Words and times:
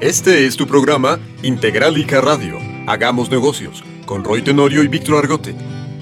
Este 0.00 0.46
es 0.46 0.56
tu 0.56 0.66
programa 0.66 1.20
Integralica 1.42 2.20
Radio. 2.20 2.58
Hagamos 2.86 3.30
negocios 3.30 3.84
con 4.06 4.24
Roy 4.24 4.42
Tenorio 4.42 4.82
y 4.82 4.88
Víctor 4.88 5.18
Argote. 5.18 5.54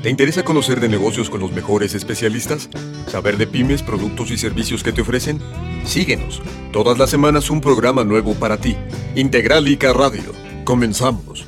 ¿Te 0.02 0.08
interesa 0.08 0.44
conocer 0.44 0.80
de 0.80 0.88
negocios 0.88 1.28
con 1.28 1.40
los 1.40 1.52
mejores 1.52 1.94
especialistas? 1.94 2.70
¿Saber 3.06 3.36
de 3.36 3.46
pymes, 3.46 3.82
productos 3.82 4.30
y 4.30 4.38
servicios 4.38 4.82
que 4.82 4.92
te 4.92 5.02
ofrecen? 5.02 5.40
Síguenos. 5.84 6.42
Todas 6.72 6.98
las 6.98 7.10
semanas 7.10 7.50
un 7.50 7.60
programa 7.60 8.02
nuevo 8.02 8.34
para 8.34 8.56
ti. 8.56 8.76
Integralica 9.14 9.92
Radio. 9.92 10.32
Comenzamos. 10.64 11.46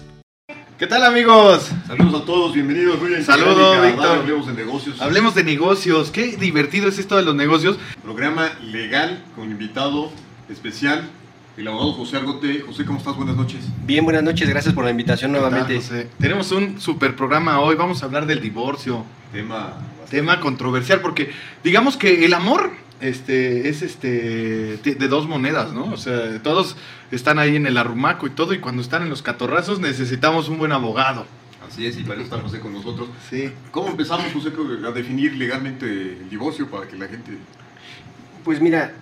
¿Qué 0.79 0.87
tal 0.87 1.03
amigos? 1.03 1.71
Saludos 1.87 2.23
a 2.23 2.25
todos, 2.27 2.53
bienvenidos. 2.53 2.99
Saludos, 3.25 3.87
Víctor. 3.87 4.19
Hablemos 4.19 4.47
de 4.47 4.53
negocios. 4.53 5.01
Hablemos 5.01 5.35
de 5.35 5.45
negocios. 5.45 6.11
Qué 6.11 6.37
divertido 6.37 6.89
es 6.89 6.99
esto 6.99 7.17
de 7.17 7.23
los 7.23 7.35
negocios. 7.35 7.79
Programa 8.03 8.53
legal 8.61 9.25
con 9.35 9.51
invitado 9.51 10.13
especial, 10.51 11.09
el 11.57 11.69
abogado 11.69 11.93
José 11.93 12.17
Argote. 12.17 12.61
José, 12.61 12.85
¿cómo 12.85 12.99
estás? 12.99 13.17
Buenas 13.17 13.37
noches. 13.37 13.65
Bien, 13.85 14.05
buenas 14.05 14.23
noches, 14.23 14.49
gracias 14.49 14.75
por 14.75 14.85
la 14.85 14.91
invitación 14.91 15.33
nuevamente. 15.33 15.75
¿Qué 15.75 15.81
tal, 15.81 15.89
José? 15.89 16.09
Tenemos 16.19 16.53
un 16.53 16.81
super 16.81 17.15
programa 17.15 17.61
hoy. 17.61 17.77
Vamos 17.77 18.03
a 18.03 18.07
hablar 18.07 18.27
del 18.27 18.41
divorcio. 18.41 19.05
Tema. 19.33 19.75
Tema 20.11 20.41
controversial 20.41 21.01
porque 21.01 21.33
digamos 21.63 21.97
que 21.97 22.25
el 22.25 22.35
amor 22.35 22.71
este 23.01 23.69
es 23.69 23.83
este 23.83 24.79
de 24.79 24.95
de 24.95 25.09
dos 25.09 25.27
monedas, 25.27 25.73
¿no? 25.73 25.87
O 25.87 25.97
sea, 25.97 26.43
todos 26.43 26.77
están 27.11 27.39
ahí 27.39 27.57
en 27.57 27.67
el 27.67 27.77
arrumaco 27.77 28.27
y 28.27 28.31
todo 28.31 28.55
y 28.55 28.59
cuando 28.59 28.83
están 28.83 29.03
en 29.03 29.11
los 29.11 29.23
catorrazos 29.23 29.81
necesitamos 29.81 30.49
un 30.49 30.59
buen 30.59 30.73
abogado. 30.73 31.27
Así 31.69 31.87
es, 31.87 31.99
y 31.99 32.05
para 32.05 32.21
eso 32.21 32.25
está 32.25 32.39
José 32.39 32.61
con 32.61 32.73
nosotros. 32.73 33.09
Sí. 33.29 33.51
¿Cómo 33.71 33.89
empezamos, 33.89 34.27
José, 34.33 34.53
a 34.87 34.91
definir 34.93 35.35
legalmente 35.35 35.87
el 35.87 36.31
divorcio 36.31 36.69
para 36.71 36.87
que 36.87 36.97
la 36.97 37.09
gente... 37.09 37.33
Pues 38.45 38.61
mira, 38.61 38.95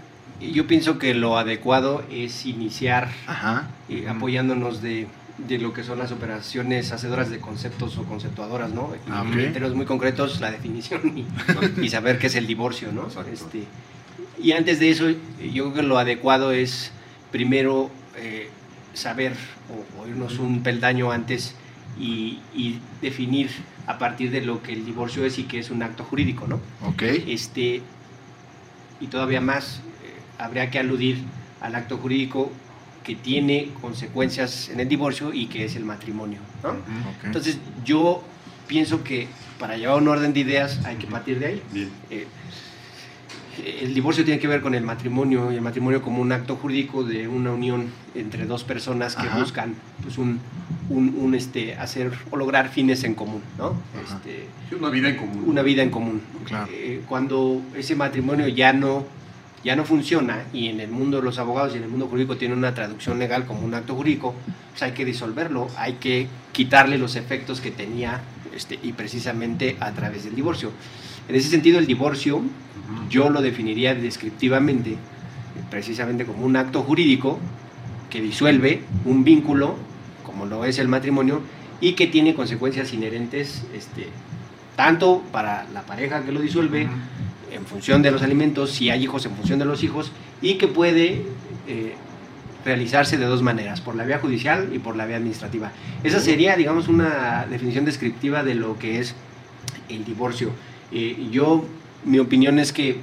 yo 0.50 0.66
pienso 0.66 0.98
que 0.98 1.14
lo 1.14 1.38
adecuado 1.38 2.02
es 2.10 2.46
iniciar 2.46 3.10
Ajá. 3.26 3.68
eh, 3.88 4.06
apoyándonos 4.08 4.82
de, 4.82 5.06
de 5.38 5.58
lo 5.58 5.72
que 5.72 5.84
son 5.84 5.98
las 5.98 6.10
operaciones 6.10 6.90
hacedoras 6.92 7.30
de 7.30 7.38
conceptos 7.38 7.96
o 7.98 8.04
conceptuadoras, 8.04 8.70
¿no? 8.72 8.90
Y 9.06 9.10
Ah. 9.10 9.24
En 9.26 9.52
términos 9.52 9.74
muy 9.76 9.86
concretos, 9.86 10.40
la 10.40 10.50
definición 10.50 11.16
y, 11.16 11.26
y 11.84 11.88
saber 11.88 12.18
qué 12.18 12.26
es 12.26 12.34
el 12.34 12.46
divorcio, 12.46 12.90
¿no? 12.92 13.08
Este, 13.32 13.64
y 14.42 14.52
antes 14.52 14.80
de 14.80 14.90
eso, 14.90 15.08
yo 15.10 15.16
creo 15.64 15.74
que 15.74 15.82
lo 15.82 15.98
adecuado 15.98 16.50
es 16.52 16.90
primero 17.30 17.90
eh, 18.16 18.48
saber 18.94 19.34
o, 19.96 20.02
o 20.02 20.08
irnos 20.08 20.38
un 20.38 20.62
peldaño 20.62 21.12
antes 21.12 21.54
y, 21.98 22.40
y 22.54 22.80
definir 23.00 23.50
a 23.86 23.98
partir 23.98 24.30
de 24.30 24.40
lo 24.42 24.62
que 24.62 24.72
el 24.72 24.84
divorcio 24.84 25.24
es 25.24 25.38
y 25.38 25.44
que 25.44 25.58
es 25.58 25.70
un 25.70 25.82
acto 25.82 26.04
jurídico, 26.04 26.46
¿no? 26.46 26.60
Ok. 26.86 27.02
este 27.26 27.82
y 29.00 29.06
todavía 29.08 29.40
más 29.40 29.80
eh, 29.80 29.91
habría 30.42 30.70
que 30.70 30.78
aludir 30.78 31.18
al 31.60 31.74
acto 31.74 31.96
jurídico 31.98 32.50
que 33.04 33.14
tiene 33.16 33.70
consecuencias 33.80 34.68
en 34.68 34.80
el 34.80 34.88
divorcio 34.88 35.32
y 35.32 35.46
que 35.46 35.64
es 35.64 35.74
el 35.76 35.84
matrimonio 35.84 36.38
¿no? 36.62 36.70
Ok. 36.70 37.24
entonces 37.24 37.58
yo 37.84 38.22
pienso 38.66 39.02
que 39.02 39.26
para 39.58 39.76
llevar 39.76 39.96
un 40.00 40.08
orden 40.08 40.32
de 40.32 40.40
ideas 40.40 40.80
hay 40.84 40.96
que 40.96 41.06
partir 41.06 41.38
de 41.38 41.46
ahí 41.46 41.62
Bien. 41.72 41.88
Eh, 42.10 42.26
el 43.82 43.92
divorcio 43.92 44.24
tiene 44.24 44.40
que 44.40 44.48
ver 44.48 44.62
con 44.62 44.74
el 44.74 44.82
matrimonio 44.82 45.52
y 45.52 45.56
el 45.56 45.60
matrimonio 45.60 46.00
como 46.00 46.22
un 46.22 46.32
acto 46.32 46.56
jurídico 46.56 47.04
de 47.04 47.28
una 47.28 47.52
unión 47.52 47.88
entre 48.14 48.46
dos 48.46 48.64
personas 48.64 49.14
que 49.14 49.26
Ajá. 49.26 49.38
buscan 49.38 49.74
pues 50.02 50.16
un, 50.16 50.40
un, 50.88 51.14
un, 51.18 51.34
este 51.34 51.74
hacer 51.76 52.10
o 52.30 52.36
lograr 52.38 52.70
fines 52.70 53.04
en 53.04 53.14
común 53.14 53.42
no 53.58 53.74
este, 54.02 54.46
Sí, 54.70 54.74
una 54.74 54.88
vida 54.88 55.10
en 55.10 55.16
común. 55.16 55.44
una 55.46 55.62
vida 55.62 55.82
en 55.82 55.90
común. 55.90 56.22
Claro. 56.46 56.66
Eh, 56.72 57.02
cuando 57.06 57.60
ese 57.76 57.94
matrimonio 57.94 58.48
ya 58.48 58.72
no, 58.72 59.04
ya 59.64 59.76
no 59.76 59.84
funciona 59.84 60.44
y 60.52 60.68
en 60.68 60.80
el 60.80 60.90
mundo 60.90 61.18
de 61.18 61.24
los 61.24 61.38
abogados 61.38 61.74
y 61.74 61.76
en 61.78 61.84
el 61.84 61.88
mundo 61.88 62.08
jurídico 62.08 62.36
tiene 62.36 62.54
una 62.54 62.74
traducción 62.74 63.18
legal 63.18 63.46
como 63.46 63.60
un 63.60 63.74
acto 63.74 63.94
jurídico, 63.94 64.34
pues 64.70 64.82
hay 64.82 64.92
que 64.92 65.04
disolverlo, 65.04 65.68
hay 65.76 65.94
que 65.94 66.26
quitarle 66.52 66.98
los 66.98 67.16
efectos 67.16 67.60
que 67.60 67.70
tenía 67.70 68.20
este, 68.54 68.78
y 68.82 68.92
precisamente 68.92 69.76
a 69.80 69.92
través 69.92 70.24
del 70.24 70.34
divorcio. 70.34 70.70
En 71.28 71.36
ese 71.36 71.48
sentido, 71.48 71.78
el 71.78 71.86
divorcio 71.86 72.42
yo 73.08 73.30
lo 73.30 73.40
definiría 73.40 73.94
descriptivamente, 73.94 74.96
precisamente 75.70 76.26
como 76.26 76.44
un 76.44 76.56
acto 76.56 76.82
jurídico 76.82 77.38
que 78.10 78.20
disuelve 78.20 78.82
un 79.04 79.24
vínculo, 79.24 79.76
como 80.24 80.46
lo 80.46 80.64
es 80.64 80.78
el 80.78 80.88
matrimonio, 80.88 81.40
y 81.80 81.92
que 81.92 82.06
tiene 82.06 82.34
consecuencias 82.34 82.92
inherentes, 82.92 83.64
este, 83.74 84.08
tanto 84.76 85.22
para 85.32 85.66
la 85.72 85.82
pareja 85.82 86.24
que 86.24 86.32
lo 86.32 86.40
disuelve, 86.40 86.88
en 87.54 87.64
función 87.66 88.02
de 88.02 88.10
los 88.10 88.22
alimentos, 88.22 88.70
si 88.70 88.90
hay 88.90 89.02
hijos, 89.04 89.24
en 89.26 89.32
función 89.32 89.58
de 89.58 89.64
los 89.64 89.82
hijos, 89.82 90.12
y 90.40 90.54
que 90.54 90.68
puede 90.68 91.22
eh, 91.68 91.94
realizarse 92.64 93.16
de 93.18 93.26
dos 93.26 93.42
maneras, 93.42 93.80
por 93.80 93.94
la 93.96 94.04
vía 94.04 94.18
judicial 94.18 94.70
y 94.72 94.78
por 94.78 94.96
la 94.96 95.06
vía 95.06 95.16
administrativa. 95.16 95.72
Esa 96.04 96.20
sería, 96.20 96.56
digamos, 96.56 96.88
una 96.88 97.46
definición 97.50 97.84
descriptiva 97.84 98.42
de 98.44 98.54
lo 98.54 98.78
que 98.78 99.00
es 99.00 99.14
el 99.88 100.04
divorcio. 100.04 100.50
Eh, 100.92 101.28
yo, 101.30 101.64
mi 102.04 102.18
opinión 102.18 102.58
es 102.58 102.72
que 102.72 102.98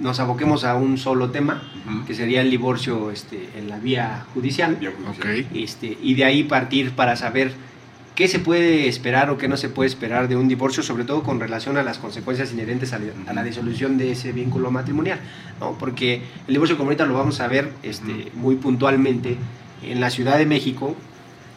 nos 0.00 0.20
aboquemos 0.20 0.64
a 0.64 0.74
un 0.76 0.98
solo 0.98 1.30
tema, 1.30 1.62
que 2.06 2.14
sería 2.14 2.42
el 2.42 2.50
divorcio 2.50 3.10
este, 3.10 3.48
en 3.56 3.68
la 3.68 3.78
vía 3.78 4.26
judicial, 4.34 4.78
Ya, 4.80 4.90
judicial. 4.92 5.40
Ok. 5.40 5.46
este, 5.54 5.96
y 6.02 6.14
de 6.14 6.24
ahí 6.24 6.44
partir 6.44 6.90
para 6.92 7.16
saber 7.16 7.52
qué 8.16 8.28
se 8.28 8.40
puede 8.40 8.88
esperar 8.88 9.30
o 9.30 9.38
qué 9.38 9.46
no 9.46 9.56
se 9.56 9.68
puede 9.68 9.88
esperar 9.88 10.26
de 10.26 10.36
un 10.36 10.48
divorcio, 10.48 10.82
sobre 10.82 11.04
todo 11.04 11.22
con 11.22 11.38
relación 11.38 11.76
a 11.76 11.82
las 11.82 11.98
consecuencias 11.98 12.50
inherentes 12.52 12.92
a 12.92 12.98
la, 12.98 13.44
disolución 13.44 13.98
de 13.98 14.10
ese 14.10 14.32
vínculo 14.32 14.70
matrimonial, 14.70 15.20
¿no? 15.60 15.78
porque 15.78 16.22
el 16.48 16.54
divorcio 16.54 16.76
como 16.76 16.88
ahorita 16.88 17.04
lo 17.04 17.14
vamos 17.14 17.40
a 17.40 17.46
ver 17.46 17.70
este, 17.82 18.32
muy 18.34 18.56
puntualmente 18.56 19.36
en 19.82 20.00
la 20.00 20.10
Ciudad 20.10 20.38
de 20.38 20.46
México, 20.46 20.96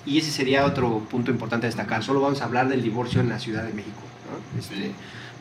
y 0.06 0.18
ese 0.18 0.32
sería 0.32 0.66
otro 0.66 1.00
punto 1.10 1.32
importante 1.32 1.66
a 1.66 1.70
destacar, 1.70 2.04
solo 2.04 2.20
vamos 2.22 2.42
a 2.42 2.46
hablar 2.46 2.68
del 2.68 2.84
divorcio 2.84 3.22
en 3.22 3.30
la 3.30 3.40
Ciudad 3.40 3.64
de 3.64 3.74
México, 3.74 4.02
¿no? 4.30 4.60
Este, 4.60 4.92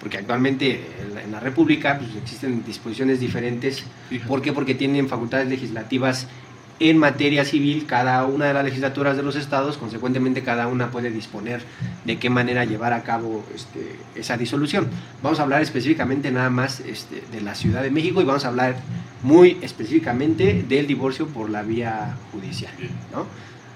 porque 0.01 0.19
actualmente 0.19 0.81
en 1.25 1.33
la, 1.33 1.41
República 1.41 1.99
pues, 1.99 2.11
existen 2.15 2.65
disposiciones 2.65 3.19
diferentes. 3.19 3.83
¿Por 4.29 4.43
qué? 4.43 4.53
Porque 4.53 4.77
tienen 4.77 5.09
facultades 5.09 5.49
legislativas 5.49 6.29
en 6.81 6.99
materia 6.99 7.45
civil 7.45 7.87
cada 7.87 8.25
una 8.25 8.47
de 8.47 8.55
las 8.55 8.65
legislaturas 8.65 9.17
de 9.17 9.23
los 9.23 9.37
estados, 9.37 9.77
consecuentemente 9.79 10.43
cada 10.43 10.69
una 10.69 10.91
puede 10.91 11.11
disponer 11.11 11.63
de 12.05 12.19
qué 12.19 12.31
manera 12.31 12.65
llevar 12.65 12.93
a 12.93 13.03
cabo 13.03 13.45
este, 13.55 13.97
esa 14.15 14.37
disolución. 14.37 14.89
Vamos 15.23 15.41
a 15.41 15.43
hablar 15.43 15.63
específicamente 15.63 16.31
nada 16.31 16.51
más 16.51 16.81
este, 16.81 17.23
de 17.33 17.41
la 17.41 17.55
Ciudad 17.55 17.83
de 17.83 17.91
México 17.91 18.21
y 18.21 18.25
vamos 18.25 18.45
a 18.45 18.49
hablar 18.49 18.77
muy 19.23 19.59
específicamente 19.63 20.65
del 20.69 20.87
divorcio 20.87 21.27
por 21.27 21.51
la 21.51 21.63
vía 21.63 22.17
judicial. 22.33 22.73
¿no? 23.13 23.27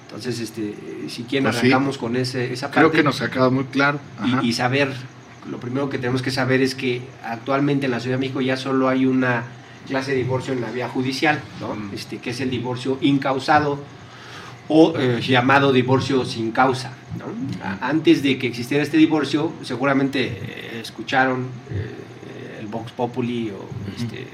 Entonces, 0.07 0.39
este, 0.41 0.75
si 1.09 1.25
quieren 1.25 1.45
Pues 1.45 1.57
sí. 1.57 1.67
arrancamos 1.67 1.99
con 1.99 2.17
ese, 2.17 2.53
esa 2.53 2.69
parte 2.69 2.81
Creo 2.81 2.93
que 2.93 3.03
nos 3.03 3.21
ha 3.23 3.31
quedado 3.31 3.51
muy 3.51 3.65
claro. 3.65 3.99
Y, 4.43 4.49
y 4.49 4.53
saber, 4.53 4.93
lo 5.51 5.59
primero 5.59 5.91
que 5.91 5.99
tenemos 5.99 6.23
que 6.23 6.31
saber 6.31 6.61
es 6.61 6.75
que 6.77 7.03
actualmente 7.25 7.87
en 7.87 7.93
la 7.93 7.99
Ciudad 7.99 8.17
de 8.17 8.21
México 8.21 8.41
ya 8.41 8.57
solo 8.57 8.89
hay 8.89 9.07
una 9.07 9.43
clase 9.87 10.13
de 10.13 10.19
divorcio 10.19 10.53
en 10.55 10.61
la 10.61 10.71
vía 10.71 10.89
judicial, 10.89 11.41
¿no? 11.61 11.75
Mm. 11.75 11.91
este, 11.95 12.19
que 12.19 12.31
es 12.31 12.41
el 12.41 12.51
divorcio 12.51 12.99
incausado 13.01 13.79
o 14.69 14.95
eh, 14.97 15.21
llamado 15.21 15.73
divorcio 15.73 16.25
sin 16.25 16.53
causa. 16.53 16.93
¿no? 17.19 17.25
A- 17.65 17.89
Antes 17.89 18.23
de 18.23 18.39
que 18.39 18.47
existiera 18.47 18.83
este 18.83 18.97
divorcio, 18.97 19.53
seguramente 19.63 20.21
eh, 20.27 20.81
escucharon 20.83 21.49
eh, 21.71 22.59
el 22.61 22.67
Vox 22.69 22.93
Populi 22.93 23.51
o 23.51 23.69
este, 23.97 24.29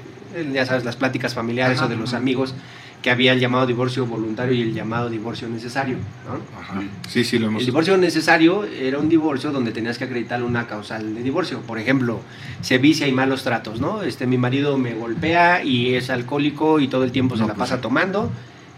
ya 0.53 0.65
sabes, 0.65 0.85
las 0.85 0.95
pláticas 0.95 1.33
familiares 1.33 1.77
Ajá, 1.79 1.87
o 1.87 1.89
de 1.89 1.95
los 1.97 2.09
ajá. 2.09 2.17
amigos 2.17 2.53
que 3.01 3.09
había 3.09 3.31
el 3.33 3.39
llamado 3.39 3.65
divorcio 3.65 4.05
voluntario 4.05 4.53
y 4.53 4.61
el 4.61 4.73
llamado 4.73 5.09
divorcio 5.09 5.47
necesario. 5.47 5.97
¿no? 6.27 6.59
Ajá. 6.59 6.81
Sí, 7.07 7.23
sí, 7.23 7.39
lo 7.39 7.47
hemos 7.47 7.61
El 7.61 7.65
divorcio 7.67 7.97
necesario 7.97 8.65
era 8.65 8.99
un 8.99 9.07
divorcio 9.07 9.51
donde 9.51 9.71
tenías 9.71 9.97
que 9.97 10.03
acreditar 10.03 10.43
una 10.43 10.67
causal 10.67 11.15
de 11.15 11.23
divorcio. 11.23 11.61
Por 11.61 11.79
ejemplo, 11.79 12.19
sevicia 12.61 13.07
y 13.07 13.11
malos 13.13 13.43
tratos, 13.43 13.79
¿no? 13.79 14.03
Este, 14.03 14.27
mi 14.27 14.37
marido 14.37 14.77
me 14.77 14.93
golpea 14.95 15.63
y 15.63 15.95
es 15.95 16.09
alcohólico 16.09 16.79
y 16.81 16.89
todo 16.89 17.03
el 17.05 17.11
tiempo 17.13 17.35
se 17.35 17.41
la 17.41 17.47
pues 17.47 17.57
pasa 17.59 17.79
tomando. 17.81 18.29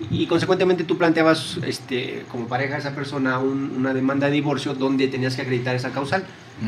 Y 0.10 0.26
consecuentemente 0.26 0.84
tú 0.84 0.98
planteabas 0.98 1.58
este, 1.66 2.24
como 2.32 2.48
pareja 2.48 2.76
a 2.76 2.78
esa 2.80 2.96
persona 2.96 3.38
un- 3.40 3.72
una 3.78 3.94
demanda 3.94 4.28
de 4.28 4.34
divorcio 4.34 4.74
donde 4.76 5.08
tenías 5.08 5.36
que 5.36 5.42
acreditar 5.44 5.76
esa 5.76 5.92
causal. 5.92 6.24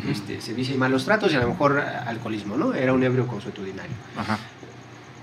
Este, 0.10 0.42
sevicia 0.42 0.74
y 0.74 0.78
malos 0.80 1.06
tratos 1.06 1.32
y 1.32 1.36
a 1.36 1.40
lo 1.42 1.50
mejor 1.50 1.80
alcoholismo, 1.80 2.58
¿no? 2.58 2.74
Era 2.74 2.94
un 2.94 3.04
ebrio 3.04 3.28
consuetudinario. 3.28 3.92
Ajá. 4.18 4.40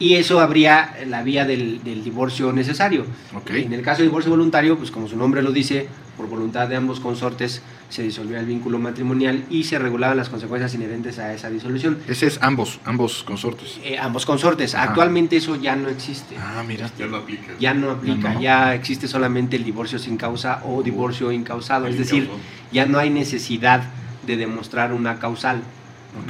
Y 0.01 0.15
eso 0.15 0.41
habría 0.41 0.97
la 1.07 1.23
vía 1.23 1.45
del, 1.45 1.85
del 1.85 2.03
divorcio 2.03 2.53
necesario. 2.53 3.05
Ok. 3.35 3.51
En 3.51 3.73
el 3.75 3.83
caso 3.83 3.99
de 3.99 4.09
divorcio 4.09 4.31
voluntario, 4.31 4.77
pues 4.77 4.91
como 4.91 5.07
su 5.07 5.17
nombre 5.17 5.43
lo 5.43 5.53
dice, 5.53 5.89
por 6.17 6.29
voluntad 6.29 6.69
de 6.69 6.77
ambos 6.77 7.01
consortes 7.01 7.63
se 7.91 8.03
disolvía 8.03 8.41
el 8.41 8.47
vínculo 8.47 8.79
matrimonial 8.79 9.45
y 9.51 9.65
se 9.65 9.79
regulaban 9.79 10.17
las 10.17 10.29
consecuencias 10.29 10.75
inherentes 10.75 11.19
a 11.19 11.35
esa 11.35 11.51
disolución. 11.51 11.99
Ese 12.09 12.27
es 12.27 12.39
ambos, 12.43 12.79
ambos 12.85 13.25
consortes. 13.25 13.79
Eh, 13.85 13.99
ambos 13.99 14.25
consortes. 14.25 14.75
Actualmente 14.75 15.37
eso 15.37 15.57
ya 15.57 15.77
no 15.77 15.89
existe. 15.89 16.37
Ah, 16.39 16.63
mira. 16.67 16.91
Ya 16.99 17.07
no 17.07 17.17
aplica. 17.17 17.53
Ya 17.59 17.75
no 17.75 17.91
aplica, 17.91 18.35
no. 18.35 18.41
ya 18.41 18.75
existe 18.75 19.09
solamente 19.09 19.57
el 19.57 19.65
divorcio 19.65 19.99
sin 19.99 20.17
causa 20.17 20.63
o 20.65 20.83
divorcio 20.83 21.33
incausado. 21.33 21.87
Es 21.87 21.99
decir, 21.99 22.25
incausado. 22.25 22.49
ya 22.73 22.87
no 22.87 22.99
hay 22.99 23.11
necesidad 23.11 23.83
de 24.27 24.37
demostrar 24.37 24.93
una 24.93 25.19
causal 25.19 25.63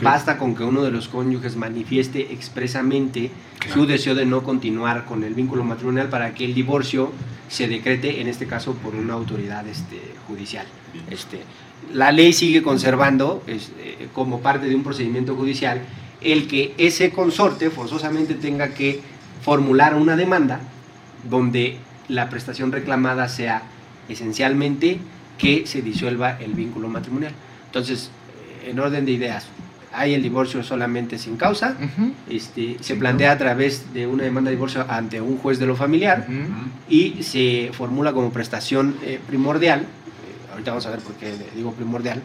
Basta 0.03 0.38
con 0.38 0.55
que 0.55 0.62
uno 0.62 0.82
de 0.82 0.91
los 0.91 1.09
cónyuges 1.09 1.56
manifieste 1.56 2.32
expresamente 2.32 3.31
Claro. 3.61 3.75
su 3.75 3.87
deseo 3.87 4.15
de 4.15 4.25
no 4.25 4.43
continuar 4.43 5.05
con 5.05 5.23
el 5.23 5.35
vínculo 5.35 5.65
matrimonial 5.65 6.09
para 6.09 6.32
que 6.32 6.47
el 6.47 6.55
divorcio 6.55 7.12
se 7.49 7.69
decrete, 7.69 8.23
en 8.23 8.27
este 8.27 8.47
caso, 8.47 8.73
por 8.75 8.94
una 8.94 9.12
autoridad 9.12 9.67
este, 9.69 10.00
judicial. 10.27 10.67
Este, 11.11 11.43
la 11.93 12.11
ley 12.11 12.32
sigue 12.32 12.62
conservando, 12.62 13.43
eh, 13.47 14.09
como 14.15 14.41
parte 14.41 14.67
de 14.67 14.75
un 14.75 14.82
procedimiento 14.82 15.37
judicial, 15.37 15.83
el 16.23 16.49
que 16.49 16.75
ese 16.79 17.11
consorte 17.11 17.69
forzosamente 17.69 18.35
tenga 18.35 18.69
que 18.69 19.00
formular 19.43 19.94
una 19.94 20.17
demanda 20.17 20.61
donde 21.29 21.76
la 22.09 22.31
prestación 22.31 22.73
reclamada 22.73 23.29
sea 23.29 23.62
esencialmente 24.09 25.00
que 25.37 25.67
se 25.67 25.83
disuelva 25.83 26.38
el 26.41 26.55
vínculo 26.55 26.88
matrimonial. 26.88 27.33
Entonces, 27.67 28.11
en 28.65 28.79
orden 28.79 29.05
de 29.05 29.12
ideas, 29.12 29.47
hay 29.92 30.14
el 30.14 30.22
divorcio 30.22 30.62
solamente 30.62 31.19
sin 31.19 31.37
causa, 31.37 31.76
este, 32.28 32.76
se 32.81 32.96
plantea 32.96 33.32
a 33.32 33.38
través 33.38 33.92
de 33.92 34.06
una 34.06 34.25
demanda 34.25 34.50
de 34.50 34.56
divorcio 34.56 34.84
ante 34.88 35.20
un 35.20 35.38
juez 35.38 35.58
de 35.58 35.66
lo 35.66 35.76
familiar 35.76 36.26
y 36.88 37.22
se 37.22 37.70
formula 37.72 38.12
como 38.12 38.31
prestación 38.31 38.96
eh, 39.02 39.20
primordial, 39.26 39.81
eh, 39.81 40.52
ahorita 40.52 40.70
vamos 40.70 40.87
a 40.87 40.90
ver 40.90 41.00
por 41.00 41.14
qué 41.14 41.34
digo 41.54 41.72
primordial, 41.72 42.22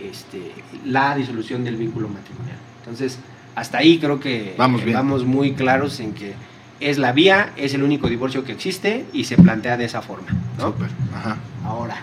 este, 0.00 0.52
la 0.84 1.16
disolución 1.16 1.64
del 1.64 1.76
vínculo 1.76 2.08
matrimonial. 2.08 2.56
Entonces, 2.80 3.18
hasta 3.54 3.78
ahí 3.78 3.98
creo 3.98 4.20
que 4.20 4.54
Vamos 4.56 4.82
eh, 5.22 5.24
muy 5.24 5.52
claros 5.52 6.00
en 6.00 6.12
que 6.14 6.34
es 6.80 6.98
la 6.98 7.12
vía, 7.12 7.52
es 7.56 7.74
el 7.74 7.82
único 7.82 8.08
divorcio 8.08 8.44
que 8.44 8.52
existe 8.52 9.04
y 9.12 9.24
se 9.24 9.36
plantea 9.36 9.76
de 9.76 9.84
esa 9.84 10.00
forma. 10.00 10.28
¿no? 10.58 10.68
Súper. 10.72 10.88
Ajá. 11.14 11.36
Ahora, 11.64 11.96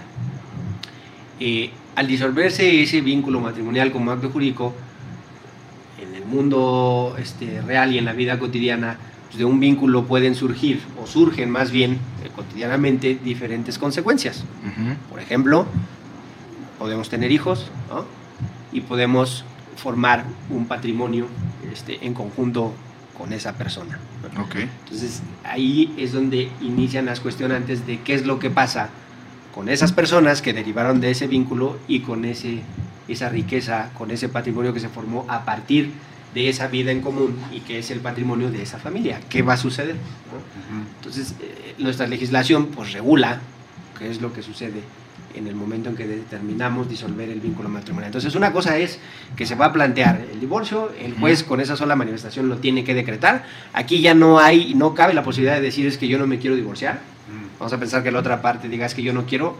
eh, 1.39 1.71
al 1.95 2.07
disolverse 2.07 2.83
ese 2.83 3.01
vínculo 3.01 3.39
matrimonial 3.39 3.91
como 3.91 4.11
acto 4.11 4.29
jurídico, 4.29 4.75
mundo 6.27 7.15
este, 7.19 7.61
real 7.61 7.93
y 7.93 7.97
en 7.97 8.05
la 8.05 8.13
vida 8.13 8.39
cotidiana, 8.39 8.97
pues, 9.27 9.37
de 9.37 9.45
un 9.45 9.59
vínculo 9.59 10.05
pueden 10.05 10.35
surgir, 10.35 10.81
o 11.01 11.07
surgen 11.07 11.49
más 11.49 11.71
bien 11.71 11.93
eh, 12.23 12.29
cotidianamente, 12.35 13.19
diferentes 13.23 13.77
consecuencias. 13.77 14.43
Ujú. 14.65 14.95
Por 15.09 15.19
ejemplo, 15.19 15.65
podemos 16.79 17.09
tener 17.09 17.31
hijos 17.31 17.67
¿no? 17.89 18.05
y 18.71 18.81
podemos 18.81 19.43
formar 19.75 20.25
un 20.49 20.65
patrimonio 20.67 21.27
este, 21.71 22.05
en 22.05 22.13
conjunto 22.13 22.73
con 23.17 23.33
esa 23.33 23.53
persona. 23.53 23.99
Ok. 24.39 24.55
Entonces 24.55 25.21
ahí 25.43 25.93
es 25.97 26.13
donde 26.13 26.49
inician 26.61 27.05
las 27.05 27.19
cuestionantes 27.19 27.87
de 27.87 27.99
qué 28.01 28.13
es 28.13 28.25
lo 28.25 28.39
que 28.39 28.49
pasa 28.49 28.89
con 29.53 29.69
esas 29.69 29.91
personas 29.91 30.41
que 30.41 30.53
derivaron 30.53 31.01
de 31.01 31.09
ese 31.09 31.27
vínculo 31.27 31.79
y 31.87 32.01
con 32.01 32.25
ese, 32.25 32.61
esa 33.07 33.29
riqueza, 33.29 33.89
con 33.97 34.11
ese 34.11 34.29
patrimonio 34.29 34.73
que 34.73 34.79
se 34.79 34.89
formó 34.89 35.25
a 35.27 35.45
partir 35.45 35.93
de 36.37 36.49
esa 36.49 36.67
vida 36.67 36.91
en 36.91 37.01
común 37.01 37.35
y 37.51 37.61
que 37.61 37.79
es 37.79 37.89
el 37.89 37.99
patrimonio 37.99 38.51
de 38.51 38.61
esa 38.61 38.77
familia. 38.77 39.19
¿Qué 39.27 39.41
va 39.41 39.53
a 39.53 39.57
suceder? 39.57 39.95
no? 39.95 40.85
Entonces 40.97 41.33
eh, 41.41 41.73
nuestra 41.79 42.05
legislación 42.05 42.67
pues 42.67 42.93
regula 42.93 43.41
qué 43.97 44.07
es 44.11 44.21
lo 44.21 44.31
que 44.31 44.43
sucede 44.43 44.83
en 45.33 45.47
el 45.47 45.55
momento 45.55 45.89
en 45.89 45.95
que 45.95 46.05
determinamos 46.05 46.87
disolver 46.87 47.27
el 47.31 47.39
vínculo 47.39 47.69
matrimonial. 47.69 48.09
Entonces 48.09 48.35
una 48.35 48.53
cosa 48.53 48.77
es 48.77 48.99
que 49.35 49.47
se 49.47 49.55
va 49.55 49.65
a 49.65 49.73
plantear 49.73 50.27
el 50.31 50.39
divorcio, 50.39 50.91
el 51.01 51.15
juez 51.15 51.43
con 51.43 51.59
esa 51.59 51.75
sola 51.75 51.95
manifestación 51.95 52.49
lo 52.49 52.57
tiene 52.57 52.83
que 52.83 52.93
decretar. 52.93 53.43
Aquí 53.73 54.01
ya 54.01 54.13
no 54.13 54.37
hay, 54.37 54.75
no 54.75 54.93
cabe 54.93 55.15
la 55.15 55.23
posibilidad 55.23 55.55
de 55.55 55.61
decir 55.61 55.87
es 55.87 55.97
que 55.97 56.07
yo 56.07 56.19
no 56.19 56.27
me 56.27 56.37
quiero 56.37 56.55
divorciar. 56.55 56.99
Vamos 57.57 57.73
a 57.73 57.79
pensar 57.79 58.03
que 58.03 58.11
la 58.11 58.19
otra 58.19 58.43
parte 58.43 58.69
diga 58.69 58.85
es 58.85 58.93
que 58.93 59.01
yo 59.01 59.11
no 59.11 59.25
quiero. 59.25 59.57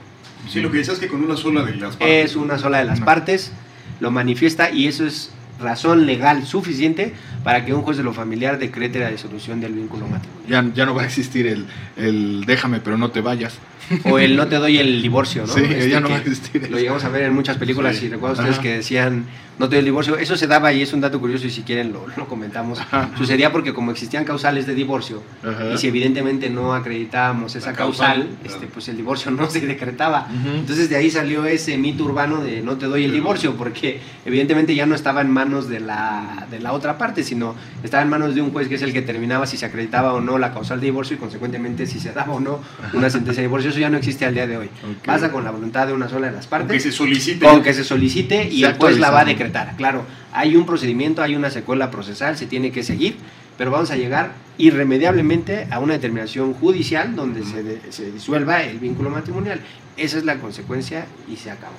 Sí, 0.47 0.61
lo 0.61 0.69
que 0.69 0.77
decías 0.77 0.97
es 0.97 1.01
que 1.01 1.07
con 1.07 1.23
una 1.23 1.37
sola 1.37 1.63
de 1.63 1.75
las 1.75 1.95
partes. 1.95 2.25
Es 2.25 2.35
una 2.35 2.59
sola 2.59 2.77
de 2.77 2.85
las 2.85 2.99
partes, 3.01 3.51
lo 3.99 4.11
manifiesta 4.11 4.69
y 4.69 4.85
eso 4.85 5.07
es 5.07 5.31
razón 5.59 6.05
legal 6.05 6.45
suficiente 6.45 7.13
para 7.43 7.65
que 7.65 7.73
un 7.73 7.81
juez 7.81 7.97
de 7.97 8.03
lo 8.03 8.13
familiar 8.13 8.59
decrete 8.59 8.99
la 8.99 9.09
disolución 9.09 9.59
del 9.59 9.73
vínculo 9.73 10.07
matrimonial. 10.07 10.73
Ya, 10.73 10.85
no 10.85 10.93
va 10.93 11.03
a 11.03 11.05
existir 11.05 11.47
el 11.95 12.45
déjame, 12.45 12.79
pero 12.79 12.97
no 12.97 13.11
te 13.11 13.21
vayas. 13.21 13.59
O 14.05 14.19
el 14.19 14.35
no 14.35 14.47
te 14.47 14.55
doy 14.57 14.77
el 14.77 15.01
divorcio, 15.01 15.45
¿no? 15.45 15.53
Sí, 15.53 15.61
Este 15.63 15.89
ya 15.89 15.99
no 15.99 16.09
va 16.09 16.15
a 16.15 16.19
existir 16.19 16.69
Lo 16.69 16.77
llegamos 16.77 17.03
a 17.03 17.09
ver 17.09 17.23
en 17.23 17.33
muchas 17.33 17.57
películas 17.57 17.95
Sí. 17.97 18.05
y 18.07 18.09
recuerdo 18.09 18.33
ustedes 18.35 18.53
Ajá. 18.55 18.61
que 18.61 18.73
decían 18.77 19.25
no 19.59 19.67
te 19.67 19.75
doy 19.75 19.79
el 19.79 19.85
divorcio. 19.85 20.17
Eso 20.19 20.37
se 20.37 20.45
daba 20.45 20.71
y 20.71 20.83
es 20.83 20.93
un 20.93 21.01
dato 21.01 21.19
curioso 21.19 21.47
y 21.47 21.49
si 21.49 21.63
quieren 21.63 21.91
lo, 21.91 22.05
lo 22.15 22.27
comentamos. 22.27 22.79
Ajá. 22.79 23.09
Sucedía 23.17 23.51
porque 23.51 23.73
como 23.73 23.89
existían 23.91 24.23
causales 24.23 24.67
de 24.67 24.75
divorcio 24.75 25.23
Ajá. 25.43 25.73
y 25.73 25.77
si 25.79 25.87
evidentemente 25.87 26.47
no 26.51 26.75
acreditábamos 26.75 27.55
esa 27.55 27.71
La 27.71 27.75
causal, 27.77 28.07
causal, 28.07 28.37
claro. 28.43 28.53
este, 28.55 28.67
pues 28.67 28.87
el 28.89 28.97
divorcio 28.97 29.31
no 29.31 29.49
se 29.49 29.61
decretaba. 29.61 30.27
Entonces 30.55 30.89
de 30.91 30.95
ahí 30.97 31.09
salió 31.09 31.45
ese 31.45 31.75
mito 31.79 32.03
urbano 32.03 32.43
de 32.43 32.61
no 32.61 32.77
te 32.77 32.85
doy 32.85 33.05
el 33.05 33.11
divorcio, 33.11 33.55
porque 33.55 33.99
evidentemente 34.25 34.75
ya 34.75 34.85
no 34.85 34.93
estaba 34.93 35.21
en 35.21 35.31
manos 35.31 35.67
de 35.69 35.79
la, 35.79 36.45
de 36.51 36.59
la 36.59 36.73
otra 36.73 36.99
parte, 36.99 37.23
sino 37.23 37.55
estaba 37.83 38.03
en 38.03 38.09
manos 38.09 38.35
de 38.35 38.41
un 38.43 38.51
juez 38.51 38.67
que 38.67 38.75
es 38.75 38.81
el 38.83 38.93
que 38.93 39.01
determinaba 39.01 39.47
si 39.47 39.57
se 39.57 39.65
acreditaba 39.65 40.13
o 40.13 40.21
no 40.21 40.37
la 40.37 40.53
causal 40.53 40.79
de 40.79 40.85
divorcio 40.85 41.15
y 41.15 41.19
consecuentemente 41.19 41.87
si 41.87 41.99
se 41.99 42.11
daba 42.13 42.33
o 42.33 42.39
no 42.39 42.59
una 42.93 43.09
sentencia 43.09 43.41
de 43.41 43.47
divorcio. 43.47 43.71
Eso 43.77 43.81
ya 43.83 43.89
no 43.91 43.97
existe 43.97 44.25
al 44.25 44.33
día 44.33 44.47
de 44.47 44.57
hoy. 44.57 44.69
Pasa 45.05 45.31
con 45.31 45.43
la 45.43 45.51
voluntad 45.51 45.85
de 45.85 45.93
una 45.93 46.09
sola 46.09 46.27
de 46.27 46.33
las 46.33 46.47
partes 46.47 46.81
se 46.81 46.91
solicite. 46.91 47.45
con 47.45 47.61
que 47.61 47.73
se 47.75 47.83
solicite 47.83 48.49
y 48.49 48.61
Se 48.61 48.65
el 48.67 48.73
juez 48.73 48.97
la 48.97 49.11
va 49.11 49.21
a 49.21 49.25
decretar. 49.25 49.75
Claro, 49.77 50.03
hay 50.33 50.55
un 50.55 50.65
procedimiento, 50.65 51.21
hay 51.21 51.35
una 51.35 51.51
secuela 51.51 51.91
procesal, 51.91 52.35
se 52.37 52.47
tiene 52.47 52.71
que 52.71 52.81
seguir, 52.81 53.17
pero 53.55 53.69
vamos 53.69 53.91
a 53.91 53.95
llegar 53.95 54.31
irremediablemente 54.57 55.67
a 55.69 55.77
una 55.79 55.93
determinación 55.93 56.53
judicial 56.55 57.15
donde 57.15 57.43
se, 57.43 57.61
de- 57.61 57.91
se 57.91 58.11
disuelva 58.11 58.63
el 58.63 58.79
vínculo 58.79 59.11
matrimonial. 59.11 59.59
Esa 59.95 60.17
es 60.17 60.25
la 60.25 60.37
consecuencia 60.37 61.05
y 61.31 61.35
se 61.35 61.51
acabó. 61.51 61.75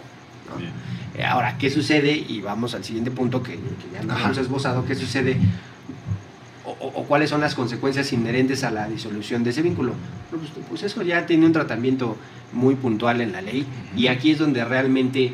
Eh, 1.16 1.24
Ahora, 1.24 1.58
¿qué 1.58 1.68
sucede? 1.68 2.12
Y 2.12 2.40
vamos 2.42 2.74
al 2.76 2.84
siguiente 2.84 3.10
punto 3.10 3.42
que, 3.42 3.54
que 3.54 3.58
ya 3.92 4.04
no 4.04 4.16
hemos 4.16 4.38
esbozado. 4.38 4.84
¿Qué 4.86 4.94
sucede? 4.94 5.36
O, 6.80 7.04
cuáles 7.04 7.30
son 7.30 7.40
las 7.40 7.54
consecuencias 7.54 8.12
inherentes 8.12 8.62
a 8.64 8.70
la 8.70 8.86
disolución 8.88 9.42
de 9.42 9.50
ese 9.50 9.62
vínculo? 9.62 9.92
Pues, 10.30 10.42
pues 10.68 10.82
eso 10.84 11.02
ya 11.02 11.26
tiene 11.26 11.44
un 11.46 11.52
tratamiento 11.52 12.16
muy 12.52 12.76
puntual 12.76 13.20
en 13.20 13.32
la 13.32 13.40
ley 13.42 13.66
y 13.96 14.06
aquí 14.06 14.30
es 14.30 14.38
donde 14.38 14.64
realmente 14.64 15.32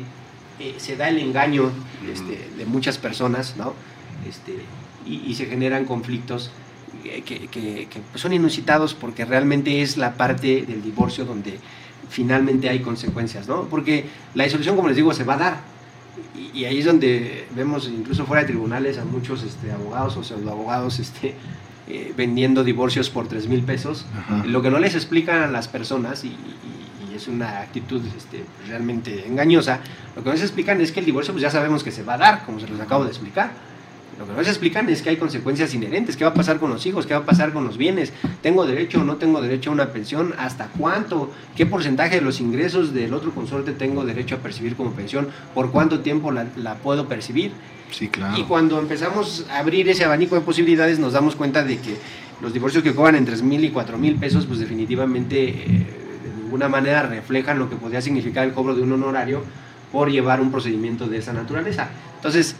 eh, 0.59 0.73
se 0.77 0.95
da 0.97 1.09
el 1.09 1.19
engaño 1.19 1.69
este, 2.11 2.49
de 2.57 2.65
muchas 2.65 2.97
personas, 2.97 3.55
¿no? 3.57 3.73
Este, 4.27 4.55
y, 5.05 5.21
y 5.29 5.35
se 5.35 5.45
generan 5.45 5.85
conflictos 5.85 6.49
que, 7.03 7.21
que- 7.21 7.47
que, 7.47 7.87
son 8.17 8.33
inusitados 8.33 8.93
porque 8.95 9.25
realmente 9.25 9.81
es 9.81 9.97
la 9.97 10.13
parte 10.15 10.65
del 10.65 10.81
divorcio 10.81 11.25
donde 11.25 11.59
finalmente 12.09 12.69
hay 12.69 12.79
consecuencias, 12.79 13.47
¿no? 13.47 13.63
Porque 13.63 14.05
la 14.33 14.45
disolución, 14.45 14.75
como 14.75 14.87
les 14.87 14.97
digo, 14.97 15.13
se 15.13 15.23
va 15.23 15.35
a 15.35 15.37
dar. 15.37 15.74
Y, 16.35 16.59
y 16.59 16.65
ahí 16.65 16.79
es 16.79 16.85
donde 16.85 17.47
vemos, 17.55 17.87
incluso 17.89 18.25
fuera 18.25 18.41
de 18.43 18.47
tribunales, 18.47 18.97
a 18.97 19.05
muchos 19.05 19.43
este, 19.43 19.71
abogados 19.71 20.17
o 20.17 20.23
pseudoabogados 20.23 20.99
este, 20.99 21.35
eh, 21.87 22.13
vendiendo 22.17 22.63
divorcios 22.63 23.09
por 23.09 23.27
3 23.27 23.47
mil 23.47 23.63
pesos. 23.63 24.05
Ajá. 24.17 24.43
Lo 24.45 24.61
que 24.61 24.69
no 24.71 24.79
les 24.79 24.95
explican 24.95 25.41
a 25.43 25.47
las 25.47 25.67
personas, 25.67 26.23
y, 26.23 26.29
y- 26.29 27.11
y 27.11 27.15
es 27.15 27.27
una 27.27 27.59
actitud 27.61 28.01
este, 28.17 28.43
realmente 28.67 29.25
engañosa, 29.27 29.79
lo 30.15 30.23
que 30.23 30.29
no 30.29 30.33
les 30.33 30.41
explican 30.43 30.81
es 30.81 30.91
que 30.91 30.99
el 30.99 31.05
divorcio 31.05 31.33
pues 31.33 31.41
ya 31.41 31.49
sabemos 31.49 31.83
que 31.83 31.91
se 31.91 32.03
va 32.03 32.15
a 32.15 32.17
dar, 32.17 32.45
como 32.45 32.59
se 32.59 32.67
los 32.67 32.79
acabo 32.79 33.03
de 33.05 33.09
explicar. 33.11 33.51
Lo 34.17 34.25
que 34.25 34.31
no 34.31 34.39
les 34.39 34.47
explican 34.47 34.87
es 34.89 35.01
que 35.01 35.09
hay 35.09 35.17
consecuencias 35.17 35.73
inherentes, 35.73 36.15
qué 36.15 36.23
va 36.23 36.31
a 36.31 36.33
pasar 36.33 36.57
con 36.59 36.69
los 36.69 36.85
hijos, 36.85 37.05
qué 37.05 37.13
va 37.13 37.21
a 37.21 37.25
pasar 37.25 37.51
con 37.51 37.65
los 37.65 37.77
bienes, 37.77 38.13
tengo 38.41 38.65
derecho 38.65 39.01
o 39.01 39.03
no 39.03 39.17
tengo 39.17 39.41
derecho 39.41 39.71
a 39.71 39.73
una 39.73 39.91
pensión, 39.91 40.33
hasta 40.37 40.67
cuánto, 40.77 41.31
qué 41.55 41.65
porcentaje 41.65 42.15
de 42.15 42.21
los 42.21 42.39
ingresos 42.39 42.93
del 42.93 43.13
otro 43.13 43.31
consorte 43.31 43.73
tengo 43.73 44.05
derecho 44.05 44.35
a 44.35 44.37
percibir 44.37 44.75
como 44.75 44.91
pensión, 44.91 45.27
por 45.53 45.71
cuánto 45.71 45.99
tiempo 45.99 46.31
la, 46.31 46.47
la 46.55 46.75
puedo 46.75 47.07
percibir. 47.07 47.51
Sí, 47.91 48.07
claro. 48.07 48.37
Y 48.37 48.43
cuando 48.43 48.79
empezamos 48.79 49.45
a 49.49 49.59
abrir 49.59 49.89
ese 49.89 50.05
abanico 50.05 50.35
de 50.35 50.41
posibilidades, 50.41 50.97
nos 50.97 51.13
damos 51.13 51.35
cuenta 51.35 51.63
de 51.63 51.77
que 51.77 51.97
los 52.41 52.53
divorcios 52.53 52.83
que 52.83 52.93
cobran 52.93 53.15
en 53.15 53.25
3 53.25 53.43
mil 53.43 53.63
y 53.63 53.69
4 53.69 53.97
mil 53.97 54.15
pesos, 54.15 54.45
pues 54.45 54.59
definitivamente 54.59 55.49
eh, 55.49 55.65
de 55.65 56.43
ninguna 56.43 56.69
manera 56.69 57.03
reflejan 57.03 57.59
lo 57.59 57.69
que 57.69 57.75
podría 57.75 58.01
significar 58.01 58.45
el 58.45 58.53
cobro 58.53 58.75
de 58.75 58.81
un 58.81 58.91
honorario 58.91 59.43
por 59.91 60.09
llevar 60.09 60.41
un 60.41 60.51
procedimiento 60.51 61.07
de 61.07 61.17
esa 61.17 61.31
naturaleza. 61.31 61.89
Entonces, 62.17 62.55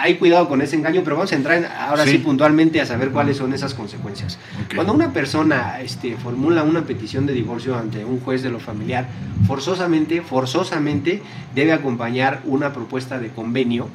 hay 0.00 0.14
cuidado 0.16 0.48
con 0.48 0.62
ese 0.62 0.76
engaño, 0.76 1.02
pero 1.04 1.16
vamos 1.16 1.32
a 1.32 1.34
entrar 1.36 1.58
en- 1.58 1.64
ahora 1.66 2.04
sí, 2.04 2.12
Sí. 2.12 2.18
puntualmente 2.18 2.80
a 2.80 2.86
saber 2.86 3.10
cuáles 3.10 3.36
son 3.36 3.52
esas 3.52 3.74
consecuencias. 3.74 4.38
Cuando 4.74 4.92
una 4.92 5.12
persona 5.12 5.80
este, 5.80 6.16
formula 6.16 6.62
una 6.62 6.82
petición 6.84 7.26
de 7.26 7.32
divorcio 7.32 7.76
ante 7.76 8.04
un 8.04 8.20
juez 8.20 8.42
de 8.42 8.50
lo 8.50 8.60
familiar, 8.60 9.06
forzosamente, 9.46 10.22
forzosamente 10.22 11.22
debe 11.54 11.72
acompañar 11.72 12.40
una 12.44 12.72
propuesta 12.72 13.18
de 13.18 13.28
convenio 13.30 13.88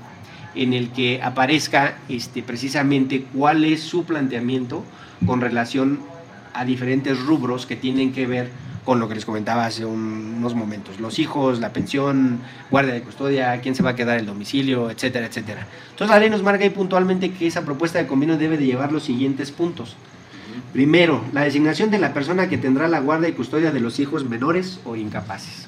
en 0.55 0.73
el 0.73 0.89
que 0.89 1.21
aparezca 1.23 1.95
este, 2.09 2.43
precisamente 2.43 3.25
cuál 3.33 3.63
es 3.65 3.81
su 3.81 4.03
planteamiento 4.05 4.83
con 5.25 5.41
relación 5.41 5.99
a 6.53 6.65
diferentes 6.65 7.19
rubros 7.19 7.65
que 7.65 7.75
tienen 7.75 8.13
que 8.13 8.27
ver 8.27 8.51
con 8.85 8.99
lo 8.99 9.07
que 9.07 9.15
les 9.15 9.25
comentaba 9.25 9.65
hace 9.65 9.85
un- 9.85 10.35
unos 10.39 10.55
momentos, 10.55 10.99
los 10.99 11.17
hijos, 11.19 11.59
la 11.59 11.71
pensión, 11.71 12.39
guardia 12.69 12.93
de 12.93 13.01
custodia, 13.01 13.59
quién 13.61 13.75
se 13.75 13.83
va 13.83 13.91
a 13.91 13.95
quedar 13.95 14.17
el 14.19 14.25
domicilio, 14.25 14.89
etcétera, 14.91 15.25
etcétera. 15.27 15.67
Entonces 15.91 16.09
la 16.09 16.19
ley 16.19 16.29
nos 16.29 16.43
marca 16.43 16.63
ahí 16.63 16.69
puntualmente 16.69 17.31
que 17.31 17.47
esa 17.47 17.63
propuesta 17.63 17.99
de 17.99 18.07
convenio 18.07 18.37
debe 18.37 18.57
de 18.57 18.65
llevar 18.65 18.91
los 18.91 19.03
siguientes 19.03 19.51
puntos. 19.51 19.95
Primero, 20.73 21.23
la 21.33 21.41
designación 21.41 21.91
de 21.91 21.99
la 21.99 22.13
persona 22.13 22.49
que 22.49 22.57
tendrá 22.57 22.87
la 22.87 22.99
guardia 22.99 23.29
y 23.29 23.33
custodia 23.33 23.71
de 23.71 23.79
los 23.79 23.99
hijos 23.99 24.27
menores 24.27 24.79
o 24.85 24.95
incapaces. 24.95 25.67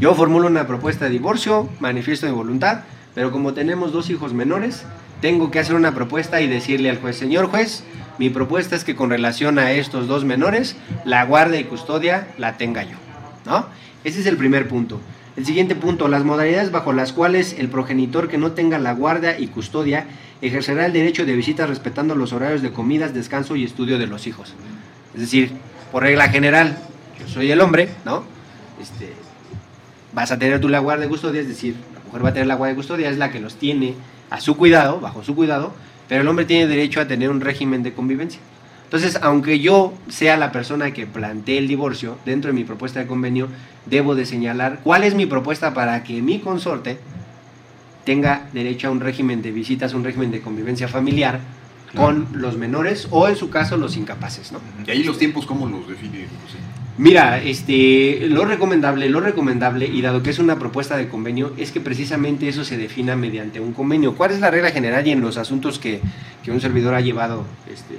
Yo 0.00 0.14
formulo 0.14 0.48
una 0.48 0.66
propuesta 0.66 1.04
de 1.06 1.12
divorcio, 1.12 1.68
manifiesto 1.80 2.26
de 2.26 2.32
voluntad, 2.32 2.80
pero 3.14 3.30
como 3.30 3.54
tenemos 3.54 3.92
dos 3.92 4.10
hijos 4.10 4.34
menores, 4.34 4.84
tengo 5.24 5.50
que 5.50 5.58
hacer 5.58 5.74
una 5.74 5.94
propuesta 5.94 6.42
y 6.42 6.48
decirle 6.48 6.90
al 6.90 6.98
juez, 6.98 7.16
señor 7.16 7.46
juez, 7.46 7.82
mi 8.18 8.28
propuesta 8.28 8.76
es 8.76 8.84
que 8.84 8.94
con 8.94 9.08
relación 9.08 9.58
a 9.58 9.72
estos 9.72 10.06
dos 10.06 10.22
menores, 10.22 10.76
la 11.06 11.24
guardia 11.24 11.58
y 11.58 11.64
custodia 11.64 12.28
la 12.36 12.58
tenga 12.58 12.82
yo, 12.82 12.98
¿no? 13.46 13.64
Ese 14.04 14.20
es 14.20 14.26
el 14.26 14.36
primer 14.36 14.68
punto. 14.68 15.00
El 15.34 15.46
siguiente 15.46 15.76
punto, 15.76 16.08
las 16.08 16.24
modalidades 16.24 16.70
bajo 16.70 16.92
las 16.92 17.14
cuales 17.14 17.56
el 17.58 17.70
progenitor 17.70 18.28
que 18.28 18.36
no 18.36 18.52
tenga 18.52 18.78
la 18.78 18.92
guardia 18.92 19.38
y 19.40 19.46
custodia 19.46 20.04
ejercerá 20.42 20.84
el 20.84 20.92
derecho 20.92 21.24
de 21.24 21.34
visita 21.34 21.66
respetando 21.66 22.14
los 22.14 22.34
horarios 22.34 22.60
de 22.60 22.72
comidas, 22.72 23.14
descanso 23.14 23.56
y 23.56 23.64
estudio 23.64 23.98
de 23.98 24.06
los 24.06 24.26
hijos. 24.26 24.52
Es 25.14 25.22
decir, 25.22 25.52
por 25.90 26.02
regla 26.02 26.28
general, 26.28 26.76
yo 27.18 27.28
soy 27.28 27.50
el 27.50 27.62
hombre, 27.62 27.88
¿no? 28.04 28.24
Este, 28.78 29.14
vas 30.12 30.30
a 30.32 30.38
tener 30.38 30.60
tú 30.60 30.68
la 30.68 30.80
guardia 30.80 31.04
de 31.04 31.08
custodia, 31.08 31.40
es 31.40 31.48
decir, 31.48 31.76
la 31.94 32.00
mujer 32.00 32.24
va 32.26 32.28
a 32.28 32.32
tener 32.34 32.46
la 32.46 32.56
guardia 32.56 32.74
de 32.74 32.76
custodia, 32.76 33.08
es 33.08 33.16
la 33.16 33.30
que 33.30 33.40
los 33.40 33.54
tiene 33.54 33.94
a 34.34 34.40
su 34.40 34.56
cuidado, 34.56 34.98
bajo 34.98 35.22
su 35.22 35.36
cuidado, 35.36 35.72
pero 36.08 36.22
el 36.22 36.28
hombre 36.28 36.44
tiene 36.44 36.66
derecho 36.66 37.00
a 37.00 37.06
tener 37.06 37.30
un 37.30 37.40
régimen 37.40 37.84
de 37.84 37.92
convivencia. 37.92 38.40
Entonces, 38.82 39.16
aunque 39.22 39.60
yo 39.60 39.94
sea 40.08 40.36
la 40.36 40.50
persona 40.50 40.90
que 40.90 41.06
plantee 41.06 41.56
el 41.56 41.68
divorcio, 41.68 42.18
dentro 42.24 42.48
de 42.48 42.54
mi 42.54 42.64
propuesta 42.64 42.98
de 42.98 43.06
convenio, 43.06 43.46
debo 43.86 44.16
de 44.16 44.26
señalar 44.26 44.80
cuál 44.82 45.04
es 45.04 45.14
mi 45.14 45.26
propuesta 45.26 45.72
para 45.72 46.02
que 46.02 46.20
mi 46.20 46.40
consorte 46.40 46.98
tenga 48.04 48.48
derecho 48.52 48.88
a 48.88 48.90
un 48.90 48.98
régimen 48.98 49.40
de 49.40 49.52
visitas, 49.52 49.94
un 49.94 50.02
régimen 50.02 50.32
de 50.32 50.40
convivencia 50.40 50.88
familiar 50.88 51.38
con 51.94 52.28
los 52.32 52.56
menores 52.56 53.08
o 53.10 53.28
en 53.28 53.36
su 53.36 53.50
caso 53.50 53.76
los 53.76 53.96
incapaces, 53.96 54.52
¿no? 54.52 54.60
Y 54.86 54.90
ahí 54.90 55.02
los 55.04 55.18
tiempos, 55.18 55.46
¿cómo 55.46 55.66
los 55.66 55.88
define 55.88 56.26
José? 56.44 56.58
Mira, 56.96 57.40
este, 57.42 58.28
lo 58.28 58.44
recomendable, 58.44 59.08
lo 59.08 59.20
recomendable, 59.20 59.86
y 59.86 60.00
dado 60.00 60.22
que 60.22 60.30
es 60.30 60.38
una 60.38 60.58
propuesta 60.60 60.96
de 60.96 61.08
convenio, 61.08 61.52
es 61.56 61.72
que 61.72 61.80
precisamente 61.80 62.48
eso 62.48 62.64
se 62.64 62.76
defina 62.76 63.16
mediante 63.16 63.58
un 63.58 63.72
convenio. 63.72 64.14
¿Cuál 64.14 64.30
es 64.30 64.40
la 64.40 64.50
regla 64.50 64.70
general 64.70 65.04
y 65.06 65.10
en 65.10 65.20
los 65.20 65.36
asuntos 65.36 65.80
que, 65.80 66.00
que 66.44 66.52
un 66.52 66.60
servidor 66.60 66.94
ha 66.94 67.00
llevado 67.00 67.44
este, 67.68 67.98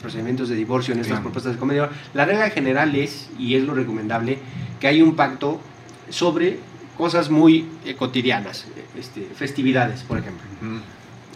procedimientos 0.00 0.48
de 0.48 0.56
divorcio 0.56 0.94
en 0.94 1.00
estas 1.00 1.10
Claro. 1.18 1.24
propuestas 1.24 1.52
de 1.52 1.58
convenio? 1.58 1.90
La 2.14 2.24
regla 2.24 2.48
general 2.48 2.96
es, 2.96 3.28
y 3.38 3.56
es 3.56 3.64
lo 3.64 3.74
recomendable, 3.74 4.38
que 4.80 4.86
hay 4.86 5.02
un 5.02 5.16
pacto 5.16 5.60
sobre 6.08 6.58
cosas 6.96 7.28
muy 7.28 7.66
eh, 7.84 7.94
cotidianas, 7.94 8.66
este, 8.98 9.28
festividades, 9.34 10.02
por 10.02 10.16
ejemplo. 10.18 10.46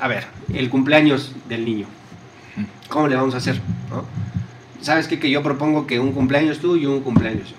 A 0.04 0.06
ver, 0.06 0.26
el 0.52 0.68
cumpleaños 0.68 1.32
del 1.48 1.64
niño. 1.64 1.86
¿Cómo 2.90 3.08
le 3.08 3.16
vamos 3.16 3.32
a 3.32 3.38
hacer? 3.38 3.58
no? 3.88 4.04
¿Sabes 4.82 5.08
qué? 5.08 5.18
Que 5.18 5.30
yo 5.30 5.42
propongo 5.42 5.86
que 5.86 5.98
un 5.98 6.12
cumpleaños 6.12 6.58
tú 6.58 6.76
y 6.76 6.84
un 6.84 7.00
cumpleaños 7.00 7.48
yo. 7.48 7.56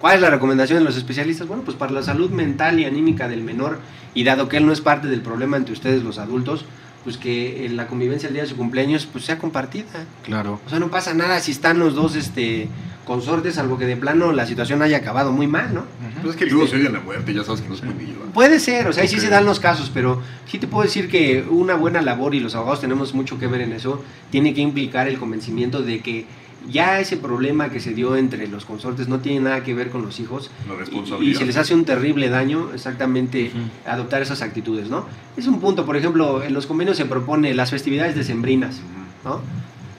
¿Cuál 0.00 0.16
es 0.16 0.20
la 0.20 0.30
recomendación 0.30 0.80
de 0.80 0.84
los 0.84 0.96
especialistas? 0.96 1.46
Bueno, 1.46 1.62
pues 1.62 1.76
para 1.76 1.92
la 1.92 2.02
salud 2.02 2.30
mental 2.30 2.80
y 2.80 2.86
anímica 2.86 3.28
del 3.28 3.44
menor, 3.44 3.78
y 4.14 4.24
dado 4.24 4.48
que 4.48 4.56
él 4.56 4.66
no 4.66 4.72
es 4.72 4.80
parte 4.80 5.06
del 5.06 5.20
problema 5.20 5.58
entre 5.58 5.74
ustedes 5.74 6.02
los 6.02 6.18
adultos, 6.18 6.64
pues 7.04 7.18
que 7.18 7.66
eh, 7.66 7.68
la 7.68 7.86
convivencia 7.86 8.26
el 8.26 8.32
día 8.32 8.42
de 8.42 8.48
su 8.48 8.56
cumpleaños 8.56 9.06
pues 9.06 9.24
sea 9.24 9.38
compartida. 9.38 10.06
Claro. 10.24 10.58
O 10.66 10.68
sea, 10.68 10.80
no 10.80 10.90
pasa 10.90 11.14
nada 11.14 11.38
si 11.38 11.52
están 11.52 11.78
los 11.78 11.94
dos 11.94 12.16
este, 12.16 12.66
consortes, 13.06 13.54
salvo 13.54 13.78
que 13.78 13.86
de 13.86 13.96
plano 13.96 14.32
la 14.32 14.44
situación 14.46 14.82
haya 14.82 14.98
acabado 14.98 15.32
muy 15.32 15.46
mal, 15.46 15.72
¿no? 15.72 15.84
Pues 16.22 16.34
es 16.34 16.36
que 16.36 16.46
luego 16.46 16.66
se 16.66 16.76
oye 16.76 16.90
la 16.90 17.00
muerte, 17.00 17.32
ya 17.32 17.44
sabes 17.44 17.62
que 17.62 17.68
no 17.68 17.76
puede 17.76 18.06
llevar. 18.06 18.28
Puede 18.34 18.60
ser, 18.60 18.88
o 18.88 18.92
sea, 18.92 19.04
ahí 19.04 19.08
sí 19.08 19.20
se 19.20 19.30
dan 19.30 19.46
los 19.46 19.60
casos, 19.60 19.90
pero 19.94 20.20
sí 20.46 20.58
te 20.58 20.66
puedo 20.66 20.82
decir 20.82 21.08
que 21.08 21.44
una 21.48 21.74
buena 21.74 22.02
labor, 22.02 22.34
y 22.34 22.40
los 22.40 22.54
abogados 22.54 22.80
tenemos 22.80 23.14
mucho 23.14 23.38
que 23.38 23.46
ver 23.46 23.62
en 23.62 23.72
eso, 23.72 24.02
tiene 24.30 24.52
que 24.52 24.60
implicar 24.60 25.08
el 25.08 25.18
convencimiento 25.18 25.82
de 25.82 26.00
que 26.00 26.26
ya 26.68 26.98
ese 26.98 27.16
problema 27.16 27.68
que 27.70 27.78
se 27.78 27.94
dio 27.94 28.16
entre 28.16 28.48
los 28.48 28.64
consortes 28.64 29.06
no 29.06 29.20
tiene 29.20 29.38
nada 29.38 29.62
que 29.62 29.72
ver 29.72 29.90
con 29.90 30.02
los 30.02 30.18
hijos 30.18 30.50
La 30.68 30.74
y, 30.74 30.78
responsabilidad. 30.78 31.32
y 31.32 31.38
se 31.38 31.46
les 31.46 31.56
hace 31.56 31.74
un 31.74 31.84
terrible 31.84 32.28
daño 32.28 32.70
exactamente 32.74 33.52
adoptar 33.86 34.20
esas 34.20 34.42
actitudes, 34.42 34.90
¿no? 34.90 35.06
Es 35.36 35.46
un 35.46 35.60
punto, 35.60 35.86
por 35.86 35.96
ejemplo, 35.96 36.42
en 36.42 36.52
los 36.54 36.66
convenios 36.66 36.96
se 36.96 37.04
propone 37.04 37.54
las 37.54 37.70
festividades 37.70 38.16
decembrinas, 38.16 38.80
¿no? 39.24 39.40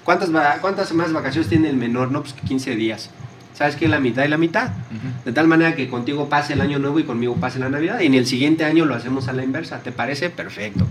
¿Cuántas, 0.07 0.29
¿Cuántas 0.61 0.93
más 0.93 1.11
vacaciones 1.11 1.49
tiene 1.49 1.67
el 1.67 1.75
menor? 1.75 2.13
No, 2.13 2.21
pues 2.21 2.31
que 2.31 2.39
15 2.47 2.77
días. 2.77 3.09
¿Sabes 3.53 3.75
qué? 3.75 3.89
La 3.89 3.99
mitad 3.99 4.23
y 4.23 4.29
la 4.29 4.37
mitad. 4.37 4.71
De 5.25 5.33
tal 5.33 5.49
manera 5.49 5.75
que 5.75 5.89
contigo 5.89 6.29
pase 6.29 6.53
el 6.53 6.61
año 6.61 6.79
nuevo 6.79 6.97
y 7.01 7.03
conmigo 7.03 7.35
pase 7.35 7.59
la 7.59 7.67
Navidad. 7.67 7.99
Y 7.99 8.05
en 8.05 8.13
el 8.13 8.25
siguiente 8.25 8.63
año 8.63 8.85
lo 8.85 8.95
hacemos 8.95 9.27
a 9.27 9.33
la 9.33 9.43
inversa. 9.43 9.79
¿Te 9.79 9.91
parece? 9.91 10.29
Perfecto. 10.29 10.87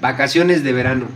Vacaciones 0.00 0.64
de 0.64 0.72
verano. 0.72 1.06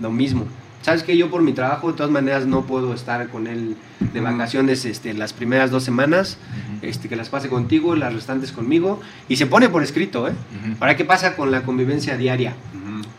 Lo 0.00 0.10
mismo. 0.10 0.44
¿Sabes 0.82 1.04
que 1.04 1.16
Yo 1.16 1.30
por 1.30 1.40
mi 1.40 1.52
trabajo 1.52 1.92
de 1.92 1.96
todas 1.96 2.10
maneras 2.10 2.46
no 2.46 2.66
puedo 2.66 2.94
estar 2.94 3.28
con 3.28 3.46
él 3.46 3.76
de 4.00 4.20
vacaciones 4.20 4.84
este, 4.86 5.14
las 5.14 5.32
primeras 5.32 5.70
dos 5.70 5.84
semanas. 5.84 6.36
Este, 6.82 7.08
que 7.08 7.14
las 7.14 7.28
pase 7.28 7.48
contigo 7.48 7.94
las 7.94 8.12
restantes 8.12 8.50
conmigo. 8.50 9.00
Y 9.28 9.36
se 9.36 9.46
pone 9.46 9.68
por 9.68 9.84
escrito, 9.84 10.26
¿eh? 10.26 10.32
Ahora, 10.80 10.96
¿qué 10.96 11.04
pasa 11.04 11.36
con 11.36 11.52
la 11.52 11.62
convivencia 11.62 12.16
diaria? 12.16 12.56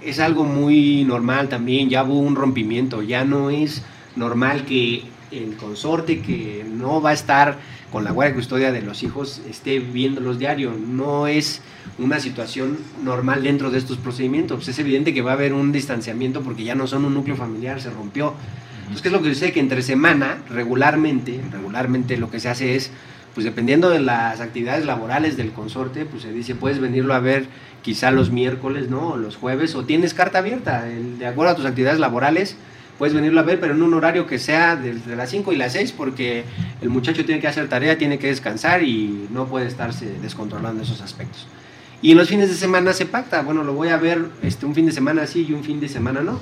Es 0.01 0.19
algo 0.19 0.43
muy 0.43 1.03
normal 1.03 1.49
también, 1.49 1.89
ya 1.89 2.03
hubo 2.03 2.19
un 2.19 2.35
rompimiento, 2.35 3.01
ya 3.01 3.25
no 3.25 3.49
es 3.49 3.83
normal 4.15 4.65
que 4.65 5.03
el 5.31 5.57
consorte 5.57 6.21
que 6.21 6.65
no 6.69 7.01
va 7.01 7.09
a 7.09 7.13
estar 7.13 7.57
con 7.91 8.03
la 8.03 8.11
guardia 8.11 8.33
y 8.33 8.35
custodia 8.35 8.71
de 8.71 8.81
los 8.81 9.03
hijos 9.03 9.41
esté 9.49 9.79
viéndolos 9.79 10.39
diario, 10.39 10.73
no 10.73 11.27
es 11.27 11.61
una 11.97 12.19
situación 12.19 12.77
normal 13.03 13.43
dentro 13.43 13.71
de 13.71 13.77
estos 13.77 13.97
procedimientos, 13.97 14.67
es 14.67 14.79
evidente 14.79 15.13
que 15.13 15.21
va 15.21 15.31
a 15.31 15.33
haber 15.35 15.53
un 15.53 15.71
distanciamiento 15.71 16.41
porque 16.41 16.63
ya 16.63 16.75
no 16.75 16.87
son 16.87 17.05
un 17.05 17.13
núcleo 17.13 17.35
familiar, 17.35 17.81
se 17.81 17.89
rompió. 17.89 18.33
Entonces, 18.79 19.01
¿qué 19.01 19.07
es 19.09 19.13
lo 19.13 19.21
que 19.21 19.33
sucede? 19.33 19.51
Que 19.51 19.59
entre 19.59 19.81
semana, 19.81 20.37
regularmente, 20.49 21.41
regularmente 21.51 22.15
lo 22.17 22.29
que 22.29 22.39
se 22.39 22.49
hace 22.49 22.75
es, 22.75 22.91
pues 23.37 23.45
dependiendo 23.45 23.91
de 23.91 23.99
las 23.99 24.41
actividades 24.41 24.83
laborales 24.83 25.37
del 25.37 25.51
consorte, 25.51 26.05
pues 26.05 26.23
se 26.23 26.33
dice, 26.33 26.55
puedes 26.55 26.79
venirlo 26.79 27.13
a 27.13 27.19
ver 27.19 27.45
quizá 27.83 28.09
los 28.09 28.31
miércoles, 28.31 28.89
¿no? 28.89 29.09
O 29.09 29.17
los 29.17 29.35
jueves, 29.35 29.75
o 29.75 29.85
tienes 29.85 30.15
carta 30.15 30.39
abierta, 30.39 30.89
el- 30.89 31.19
de 31.19 31.27
acuerdo 31.27 31.51
a 31.51 31.55
tus 31.55 31.67
actividades 31.67 31.99
laborales, 31.99 32.57
puedes 32.97 33.13
venirlo 33.13 33.39
a 33.39 33.43
ver, 33.43 33.59
pero 33.59 33.75
en 33.75 33.83
un 33.83 33.93
horario 33.93 34.25
que 34.25 34.39
sea 34.39 34.75
desde 34.75 35.15
las 35.15 35.29
5 35.29 35.53
y 35.53 35.55
las 35.55 35.73
6, 35.73 35.91
porque 35.91 36.45
el 36.81 36.89
muchacho 36.89 37.25
tiene 37.25 37.39
que 37.39 37.47
hacer 37.47 37.69
tarea, 37.69 37.95
tiene 37.99 38.17
que 38.17 38.25
descansar 38.25 38.81
y 38.81 39.27
no 39.31 39.45
puede 39.45 39.67
estarse 39.67 40.07
descontrolando 40.19 40.81
esos 40.81 41.01
aspectos. 41.01 41.45
Y 42.01 42.13
en 42.13 42.17
los 42.17 42.29
fines 42.29 42.49
de 42.49 42.55
semana 42.55 42.91
se 42.93 43.05
pacta, 43.05 43.43
bueno, 43.43 43.63
lo 43.63 43.73
voy 43.73 43.89
a 43.89 43.97
ver 43.97 44.25
este, 44.41 44.65
un 44.65 44.73
fin 44.73 44.87
de 44.87 44.91
semana 44.93 45.27
sí 45.27 45.45
y 45.47 45.53
un 45.53 45.63
fin 45.63 45.79
de 45.79 45.89
semana 45.89 46.21
no. 46.21 46.39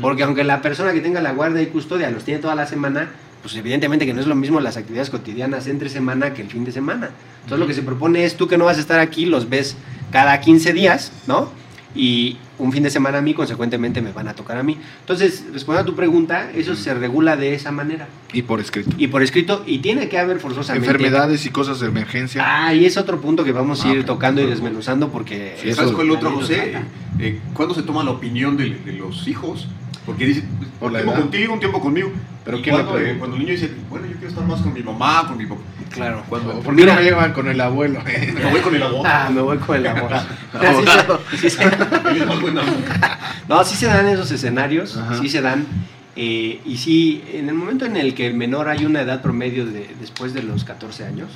Porque 0.00 0.22
aunque 0.22 0.44
la 0.44 0.62
persona 0.62 0.94
que 0.94 1.00
tenga 1.02 1.20
la 1.20 1.32
guardia 1.32 1.60
y 1.60 1.66
custodia 1.66 2.10
los 2.10 2.24
tiene 2.24 2.40
toda 2.40 2.54
la 2.54 2.66
semana, 2.66 3.10
pues 3.42 3.54
evidentemente 3.56 4.06
que 4.06 4.14
no 4.14 4.20
es 4.20 4.26
lo 4.26 4.34
mismo 4.34 4.60
las 4.60 4.76
actividades 4.76 5.10
cotidianas 5.10 5.66
entre 5.66 5.88
semana 5.88 6.34
que 6.34 6.42
el 6.42 6.48
fin 6.48 6.64
de 6.64 6.72
semana. 6.72 7.10
Entonces 7.42 7.58
lo 7.58 7.66
que 7.66 7.74
se 7.74 7.82
propone 7.82 8.24
es 8.24 8.36
tú 8.36 8.48
que 8.48 8.58
no 8.58 8.64
vas 8.64 8.76
a 8.78 8.80
estar 8.80 9.00
aquí, 9.00 9.26
los 9.26 9.48
ves 9.48 9.76
cada 10.10 10.40
15 10.40 10.72
días, 10.72 11.12
¿no? 11.26 11.50
Y 11.94 12.36
un 12.58 12.70
fin 12.72 12.82
de 12.82 12.90
semana 12.90 13.18
a 13.18 13.22
mí, 13.22 13.34
consecuentemente 13.34 14.02
me 14.02 14.12
van 14.12 14.28
a 14.28 14.34
tocar 14.34 14.58
a 14.58 14.62
mí. 14.62 14.76
Entonces, 15.00 15.44
respondiendo 15.52 15.90
a 15.90 15.92
tu 15.92 15.96
pregunta, 15.96 16.50
eso 16.54 16.74
se 16.76 16.92
regula 16.92 17.36
de 17.36 17.54
esa 17.54 17.72
manera. 17.72 18.08
Y 18.32 18.42
por 18.42 18.60
escrito. 18.60 18.90
Y 18.98 19.06
por 19.08 19.22
escrito, 19.22 19.62
y 19.66 19.78
tiene 19.78 20.08
que 20.08 20.18
haber 20.18 20.38
forzosamente... 20.38 20.86
Enfermedades 20.86 21.46
y 21.46 21.50
cosas 21.50 21.80
de 21.80 21.86
emergencia. 21.86 22.42
Ah, 22.44 22.74
y 22.74 22.84
es 22.84 22.96
otro 22.98 23.20
punto 23.20 23.42
que 23.42 23.52
vamos 23.52 23.84
a 23.84 23.88
Ah, 23.88 23.94
ir 23.94 24.04
tocando 24.04 24.42
y 24.42 24.46
desmenuzando 24.46 25.08
porque... 25.08 25.56
Sí, 25.60 25.72
¿Sabes 25.72 25.92
cuál 25.92 26.10
otro, 26.10 26.30
José? 26.32 26.74
Eh, 27.20 27.40
¿Cuándo 27.54 27.74
se 27.74 27.82
toma 27.82 28.04
la 28.04 28.10
opinión 28.10 28.56
de, 28.56 28.70
de 28.70 28.92
los 28.92 29.26
hijos? 29.26 29.66
Porque 30.08 30.24
dice, 30.24 30.42
Por 30.80 30.86
un 30.88 30.92
la 30.94 30.98
tiempo 31.00 31.12
edad. 31.12 31.20
contigo, 31.20 31.52
un 31.52 31.60
tiempo 31.60 31.80
conmigo. 31.80 32.10
Pero 32.46 32.62
¿quién 32.62 32.76
le 32.78 32.82
cuando, 32.82 32.98
eh, 32.98 33.16
cuando 33.18 33.36
el 33.36 33.42
niño 33.42 33.52
dice, 33.52 33.70
bueno, 33.90 34.06
yo 34.06 34.12
quiero 34.14 34.28
estar 34.28 34.44
más 34.46 34.62
con 34.62 34.72
mi 34.72 34.82
mamá, 34.82 35.26
con 35.28 35.36
mi 35.36 35.44
papá. 35.44 35.60
Claro. 35.90 36.22
Cuando 36.30 36.60
¿Por 36.60 36.74
qué 36.74 36.80
Mira. 36.80 36.94
no 36.94 37.00
me 37.00 37.04
llevan 37.04 37.32
con 37.34 37.46
el 37.46 37.60
abuelo? 37.60 38.00
me 38.34 38.50
voy 38.50 38.60
con 38.60 38.74
el 38.74 38.82
abogado. 38.82 39.04
Ah, 39.26 39.28
me 39.30 39.40
voy 39.42 39.58
con 39.58 39.76
el 39.76 39.86
onda. 39.86 40.26
no, 43.48 43.64
sí 43.64 43.76
se 43.76 43.86
dan 43.86 44.06
esos 44.08 44.30
escenarios, 44.30 44.96
Ajá. 44.96 45.18
sí 45.18 45.28
se 45.28 45.42
dan. 45.42 45.66
Eh, 46.20 46.60
y 46.66 46.76
sí, 46.78 47.22
en 47.32 47.48
el 47.48 47.54
momento 47.54 47.86
en 47.86 47.96
el 47.96 48.12
que 48.12 48.26
el 48.26 48.34
menor 48.34 48.68
hay 48.68 48.84
una 48.84 49.02
edad 49.02 49.22
promedio 49.22 49.64
de 49.66 49.88
después 50.00 50.34
de 50.34 50.42
los 50.42 50.64
14 50.64 51.04
años, 51.04 51.28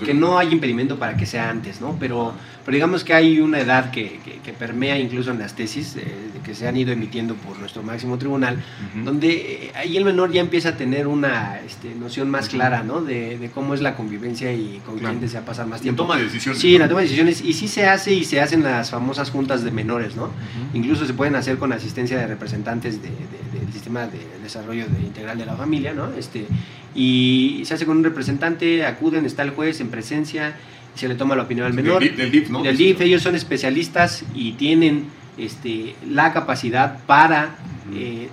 de- 0.00 0.06
que 0.06 0.14
no 0.14 0.38
hay 0.38 0.52
impedimento 0.52 0.96
para 0.96 1.16
que 1.16 1.26
sea 1.26 1.50
antes, 1.50 1.80
¿no? 1.80 1.96
Pero, 1.98 2.32
pero 2.64 2.74
digamos 2.76 3.02
que 3.02 3.14
hay 3.14 3.40
una 3.40 3.58
edad 3.58 3.90
que, 3.90 4.20
que- 4.24 4.38
que 4.44 4.52
permea 4.52 4.96
incluso 4.96 5.32
en 5.32 5.40
las 5.40 5.54
tesis 5.56 5.96
eh, 5.96 6.04
que 6.44 6.54
se 6.54 6.68
han 6.68 6.76
ido 6.76 6.92
emitiendo 6.92 7.34
por 7.34 7.58
nuestro 7.58 7.82
máximo 7.82 8.16
tribunal, 8.16 8.62
donde 9.04 9.28
eh, 9.66 9.72
ahí 9.74 9.96
el 9.96 10.04
menor 10.04 10.30
ya 10.32 10.40
empieza 10.40 10.70
a 10.70 10.76
tener 10.76 11.06
una 11.08 11.58
este, 11.66 11.94
noción 11.96 12.30
más 12.30 12.48
clara, 12.48 12.84
¿no? 12.84 13.00
De, 13.02 13.38
de 13.38 13.50
cómo 13.50 13.74
es 13.74 13.80
la 13.82 13.96
convivencia 13.96 14.52
y 14.52 14.80
con 14.86 14.98
Claro. 14.98 15.14
quién 15.14 15.20
desea 15.20 15.44
pasar 15.44 15.66
más 15.66 15.80
tiempo. 15.80 16.04
toma 16.04 16.16
de 16.16 16.24
decisiones. 16.24 16.60
Sí, 16.60 16.78
la 16.78 16.88
toma 16.88 17.00
de 17.00 17.06
decisiones. 17.06 17.42
Y 17.42 17.52
sí 17.54 17.66
se 17.66 17.86
hace 17.86 18.14
y 18.14 18.24
se 18.24 18.40
hacen 18.40 18.62
las 18.62 18.90
famosas 18.90 19.30
juntas 19.30 19.64
de 19.64 19.70
menores, 19.72 20.14
¿no? 20.16 20.30
Incluso 20.74 21.06
se 21.06 21.12
pueden 21.14 21.34
hacer 21.34 21.58
con 21.58 21.72
asistencia 21.72 22.16
de 22.18 22.26
representantes 22.28 23.02
de- 23.02 23.08
de- 23.08 23.58
del 23.60 23.72
sistema 23.72 24.06
de 24.06 24.18
desarrollo 24.42 24.86
de- 24.86 25.00
integral 25.00 25.38
de 25.38 25.46
la 25.46 25.56
familia, 25.56 25.92
¿no? 25.94 26.12
Este, 26.14 26.46
y 26.94 27.62
se 27.64 27.74
hace 27.74 27.86
con 27.86 27.98
un 27.98 28.04
representante, 28.04 28.84
acuden, 28.84 29.24
está 29.24 29.42
el 29.42 29.50
juez 29.50 29.80
en 29.80 29.88
presencia, 29.88 30.56
y 30.94 30.98
se 30.98 31.08
le 31.08 31.14
toma 31.14 31.36
la 31.36 31.42
opinión 31.44 31.66
al 31.66 31.74
menor. 31.74 32.00
Del 32.00 32.10
DIF, 32.10 32.18
del 32.18 32.30
DIF, 32.30 32.50
¿no? 32.50 32.62
Del 32.62 32.76
DIF, 32.76 33.00
ellos 33.00 33.22
son 33.22 33.34
especialistas 33.34 34.24
y 34.34 34.52
tienen 34.52 35.04
este, 35.36 35.94
la 36.08 36.32
capacidad 36.32 36.98
para 37.06 37.56
eh, 37.94 38.28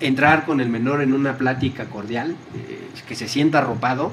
entrar 0.00 0.44
con 0.44 0.60
el 0.60 0.68
menor 0.68 1.00
en 1.02 1.12
una 1.12 1.38
plática 1.38 1.86
cordial, 1.86 2.36
eh, 2.56 2.80
que 3.08 3.14
se 3.14 3.28
sienta 3.28 3.58
arropado 3.58 4.12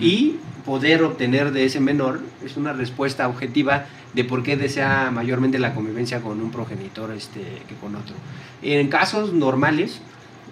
y 0.00 0.36
poder 0.64 1.02
obtener 1.02 1.52
de 1.52 1.64
ese 1.64 1.80
menor 1.80 2.20
es 2.44 2.56
una 2.56 2.72
respuesta 2.72 3.28
objetiva 3.28 3.86
de 4.14 4.24
por 4.24 4.42
qué 4.42 4.56
desea 4.56 5.10
mayormente 5.12 5.58
la 5.58 5.74
convivencia 5.74 6.20
con 6.20 6.40
un 6.40 6.50
progenitor 6.50 7.10
este, 7.12 7.40
que 7.68 7.74
con 7.74 7.94
otro. 7.96 8.14
En 8.62 8.88
casos 8.88 9.32
normales, 9.32 10.00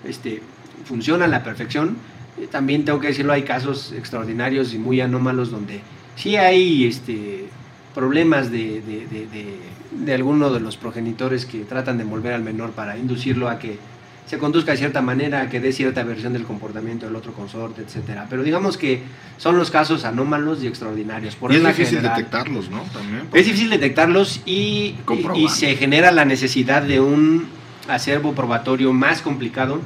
este, 0.05 0.43
funciona 0.85 1.25
a 1.27 1.29
la 1.29 1.43
perfección. 1.43 1.97
Eh, 2.39 2.47
También 2.51 2.85
tengo 2.85 3.01
que 3.01 3.09
decirlo, 3.09 3.33
hay 3.33 3.43
casos 3.43 3.93
extraordinarios 3.93 4.75
y 4.75 4.79
muy 4.79 5.01
anómalos 5.01 5.51
donde 5.51 5.81
sí 6.17 6.37
hay 6.37 6.87
este, 6.87 7.47
problemas 7.95 8.51
de, 8.51 8.81
de, 8.81 9.59
de, 9.93 10.15
alguno 10.15 10.51
de 10.51 10.61
los 10.61 10.77
progenitores 10.77 11.45
que 11.47 11.61
tratan 11.61 11.97
de 11.99 12.05
envolver 12.05 12.33
al 12.33 12.43
menor 12.43 12.71
para 12.71 12.97
inducirlo 12.97 13.49
a 13.49 13.59
que 13.59 13.79
se 14.27 14.39
conduzca 14.39 14.71
de 14.71 14.79
cierta 14.79 15.03
manera, 15.03 15.41
a 15.43 15.49
que 15.49 15.59
dé 15.59 15.73
cierta 15.73 16.05
versión 16.05 16.33
del 16.33 16.45
comportamiento 16.45 17.05
del 17.07 17.17
otro 17.17 17.33
consorte, 17.33 17.83
etcétera. 17.83 18.27
Pero 18.31 18.45
digamos 18.45 18.77
que 18.77 19.03
son 19.39 19.59
los 19.59 19.73
casos 19.73 20.05
anómalos 20.05 20.63
y 20.63 20.69
extraordinarios. 20.69 21.35
Por 21.35 21.51
y 21.53 21.57
es 21.57 21.65
difícil 21.67 21.99
general. 21.99 22.17
detectarlos, 22.17 22.71
¿no? 22.71 22.83
También. 22.93 23.23
Es 23.33 23.45
difícil 23.45 23.71
detectarlos 23.71 24.41
y, 24.47 24.95
y 25.35 25.49
se 25.49 25.75
genera 25.75 26.13
la 26.13 26.25
necesidad 26.25 26.83
de 26.83 27.01
un 27.01 27.49
acervo 27.89 28.35
probatorio 28.35 28.93
más 28.93 29.23
complicado 29.23 29.81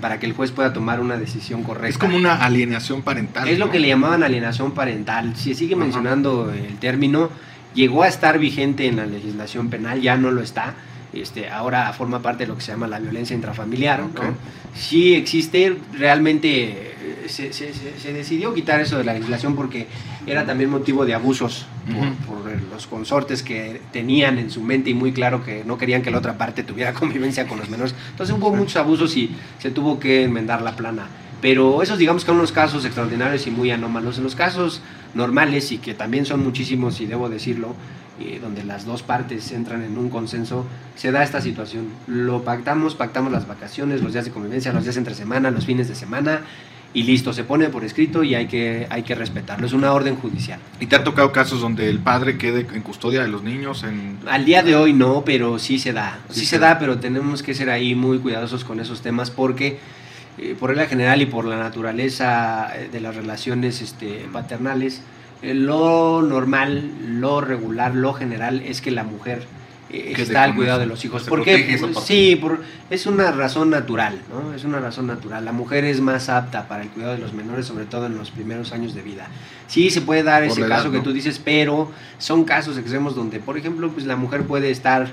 para 0.00 0.18
que 0.20 0.26
el 0.26 0.32
juez 0.32 0.50
pueda 0.50 0.72
tomar 0.72 1.00
una 1.00 1.16
decisión 1.16 1.62
correcta. 1.62 1.88
Es 1.88 1.98
como 1.98 2.16
una 2.16 2.34
alienación 2.44 3.02
parental. 3.02 3.48
Es 3.48 3.58
lo 3.58 3.70
que 3.70 3.78
le 3.78 3.88
llamaban 3.88 4.22
alienación 4.22 4.72
parental. 4.72 5.34
Si 5.36 5.54
sigue 5.54 5.74
Ajá. 5.74 5.84
mencionando 5.84 6.52
el 6.52 6.76
término, 6.78 7.30
llegó 7.74 8.02
a 8.02 8.08
estar 8.08 8.38
vigente 8.38 8.86
en 8.86 8.96
la 8.96 9.06
legislación 9.06 9.70
penal, 9.70 10.00
ya 10.00 10.16
no 10.16 10.30
lo 10.30 10.42
está. 10.42 10.74
Este, 11.12 11.48
ahora 11.48 11.90
forma 11.92 12.20
parte 12.20 12.44
de 12.44 12.48
lo 12.48 12.56
que 12.56 12.62
se 12.62 12.72
llama 12.72 12.86
la 12.86 12.98
violencia 12.98 13.34
intrafamiliar. 13.34 14.00
¿no? 14.00 14.06
Ok. 14.06 14.22
Sí 14.74 15.14
existe, 15.14 15.78
realmente 15.94 16.95
se, 17.26 17.52
se- 17.52 17.72
se- 17.74 17.98
se 17.98 18.12
decidió 18.12 18.52
quitar 18.54 18.80
eso 18.80 18.98
de 18.98 19.04
la 19.04 19.12
legislación 19.14 19.54
porque 19.56 19.86
era 20.26 20.44
también 20.46 20.70
motivo 20.70 21.04
de 21.06 21.14
abusos 21.14 21.66
por, 22.26 22.36
los 22.72 22.86
consortes 22.86 23.42
que 23.42 23.80
tenían 23.92 24.38
en 24.38 24.50
su 24.50 24.60
mente 24.62 24.90
y 24.90 24.94
muy 24.94 25.12
claro 25.12 25.44
que 25.44 25.64
no 25.64 25.78
querían 25.78 26.02
que 26.02 26.10
la 26.10 26.18
otra 26.18 26.36
parte 26.38 26.62
tuviera 26.62 26.92
convivencia 26.94 27.46
con 27.46 27.58
los 27.58 27.68
menores. 27.68 27.94
Entonces 28.10 28.34
hubo 28.36 28.54
muchos 28.54 28.76
abusos 28.76 29.16
y 29.16 29.30
se 29.58 29.70
tuvo 29.70 29.98
que 29.98 30.24
enmendar 30.24 30.62
la 30.62 30.76
plana. 30.76 31.06
Pero 31.42 31.82
esos 31.82 31.98
digamos 31.98 32.22
que 32.24 32.28
son 32.28 32.36
unos 32.38 32.50
casos 32.52 32.84
extraordinarios 32.84 33.46
y 33.46 33.50
muy 33.50 33.70
anómalos. 33.70 34.16
En 34.18 34.24
los 34.24 34.34
casos 34.34 34.80
normales 35.14 35.70
y 35.72 35.78
que 35.78 35.94
también 35.94 36.24
son 36.26 36.42
muchísimos 36.42 37.00
y 37.00 37.06
debo 37.06 37.28
decirlo, 37.28 37.74
eh, 38.18 38.38
donde 38.40 38.64
las 38.64 38.86
dos 38.86 39.02
partes 39.02 39.52
entran 39.52 39.82
en 39.82 39.98
un 39.98 40.08
consenso, 40.08 40.64
se 40.96 41.12
da 41.12 41.22
esta 41.22 41.42
situación. 41.42 41.88
Lo 42.06 42.42
pactamos, 42.42 42.94
pactamos 42.94 43.30
las 43.30 43.46
vacaciones, 43.46 44.02
los 44.02 44.14
días 44.14 44.24
de 44.24 44.30
convivencia, 44.30 44.72
los 44.72 44.84
días 44.84 44.96
entre 44.96 45.14
semana, 45.14 45.50
los 45.50 45.66
fines 45.66 45.88
de 45.88 45.94
semana 45.94 46.40
y 46.94 47.02
listo, 47.02 47.32
se 47.32 47.44
pone 47.44 47.68
por 47.68 47.84
escrito 47.84 48.22
y 48.22 48.34
hay 48.34 48.46
que, 48.46 48.86
hay 48.88 49.02
que 49.02 49.14
respetarlo. 49.14 49.66
Es 49.66 49.72
una 49.72 49.92
orden 49.92 50.16
judicial. 50.16 50.58
¿Y 50.80 50.86
te 50.86 50.96
ha 50.96 51.04
tocado 51.04 51.30
casos 51.30 51.60
donde 51.60 51.90
el 51.90 51.98
padre 51.98 52.38
quede 52.38 52.66
en 52.72 52.82
custodia 52.82 53.22
de 53.22 53.28
los 53.28 53.42
niños? 53.42 53.84
En... 53.84 54.18
Al 54.26 54.44
día 54.44 54.62
de 54.62 54.76
hoy 54.76 54.92
no, 54.92 55.22
pero 55.24 55.58
sí 55.58 55.78
se 55.78 55.92
da. 55.92 56.20
Sí, 56.30 56.40
Sí 56.40 56.46
se 56.46 56.58
da. 56.58 56.78
pero 56.78 56.98
tenemos 56.98 57.42
que 57.42 57.54
ser 57.54 57.68
ahí 57.68 57.94
muy 57.94 58.18
cuidadosos 58.18 58.64
con 58.64 58.80
esos 58.80 59.02
temas 59.02 59.30
porque 59.30 59.78
eh, 60.38 60.54
por 60.58 60.70
regla 60.70 60.86
general 60.86 61.22
y 61.22 61.26
por 61.26 61.46
la 61.46 61.56
naturaleza 61.56 62.70
eh, 62.74 62.88
de 62.92 63.00
las 63.00 63.16
relaciones 63.16 63.80
este, 63.80 64.26
paternales, 64.32 65.02
eh, 65.42 65.54
lo 65.54 66.22
normal, 66.22 66.90
lo 67.20 67.40
regular, 67.40 67.94
lo 67.94 68.12
general 68.12 68.60
es 68.60 68.80
que 68.80 68.90
la 68.90 69.04
mujer 69.04 69.46
eh, 69.90 70.14
está 70.16 70.42
al 70.44 70.54
cuidado 70.54 70.80
de 70.80 70.86
los 70.86 71.04
hijos. 71.04 71.24
¿Por 71.24 71.42
qué? 71.44 71.76
Pues, 71.80 72.04
sí, 72.04 72.36
por- 72.36 72.60
es 72.90 73.06
una 73.06 73.30
razón 73.32 73.70
natural, 73.70 74.20
¿no? 74.32 74.52
Es 74.54 74.64
una 74.64 74.80
razón 74.80 75.06
natural. 75.06 75.44
La 75.44 75.52
mujer 75.52 75.84
es 75.84 76.00
más 76.00 76.28
apta 76.28 76.66
para 76.68 76.82
el 76.82 76.88
cuidado 76.88 77.12
de 77.14 77.18
los 77.20 77.32
menores, 77.32 77.66
sobre 77.66 77.84
todo 77.84 78.06
en 78.06 78.16
los 78.16 78.30
primeros 78.30 78.72
años 78.72 78.94
de 78.94 79.02
vida. 79.02 79.28
Sí, 79.68 79.90
se 79.90 80.00
puede 80.00 80.22
dar 80.22 80.42
Por 80.42 80.52
ese 80.52 80.60
edad, 80.62 80.68
caso 80.68 80.90
que 80.90 80.98
¿no? 80.98 81.02
tú 81.02 81.12
dices, 81.12 81.40
pero 81.44 81.90
son 82.18 82.44
casos 82.44 82.78
extremos 82.78 83.14
donde, 83.14 83.38
por 83.40 83.56
ejemplo, 83.58 83.90
pues 83.90 84.06
la 84.06 84.16
mujer 84.16 84.42
puede 84.44 84.70
estar 84.70 85.08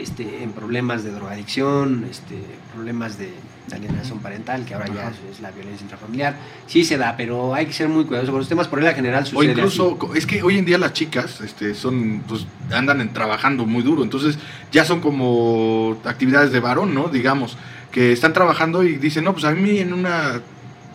este, 0.00 0.42
en 0.42 0.52
problemas 0.52 1.04
de 1.04 1.10
drogadicción, 1.12 2.06
este, 2.10 2.40
problemas 2.74 3.18
de, 3.18 3.32
alienación 3.72 4.20
parental, 4.20 4.64
que 4.64 4.72
ahora 4.72 4.86
ya 4.86 5.12
es, 5.30 5.40
la 5.40 5.50
violencia 5.50 5.84
intrafamiliar. 5.84 6.36
Sí 6.66 6.84
se 6.84 6.96
da, 6.96 7.16
pero 7.18 7.54
hay 7.54 7.66
que 7.66 7.74
ser 7.74 7.88
muy 7.90 8.04
cuidadosos 8.06 8.30
con 8.30 8.38
los 8.40 8.48
temas. 8.48 8.66
Por 8.66 8.78
regla 8.78 8.94
general 8.94 9.24
O 9.24 9.26
sucede 9.26 9.50
incluso, 9.52 9.88
así. 9.88 9.94
co- 9.98 10.14
es 10.14 10.24
que 10.26 10.42
hoy 10.42 10.56
en 10.56 10.64
día 10.64 10.78
las 10.78 10.94
chicas 10.94 11.42
este, 11.42 11.74
son, 11.74 12.22
pues, 12.26 12.46
andan 12.72 13.02
en- 13.02 13.12
trabajando 13.12 13.66
muy 13.66 13.82
duro, 13.82 14.02
entonces 14.02 14.38
ya 14.72 14.86
son 14.86 15.00
como 15.00 15.98
actividades 16.06 16.50
de 16.50 16.60
varón, 16.60 16.94
¿no? 16.94 17.08
Digamos, 17.08 17.58
que 17.92 18.10
están 18.12 18.32
trabajando 18.32 18.84
y 18.84 18.96
dicen, 18.96 19.24
no, 19.24 19.32
pues 19.34 19.44
a 19.44 19.50
mí 19.50 19.78
en 19.80 19.92
una 19.92 20.40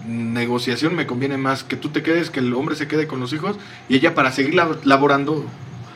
negociación 0.07 0.95
me 0.95 1.05
conviene 1.05 1.37
más 1.37 1.63
que 1.63 1.75
tú 1.75 1.89
te 1.89 2.01
quedes, 2.03 2.29
que 2.29 2.39
el 2.39 2.53
hombre 2.53 2.75
se 2.75 2.87
quede 2.87 3.07
con 3.07 3.19
los 3.19 3.33
hijos 3.33 3.57
y 3.87 3.95
ella 3.95 4.15
para 4.15 4.31
seguir 4.31 4.53
lab- 4.55 4.83
laborando, 4.83 5.45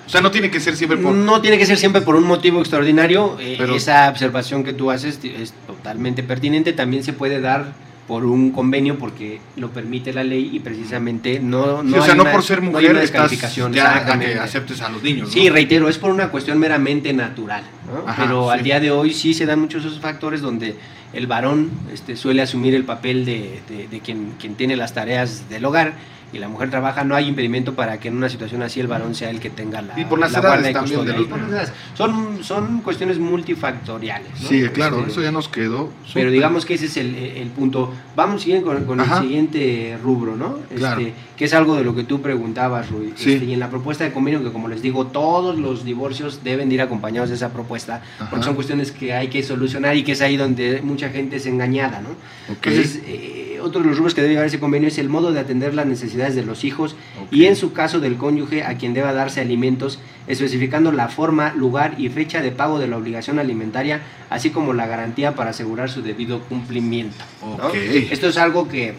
o 0.08 0.10
sea, 0.10 0.22
no 0.22 0.32
tiene 0.32 0.50
que 0.50 0.60
ser 0.60 0.76
siempre 0.76 0.98
por... 0.98 1.14
No 1.14 1.42
tiene 1.42 1.58
que 1.60 1.66
ser 1.66 1.78
siempre 1.78 2.02
por 2.02 2.16
un 2.16 2.24
motivo 2.24 2.60
extraordinario. 2.62 3.38
eh, 3.40 3.56
Pero- 3.58 3.76
esa 3.76 4.10
observación 4.10 4.64
que 4.64 4.74
tú 4.74 4.90
haces 4.90 5.20
es 5.24 5.54
totalmente 5.68 6.24
pertinente. 6.24 6.74
También 6.74 7.04
se 7.04 7.14
puede 7.14 7.40
dar 7.42 7.74
por 8.08 8.24
un 8.26 8.52
convenio 8.52 8.98
porque 8.98 9.42
lo 9.58 9.70
permite 9.72 10.14
la 10.14 10.24
ley 10.24 10.50
y 10.54 10.60
precisamente 10.62 11.42
no, 11.42 11.82
Sí, 11.82 11.88
no 11.90 11.98
o 11.98 12.02
sea, 12.04 12.12
hay 12.14 12.18
no 12.18 12.24
una- 12.24 12.32
por 12.32 12.42
ser 12.42 12.60
no 12.64 12.68
hay 12.78 12.86
mujer 12.86 12.92
estás 12.92 13.02
descalificación, 13.30 13.74
ya 13.74 13.98
a 14.14 14.18
que 14.18 14.36
aceptes 14.40 14.80
a 14.82 14.88
los 14.88 15.04
niños, 15.04 15.28
¿no? 15.28 15.34
Sí, 15.34 15.50
reitero, 15.50 15.90
es 15.90 15.98
por 15.98 16.12
una 16.12 16.30
cuestión 16.30 16.58
meramente 16.58 17.12
natural, 17.12 17.64
¿no? 17.86 18.10
Ajá, 18.10 18.24
pero 18.24 18.50
al 18.50 18.64
día 18.64 18.80
de 18.80 18.92
hoy 18.92 19.14
sí 19.14 19.34
se 19.34 19.46
dan 19.46 19.60
muchos 19.60 19.84
esos 19.84 20.00
factores 20.00 20.40
donde 20.40 20.76
el 21.12 21.28
varón 21.28 21.70
este, 21.94 22.16
suele 22.16 22.42
asumir 22.42 22.74
el 22.76 22.86
papel 22.86 23.26
de, 23.26 23.60
de- 23.68 23.90
de 23.90 24.00
quien, 24.00 24.36
quien 24.40 24.56
tiene 24.56 24.78
las 24.78 24.94
tareas 24.94 25.50
del 25.50 25.66
hogar 25.66 25.96
y 26.34 26.40
la 26.40 26.48
mujer 26.50 26.70
trabaja, 26.70 27.04
no 27.04 27.16
hay 27.16 27.28
impedimento 27.28 27.74
para 27.74 28.00
que 28.00 28.10
en 28.10 28.18
una 28.18 28.28
situación 28.30 28.62
así 28.62 28.80
el 28.80 28.88
varón 28.88 29.16
sea 29.16 29.30
el 29.30 29.40
que 29.40 29.50
tenga 29.50 29.82
la, 29.82 29.98
Y 30.00 30.06
por 30.06 30.20
las 30.20 30.32
la 30.34 30.40
edades 30.40 30.74
también 30.74 31.06
de 31.06 31.14
los. 31.14 31.28
Son, 31.94 32.44
son 32.44 32.82
cuestiones 32.82 33.18
multifactoriales. 33.18 34.30
¿no? 34.42 34.50
Sí, 34.50 34.64
claro, 34.74 35.00
Este, 35.00 35.12
eso 35.12 35.22
ya 35.22 35.32
nos 35.32 35.48
quedó. 35.48 35.90
pero 36.14 36.30
digamos 36.32 36.66
que 36.66 36.74
ese 36.76 36.86
es 36.88 36.98
el, 36.98 37.16
el 37.16 37.48
punto. 37.50 37.94
Vamos 38.16 38.42
siguiendo 38.42 38.68
con, 38.68 38.86
con 38.86 39.00
el 39.00 39.10
siguiente 39.22 39.98
rubro, 40.04 40.36
¿no? 40.36 40.58
Este, 40.70 40.76
Claro. 40.78 41.02
Que 41.38 41.46
es 41.46 41.54
algo 41.54 41.76
de 41.76 41.84
lo 41.84 41.94
que 41.96 42.04
tú 42.04 42.20
preguntabas, 42.22 42.90
Rui. 42.90 43.14
Sí. 43.16 43.34
Este, 43.34 43.46
y 43.46 43.54
en 43.54 43.60
la 43.60 43.70
propuesta 43.70 44.04
de 44.04 44.12
convenio, 44.12 44.44
que 44.44 44.52
como 44.52 44.68
les 44.68 44.82
digo, 44.82 45.06
todos 45.08 45.58
los 45.58 45.86
divorcios 45.86 46.44
deben 46.44 46.68
de 46.70 46.76
ir 46.76 46.82
acompañados 46.82 47.30
de 47.30 47.36
esa 47.36 47.54
propuesta, 47.54 48.02
Ajá. 48.20 48.30
porque 48.30 48.44
son 48.46 48.56
cuestiones 48.56 48.92
que 48.92 49.14
hay 49.14 49.28
que 49.28 49.44
solucionar 49.44 49.96
y 49.96 50.04
que 50.04 50.14
es 50.14 50.22
ahí 50.22 50.36
donde 50.36 50.82
mucha 50.82 51.10
gente 51.10 51.36
es 51.36 51.46
engañada, 51.46 52.02
¿no? 52.02 52.10
Entonces, 52.50 53.02
eh, 53.06 53.47
otro 53.62 53.82
de 53.82 53.88
los 53.88 53.98
rubros 53.98 54.14
que 54.14 54.22
debe 54.22 54.34
llevar 54.34 54.48
ese 54.48 54.60
convenio 54.60 54.88
es 54.88 54.98
el 54.98 55.10
modo 55.10 55.32
de 55.32 55.40
atender 55.40 55.74
las 55.74 55.86
necesidades 55.86 56.36
de 56.36 56.44
los 56.44 56.64
hijos 56.64 56.96
y 57.32 57.46
en 57.46 57.56
su 57.56 57.74
caso 57.74 58.00
del 58.00 58.18
cónyuge 58.18 58.64
a 58.64 58.78
quien 58.78 58.94
deba 58.94 59.14
darse 59.14 59.42
alimentos, 59.42 60.00
especificando 60.28 60.92
la 60.92 61.08
forma, 61.10 61.54
lugar 61.54 61.96
y 61.98 62.10
fecha 62.10 62.42
de 62.42 62.52
pago 62.52 62.80
de 62.80 62.88
la 62.88 62.98
obligación 62.98 63.40
alimentaria, 63.40 64.02
así 64.30 64.50
como 64.50 64.74
la 64.74 64.88
garantía 64.88 65.36
para 65.36 65.52
asegurar 65.52 65.90
su 65.90 66.02
debido 66.02 66.42
cumplimiento. 66.42 67.18
Esto 68.12 68.28
es 68.28 68.38
algo 68.38 68.68
que 68.68 68.96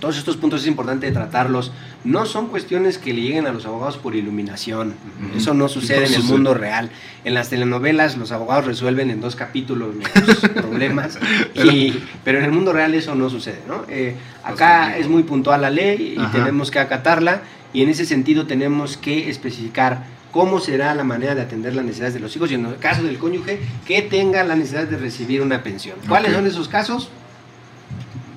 todos 0.00 0.16
estos 0.18 0.36
puntos 0.36 0.62
es 0.62 0.66
importante 0.66 1.10
tratarlos. 1.12 1.70
No 2.04 2.24
son 2.26 2.48
cuestiones 2.48 2.98
que 2.98 3.12
le 3.12 3.20
lleguen 3.20 3.46
a 3.46 3.52
los 3.52 3.66
abogados 3.66 3.98
por 3.98 4.16
iluminación. 4.16 4.94
Eso 5.36 5.52
no 5.54 5.68
sucede 5.68 6.06
en 6.06 6.14
el 6.14 6.22
mundo 6.24 6.54
real. 6.54 6.90
En 7.24 7.34
las 7.34 7.50
telenovelas 7.50 8.16
los 8.16 8.32
abogados 8.32 8.64
resuelven 8.64 9.10
en 9.10 9.20
dos 9.20 9.36
capítulos 9.36 9.94
los 9.94 10.36
problemas, 10.54 11.18
y- 11.54 11.94
pero 12.24 12.38
en 12.38 12.44
el 12.44 12.52
mundo 12.52 12.72
real 12.72 12.94
eso 12.94 13.14
no 13.14 13.28
sucede. 13.30 13.60
¿no? 13.68 13.84
Eh, 13.88 14.16
acá 14.42 14.96
es 14.96 15.06
muy 15.08 15.22
puntual 15.22 15.60
la 15.62 15.70
ley 15.70 16.14
y 16.16 16.20
Ajá. 16.20 16.32
tenemos 16.32 16.70
que 16.70 16.78
acatarla 16.78 17.42
y 17.72 17.82
en 17.82 17.90
ese 17.90 18.04
sentido 18.06 18.46
tenemos 18.46 18.96
que 18.96 19.28
especificar 19.30 20.04
cómo 20.32 20.60
será 20.60 20.94
la 20.94 21.04
manera 21.04 21.34
de 21.34 21.42
atender 21.42 21.74
las 21.74 21.84
necesidades 21.84 22.14
de 22.14 22.20
los 22.20 22.34
hijos 22.36 22.50
y 22.50 22.54
en 22.54 22.64
el 22.64 22.76
caso 22.76 23.02
del 23.02 23.18
cónyuge 23.18 23.60
que 23.86 24.00
tenga 24.02 24.42
la 24.44 24.54
necesidad 24.56 24.84
de 24.86 24.96
recibir 24.96 25.42
una 25.42 25.62
pensión. 25.62 25.96
¿Cuáles 26.08 26.32
son 26.32 26.46
esos 26.46 26.68
casos? 26.68 27.10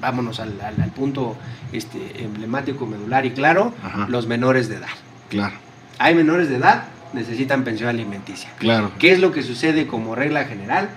Vámonos 0.03 0.41
al, 0.41 0.59
al- 0.59 0.81
al 0.81 0.89
punto 0.91 1.37
este, 1.71 2.25
emblemático, 2.25 2.85
medular 2.85 3.25
y 3.25 3.31
claro, 3.31 3.73
Ajá. 3.81 4.05
los 4.09 4.27
menores 4.27 4.67
de 4.67 4.75
edad. 4.75 4.89
Claro, 5.29 5.55
Hay 5.97 6.13
menores 6.13 6.49
de 6.49 6.57
edad, 6.57 6.83
necesitan 7.13 7.63
pensión 7.63 7.87
alimenticia. 7.87 8.49
claro. 8.59 8.91
¿Qué 8.99 9.13
es 9.13 9.19
lo 9.21 9.31
que 9.31 9.43
sucede 9.43 9.87
como 9.87 10.13
regla 10.13 10.43
general? 10.43 10.89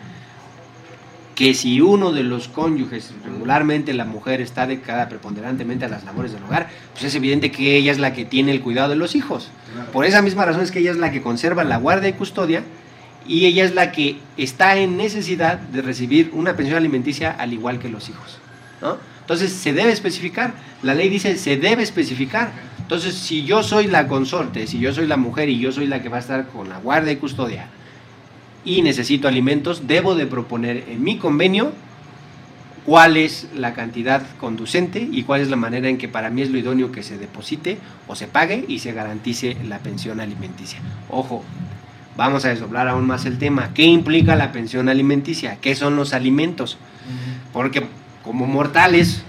Que 1.37 1.55
si 1.55 1.81
uno 1.81 2.11
de 2.13 2.25
los 2.25 2.49
cónyuges, 2.49 3.13
regularmente 3.25 3.95
la 3.95 4.07
mujer 4.07 4.41
está 4.41 4.67
dedicada 4.67 5.09
preponderantemente 5.09 5.85
a 5.85 5.89
las 5.89 6.03
labores 6.03 6.33
del 6.33 6.43
hogar, 6.43 6.69
pues 6.95 7.05
es 7.05 7.15
evidente 7.15 7.53
que 7.53 7.77
ella 7.77 7.93
es 7.93 7.99
la 8.01 8.13
que 8.13 8.25
tiene 8.25 8.51
el 8.51 8.61
cuidado 8.61 8.89
de 8.89 8.97
los 8.97 9.15
hijos. 9.15 9.51
Por 9.93 10.05
esa 10.05 10.21
misma 10.21 10.47
razón 10.47 10.63
es 10.63 10.73
que 10.73 10.81
ella 10.81 10.91
es 10.91 10.97
la 10.97 11.13
que 11.13 11.23
conserva 11.23 11.63
la 11.63 11.77
guardia 11.77 12.09
y 12.09 12.15
custodia 12.15 12.63
y 13.29 13.45
ella 13.47 13.65
es 13.65 13.75
la 13.75 13.93
que 13.93 14.19
está 14.39 14.77
en 14.79 14.97
necesidad 14.97 15.59
de 15.59 15.83
recibir 15.83 16.31
una 16.33 16.57
pensión 16.57 16.79
alimenticia 16.79 17.33
al 17.39 17.53
igual 17.53 17.79
que 17.79 17.89
los 17.91 18.09
hijos. 18.09 18.39
¿No? 18.81 18.99
Entonces 19.21 19.53
se 19.53 19.73
debe 19.73 19.93
especificar, 19.93 20.55
la 20.83 20.95
ley 20.95 21.09
dice 21.09 21.37
se 21.37 21.57
debe 21.57 21.83
especificar. 21.83 22.53
Entonces 22.79 23.15
si 23.15 23.45
yo 23.45 23.63
soy 23.63 23.89
la 23.89 24.07
consorte, 24.07 24.67
si 24.67 24.79
yo 24.79 24.95
soy 24.95 25.07
la 25.07 25.17
mujer 25.17 25.49
y 25.49 25.59
yo 25.59 25.73
soy 25.73 25.87
la 25.87 26.01
que 26.01 26.09
va 26.09 26.19
a 26.19 26.21
estar 26.21 26.47
con 26.47 26.69
la 26.69 26.79
guardia 26.79 27.13
y 27.13 27.17
custodia 27.17 27.69
y 28.65 28.83
necesito 28.83 29.29
alimentos, 29.29 29.87
debo 29.87 30.15
de 30.15 30.27
proponer 30.27 30.85
en 30.89 31.03
mi 31.03 31.19
convenio 31.19 31.73
cuál 32.85 33.17
es 33.17 33.49
la 33.55 33.75
cantidad 33.75 34.23
conducente 34.39 35.09
y 35.11 35.25
cuál 35.25 35.41
es 35.41 35.49
la 35.49 35.57
manera 35.57 35.89
en 35.89 35.99
que 35.99 36.09
para 36.09 36.31
mí 36.31 36.43
es 36.43 36.51
lo 36.51 36.59
idóneo 36.59 36.93
que 36.93 37.03
se 37.03 37.19
deposite 37.19 37.79
o 38.07 38.15
se 38.15 38.29
pague 38.29 38.65
y 38.69 38.79
se 38.79 38.93
garantice 38.93 39.57
la 39.65 39.79
pensión 39.81 40.21
alimenticia. 40.21 40.79
Ojo, 41.11 41.45
vamos 42.17 42.45
a 42.45 42.51
desdoblar 42.51 42.89
aún 42.89 43.07
más 43.07 43.27
el 43.27 43.39
tema. 43.39 43.71
¿Qué 43.75 43.83
implica 43.83 44.37
la 44.37 44.53
pensión 44.53 44.89
alimenticia? 44.89 45.59
¿Qué 45.61 45.75
son 45.75 45.97
los 45.97 46.13
alimentos? 46.13 46.79
Porque 47.53 47.85
como 48.27 48.47
mortales, 48.47 49.23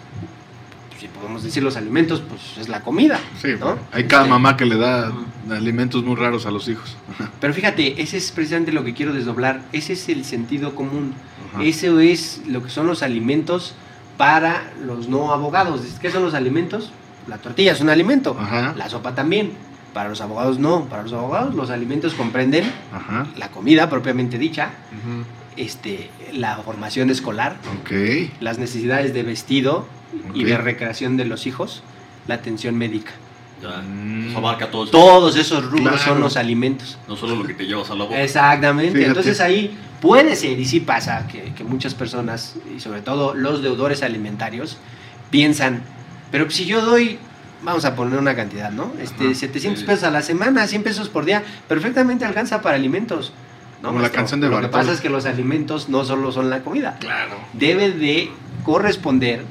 si 0.99 1.07
podemos 1.07 1.43
decir 1.43 1.61
los 1.61 1.77
alimentos, 1.77 2.21
pues 2.27 2.57
es 2.59 2.67
la 2.67 2.81
comida. 2.81 3.19
Sí, 3.39 3.49
¿no? 3.59 3.77
hay 3.93 4.05
cada 4.07 4.23
Este, 4.23 4.29
mamá 4.31 4.57
que 4.57 4.65
le 4.65 4.77
da 4.77 5.13
alimentos 5.51 6.03
muy 6.03 6.15
raros 6.15 6.47
a 6.47 6.51
los 6.51 6.67
hijos. 6.67 6.97
Pero 7.39 7.53
fíjate, 7.53 8.01
ese 8.01 8.17
es 8.17 8.31
precisamente 8.31 8.71
lo 8.71 8.83
que 8.83 8.93
quiero 8.95 9.13
desdoblar. 9.13 9.61
Ese 9.71 9.93
es 9.93 10.09
el 10.09 10.25
sentido 10.25 10.73
común. 10.75 11.13
Ajá. 11.53 11.63
Eso 11.63 11.99
es 11.99 12.41
lo 12.47 12.63
que 12.63 12.69
son 12.69 12.87
los 12.87 13.03
alimentos 13.03 13.75
para 14.17 14.73
los 14.83 15.07
no 15.07 15.31
abogados. 15.31 15.81
¿Qué 16.01 16.09
son 16.09 16.23
los 16.23 16.33
alimentos? 16.33 16.91
La 17.27 17.37
tortilla 17.37 17.73
es 17.73 17.81
un 17.81 17.89
alimento. 17.89 18.35
Ajá. 18.39 18.73
La 18.75 18.89
sopa 18.89 19.13
también. 19.13 19.51
Para 19.93 20.09
los 20.09 20.21
abogados 20.21 20.57
no. 20.57 20.85
Para 20.85 21.03
los 21.03 21.13
abogados 21.13 21.53
los 21.53 21.69
alimentos 21.69 22.15
comprenden 22.15 22.65
Ajá. 22.91 23.27
la 23.37 23.49
comida 23.49 23.89
propiamente 23.89 24.39
dicha. 24.39 24.71
Este, 25.57 26.09
la 26.33 26.57
formación 26.57 27.09
escolar, 27.09 27.57
las 28.39 28.57
necesidades 28.59 29.13
de 29.13 29.23
vestido 29.23 29.87
y 30.33 30.43
de 30.43 30.57
recreación 30.57 31.17
de 31.17 31.25
los 31.25 31.45
hijos, 31.47 31.83
la 32.27 32.35
atención 32.35 32.77
médica. 32.77 33.11
Ya, 33.61 33.81
Mm. 33.81 34.29
eso 34.29 34.37
abarca 34.37 34.69
todo 34.69 34.83
eso. 34.83 34.91
Todos 34.91 35.35
esos 35.35 35.65
rubros 35.65 35.95
Claro. 35.95 36.13
son 36.13 36.19
los 36.21 36.37
alimentos. 36.37 36.97
No 37.07 37.15
solo 37.15 37.35
lo 37.35 37.43
que 37.43 37.55
te 37.55 37.65
llevas 37.65 37.89
a 37.89 37.95
la 37.95 38.03
boca. 38.03 38.21
Exactamente. 38.21 38.91
Fíjate. 38.91 39.07
Entonces 39.07 39.41
ahí 39.41 39.75
puede 39.99 40.35
ser, 40.35 40.59
y 40.59 40.65
sí 40.65 40.79
pasa, 40.79 41.27
que, 41.27 41.53
que 41.55 41.63
muchas 41.63 41.95
personas, 41.95 42.55
y 42.75 42.79
sobre 42.79 43.01
todo 43.01 43.33
los 43.33 43.63
deudores 43.63 44.03
alimentarios, 44.03 44.77
piensan, 45.31 45.81
pero 46.31 46.49
si 46.51 46.65
yo 46.65 46.81
doy, 46.85 47.17
vamos 47.63 47.83
a 47.85 47.95
poner 47.95 48.19
una 48.19 48.35
cantidad, 48.35 48.69
¿no? 48.71 48.91
Este, 49.01 49.25
Ajá, 49.25 49.33
700 49.33 49.79
sí. 49.79 49.85
pesos 49.87 50.03
a 50.03 50.11
la 50.11 50.21
semana, 50.21 50.67
100 50.67 50.83
pesos 50.83 51.09
por 51.09 51.25
día, 51.25 51.43
perfectamente 51.67 52.25
alcanza 52.25 52.61
para 52.61 52.75
alimentos. 52.75 53.31
¿No, 53.81 53.89
Como 53.89 54.01
la 54.01 54.09
canción 54.09 54.39
de 54.41 54.49
Lo 54.49 54.59
que 54.61 54.67
pasa 54.67 54.91
es 54.91 55.01
que 55.01 55.09
los 55.09 55.25
alimentos 55.25 55.89
no 55.89 56.03
solo 56.05 56.31
son 56.31 56.49
la 56.49 56.61
comida, 56.61 56.97
Claro. 56.99 57.35
debe 57.53 57.91
de 57.91 58.31
corresponder 58.63 59.43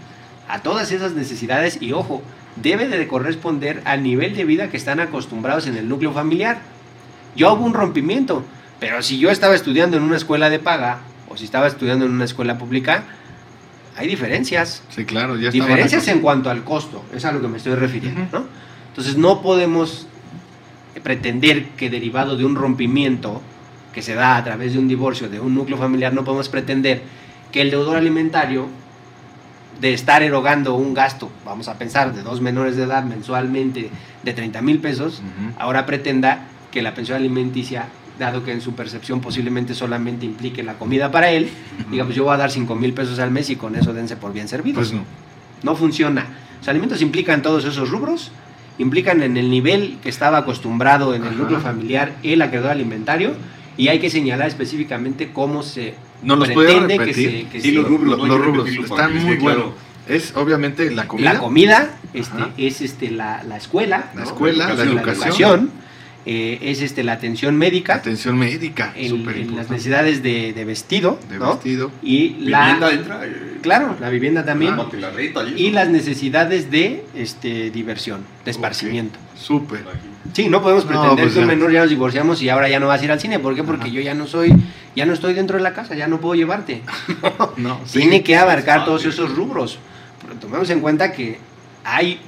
a 0.49 0.61
todas 0.61 0.93
esas 0.93 1.13
necesidades 1.13 1.81
y 1.81 1.93
ojo, 1.93 2.23
debe 2.57 2.89
de 2.89 3.09
corresponder 3.09 3.83
al 3.85 4.03
nivel 4.03 4.35
de 4.35 4.45
vida 4.45 4.69
que 4.69 4.77
están 4.77 5.01
acostumbrados 5.01 5.67
en 5.67 5.77
el 5.77 5.89
núcleo 5.89 6.13
familiar. 6.13 6.61
Yo 7.35 7.53
hubo 7.53 7.65
un 7.65 7.75
rompimiento, 7.75 8.45
pero 8.81 9.03
si 9.03 9.19
yo 9.19 9.31
estaba 9.31 9.55
estudiando 9.55 9.97
en 9.97 10.03
una 10.03 10.17
escuela 10.17 10.51
de 10.51 10.59
paga 10.59 11.01
o 11.29 11.37
si 11.37 11.45
estaba 11.45 11.67
estudiando 11.67 12.07
en 12.07 12.13
una 12.13 12.25
escuela 12.25 12.59
pública, 12.59 13.05
hay 13.97 14.07
diferencias. 14.09 14.83
Sí, 14.91 15.05
claro, 15.05 15.37
ya 15.37 15.51
Diferencias 15.51 16.07
en 16.09 16.21
cuanto 16.21 16.51
al 16.51 16.65
costo, 16.65 17.05
es 17.15 17.25
a 17.25 17.33
lo 17.33 17.41
que 17.41 17.49
me 17.49 17.57
estoy 17.57 17.75
refiriendo. 17.75 18.47
Entonces 18.89 19.17
no 19.17 19.43
podemos 19.43 20.07
pretender 21.03 21.69
que 21.71 21.91
derivado 21.91 22.37
de 22.37 22.45
un 22.45 22.57
rompimiento 22.57 23.43
que 23.97 24.03
se 24.03 24.15
da 24.15 24.37
a 24.37 24.45
través 24.45 24.75
de 24.75 24.79
un 24.79 24.89
divorcio 24.89 25.31
de 25.31 25.41
un 25.41 25.55
núcleo 25.55 25.79
familiar, 25.79 26.13
no 26.13 26.23
podemos 26.23 26.51
pretender 26.51 27.01
que 27.51 27.63
el 27.63 27.71
deudor 27.71 27.97
alimentario 27.97 28.67
de 29.81 29.95
estar 29.95 30.23
erogando 30.23 30.75
un 30.75 30.93
gasto, 30.93 31.31
vamos 31.47 31.67
a 31.69 31.79
pensar, 31.79 32.15
de 32.15 32.23
dos 32.23 32.43
menores 32.43 32.77
de 32.77 32.83
edad 32.83 33.05
mensualmente 33.05 33.89
de 34.23 34.33
30 34.35 34.61
mil 34.61 34.81
pesos, 34.81 35.23
ahora 35.57 35.87
pretenda 35.87 36.41
que 36.71 36.83
la 36.83 36.93
pensión 36.93 37.17
alimenticia, 37.17 37.87
dado 38.19 38.45
que 38.45 38.53
en 38.53 38.61
su 38.61 38.75
percepción 38.75 39.23
posiblemente 39.23 39.75
solamente 39.75 40.27
implique 40.27 40.63
la 40.63 40.75
comida 40.75 41.11
para 41.11 41.31
él, 41.31 41.49
diga, 41.91 42.05
pues 42.05 42.15
yo 42.15 42.25
voy 42.25 42.35
a 42.35 42.37
dar 42.37 42.51
5 42.51 42.75
mil 42.75 42.93
pesos 42.93 43.19
al 43.19 43.31
mes 43.31 43.49
y 43.49 43.57
con 43.57 43.77
eso 43.77 43.95
dense 43.95 44.19
por 44.19 44.35
bien 44.35 44.47
servidos. 44.47 44.77
Pues 44.77 44.93
no. 44.93 45.05
No 45.63 45.75
funciona. 45.75 46.27
Los 46.59 46.69
alimentos 46.69 47.01
implican 47.01 47.41
todos 47.41 47.65
esos 47.65 47.89
rubros, 47.89 48.31
implican 48.77 49.23
en 49.23 49.39
el 49.39 49.49
nivel 49.49 49.97
que 50.03 50.11
estaba 50.11 50.37
acostumbrado 50.37 51.15
en 51.15 51.23
el 51.23 51.29
Ajá. 51.29 51.39
núcleo 51.39 51.61
familiar 51.61 52.13
el 52.23 52.43
acreedor 52.43 52.73
alimentario 52.73 53.33
y 53.77 53.89
hay 53.89 53.99
que 53.99 54.11
señalar 54.11 54.49
específicamente 54.49 55.31
cómo 55.33 55.63
se 55.63 55.95
¿No 56.23 56.37
los 56.37 56.49
puede 56.51 56.69
pretende 56.69 56.95
que 56.99 57.05
repetir? 57.05 57.31
se... 57.31 57.49
que 57.49 57.61
Sí, 57.61 57.69
se- 57.71 57.75
los 57.75 57.89
rubros, 57.89 58.19
Los, 58.19 58.29
los 58.29 58.45
rubros 58.45 58.69
están 58.69 59.13
muy 59.15 59.37
buenos. 59.37 59.43
claro. 59.43 59.75
Es 60.09 60.37
obviamente 60.37 60.91
la 60.93 61.09
comida. 61.09 61.33
La 61.35 61.41
comida 61.41 61.91
este, 62.15 62.37
Ajá. 62.37 62.51
es 62.57 62.81
este, 62.81 63.11
la, 63.11 63.43
la 63.43 63.57
escuela, 63.57 64.11
La 64.15 64.21
¿no? 64.21 64.27
escuela, 64.27 64.73
la 64.75 64.83
educación. 64.85 65.71
eh, 66.29 66.59
es 66.63 66.81
este, 66.81 67.03
la 67.05 67.13
atención 67.13 67.57
médica, 67.57 67.95
Atención 67.97 68.39
médica. 68.39 68.93
el- 68.97 69.55
las 69.57 69.69
necesidades 69.71 70.23
de, 70.23 70.53
de 70.53 70.65
vestido, 70.65 71.19
De 71.29 71.39
¿no? 71.39 71.53
vestido. 71.55 71.91
y 72.03 72.29
Vivienda 72.35 72.79
la... 72.79 72.91
entra. 72.93 73.27
eh, 73.27 73.59
Claro, 73.63 73.97
la 74.01 74.09
vivienda 74.11 74.45
también. 74.45 74.75
y 75.57 75.71
las 75.71 75.89
necesidades 75.89 76.71
de 76.71 77.05
este, 77.17 77.71
diversión, 77.73 78.25
de 78.45 78.51
esparcimiento. 78.53 79.19
Súper. 79.37 79.85
Sí, 80.33 80.49
no 80.49 80.61
podemos 80.63 80.85
No, 80.85 80.91
pretender 80.91 81.25
pues 81.25 81.35
que 81.35 81.39
un 81.41 81.47
ya. 81.47 81.55
menor 81.55 81.73
ya 81.73 81.81
nos 81.81 81.91
divorciamos 81.91 82.43
y 82.43 82.49
ahora 82.49 82.69
ya 82.69 82.81
no 82.81 82.89
vas 82.89 83.01
a 83.01 83.05
ir 83.05 83.13
al 83.13 83.21
cine. 83.21 83.39
¿Por 83.39 83.55
qué? 83.55 83.63
Porque 83.63 83.85
Ajá. 83.85 83.93
yo 83.93 84.01
ya 84.01 84.15
no 84.15 84.27
soy, 84.27 84.55
ya 84.95 85.07
no 85.07 85.13
estoy 85.13 85.35
dentro 85.35 85.57
de 85.57 85.63
la 85.63 85.73
casa, 85.73 85.95
ya 85.95 86.09
no 86.09 86.21
puedo 86.21 86.35
llevarte. 86.35 86.83
No, 87.57 87.81
sí. 87.85 88.01
Tiene 88.01 88.23
que 88.23 88.37
abarcar 88.37 88.81
es 88.81 88.85
todos 88.85 89.05
esos 89.05 89.35
rubros. 89.35 89.79
Pero 90.23 90.35
tomemos 90.41 90.69
en 90.71 90.81
cuenta 90.81 91.13
que 91.13 91.39
hay 91.85 92.21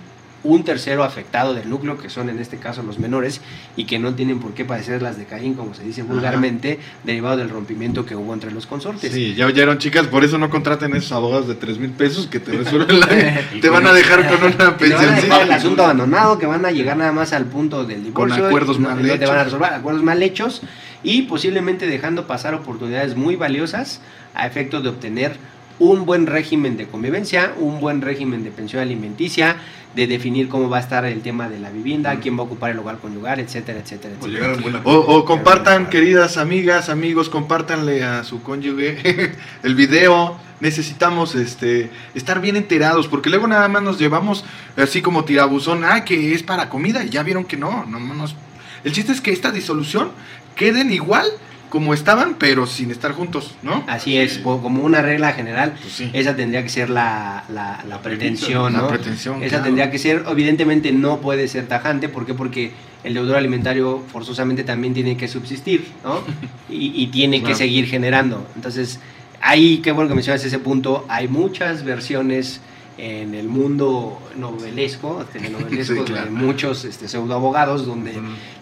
un 0.44 0.62
tercero 0.64 1.02
afectado 1.04 1.52
del 1.54 1.68
núcleo, 1.68 1.98
que 1.98 2.08
son 2.08 2.28
en 2.30 2.38
este 2.38 2.58
caso 2.58 2.82
los 2.82 2.98
menores, 2.98 3.40
y 3.76 3.84
que 3.84 3.98
no 3.98 4.14
tienen 4.14 4.38
por 4.38 4.52
qué 4.54 4.64
padecer 4.64 5.02
las 5.02 5.18
de 5.18 5.24
Caín, 5.24 5.54
como 5.54 5.74
se 5.74 5.82
dice 5.82 6.02
vulgarmente, 6.02 6.78
derivado 7.04 7.36
del 7.38 7.48
rompimiento 7.50 8.06
que 8.06 8.14
hubo 8.14 8.32
entre 8.34 8.50
los 8.52 8.66
consortes. 8.66 9.12
Sí, 9.12 9.34
ya 9.34 9.46
oyeron, 9.46 9.78
chicas, 9.78 10.06
por 10.06 10.22
eso 10.24 10.38
no 10.38 10.48
contraten 10.48 10.94
esos 10.94 11.10
abogados 11.12 11.48
de 11.48 11.54
3 11.56 11.78
mil 11.78 11.90
pesos 11.90 12.26
que 12.28 12.38
te 12.40 12.52
resuelven 12.52 13.00
la... 13.00 13.06
te 13.60 13.68
van 13.68 13.86
a 13.86 13.92
dejar 13.92 14.28
con 14.28 14.44
una 14.54 14.76
Te 14.76 14.88
van 14.90 15.04
a 15.04 15.10
dejar 15.10 15.18
el 15.22 15.28
pensión. 15.28 15.52
asunto 15.52 15.82
abandonado, 15.84 16.38
que 16.38 16.46
van 16.46 16.64
a 16.64 16.70
llegar 16.70 16.96
nada 16.96 17.12
más 17.12 17.32
al 17.32 17.46
punto 17.46 17.84
del 17.84 18.04
divorcio. 18.04 18.46
acuerdos 18.46 18.76
y 18.76 18.80
no- 18.80 18.88
mal 18.90 19.02
no 19.02 19.02
te 19.02 19.18
van 19.18 19.20
a 19.20 19.24
hechos. 19.40 19.44
resolver 19.44 19.72
acuerdos 19.74 20.02
mal 20.04 20.22
hechos 20.22 20.62
y 21.02 21.22
posiblemente 21.22 21.86
dejando 21.86 22.26
pasar 22.26 22.54
oportunidades 22.54 23.16
muy 23.16 23.36
valiosas 23.36 24.00
a 24.34 24.46
efecto 24.46 24.80
de 24.80 24.88
obtener 24.88 25.36
un 25.78 26.06
buen 26.06 26.26
régimen 26.26 26.76
de 26.76 26.86
convivencia, 26.86 27.54
un 27.58 27.80
buen 27.80 28.00
régimen 28.00 28.44
de 28.44 28.50
pensión 28.50 28.82
alimenticia, 28.82 29.56
de 29.94 30.06
definir 30.06 30.48
cómo 30.48 30.68
va 30.68 30.78
a 30.78 30.80
estar 30.80 31.04
el 31.04 31.22
tema 31.22 31.48
de 31.48 31.58
la 31.58 31.70
vivienda, 31.70 32.18
quién 32.20 32.36
va 32.36 32.40
a 32.40 32.44
ocupar 32.44 32.70
el 32.70 32.78
hogar 32.78 32.98
conyugal, 32.98 33.40
etcétera, 33.40 33.80
etcétera, 33.80 34.14
O 34.20 34.26
etcétera. 34.26 34.80
O, 34.84 34.94
o 34.94 35.24
compartan, 35.24 35.88
queridas 35.88 36.36
amigas, 36.36 36.88
amigos, 36.88 37.28
compártanle 37.28 38.04
a 38.04 38.24
su 38.24 38.42
cónyuge 38.42 39.32
el 39.62 39.74
video. 39.74 40.36
Necesitamos 40.60 41.36
este, 41.36 41.88
estar 42.14 42.40
bien 42.40 42.56
enterados, 42.56 43.06
porque 43.06 43.30
luego 43.30 43.46
nada 43.46 43.68
más 43.68 43.82
nos 43.82 43.98
llevamos 43.98 44.44
así 44.76 45.00
como 45.02 45.24
tirabuzón, 45.24 45.84
ah, 45.84 46.04
que 46.04 46.34
es 46.34 46.42
para 46.42 46.68
comida, 46.68 47.04
y 47.04 47.10
ya 47.10 47.22
vieron 47.22 47.44
que 47.44 47.56
no, 47.56 47.86
no 47.86 48.00
nos... 48.00 48.34
El 48.82 48.92
chiste 48.92 49.12
es 49.12 49.20
que 49.20 49.32
esta 49.32 49.52
disolución 49.52 50.10
queden 50.56 50.92
igual 50.92 51.26
como 51.68 51.94
estaban, 51.94 52.36
pero 52.38 52.66
sin 52.66 52.90
estar 52.90 53.12
juntos, 53.12 53.54
¿no? 53.62 53.84
Así 53.86 54.16
es, 54.16 54.38
como 54.38 54.82
una 54.84 55.02
regla 55.02 55.32
general, 55.32 55.74
Pues 55.80 55.92
sí. 55.94 56.10
esa 56.12 56.34
tendría 56.36 56.62
que 56.62 56.68
ser 56.68 56.90
la, 56.90 57.44
la- 57.48 57.84
la 57.88 58.00
pretensión, 58.02 58.72
La 58.72 58.80
¿no? 58.80 58.88
pretensión. 58.88 59.42
Esa 59.42 59.48
claro. 59.50 59.64
tendría 59.64 59.90
que 59.90 59.98
ser, 59.98 60.24
evidentemente 60.28 60.92
no 60.92 61.18
puede 61.18 61.46
ser 61.48 61.66
tajante, 61.68 62.08
¿por 62.08 62.26
qué? 62.26 62.34
Porque 62.34 62.72
el 63.04 63.14
deudor 63.14 63.36
alimentario 63.36 64.02
forzosamente 64.12 64.64
también 64.64 64.94
tiene 64.94 65.16
que 65.16 65.28
subsistir, 65.28 65.88
¿no? 66.04 66.20
Y, 66.70 66.92
y 67.02 67.06
tiene 67.08 67.42
que 67.42 67.54
seguir 67.54 67.86
generando. 67.86 68.46
Entonces, 68.56 69.00
ahí, 69.40 69.78
qué 69.78 69.92
bueno 69.92 70.08
que 70.08 70.14
mencionas 70.14 70.44
ese 70.44 70.58
punto, 70.58 71.04
hay 71.08 71.28
muchas 71.28 71.82
versiones 71.84 72.60
en 72.98 73.34
el 73.34 73.46
mundo 73.48 74.20
novelesco, 74.36 75.24
telenovelesco, 75.32 75.94
Sí, 75.94 76.12
claro. 76.12 76.24
de 76.24 76.30
muchos 76.30 76.84
este, 76.84 77.06
pseudoabogados 77.08 77.86
donde 77.86 78.14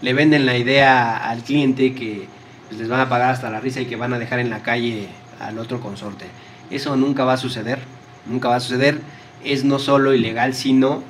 le 0.02 0.12
venden 0.12 0.44
la 0.44 0.56
idea 0.58 1.16
al 1.16 1.42
cliente 1.42 1.94
que 1.94 2.26
pues, 2.68 2.80
les 2.80 2.88
van 2.88 3.00
a 3.00 3.08
pagar 3.08 3.30
hasta 3.30 3.50
la 3.50 3.60
risa 3.60 3.80
y 3.80 3.86
que 3.86 3.96
van 3.96 4.12
a 4.12 4.18
dejar 4.18 4.38
en 4.38 4.50
la 4.50 4.62
calle 4.62 5.08
al 5.40 5.58
otro 5.58 5.80
consorte. 5.80 6.26
Eso 6.70 6.96
nunca 6.96 7.24
va 7.24 7.34
a 7.34 7.36
suceder, 7.36 7.78
nunca 8.26 8.48
va 8.48 8.56
a 8.56 8.60
suceder. 8.60 9.00
Es 9.44 9.64
no 9.64 9.78
solo 9.78 10.14
ilegal, 10.14 10.54
sino 10.54 11.02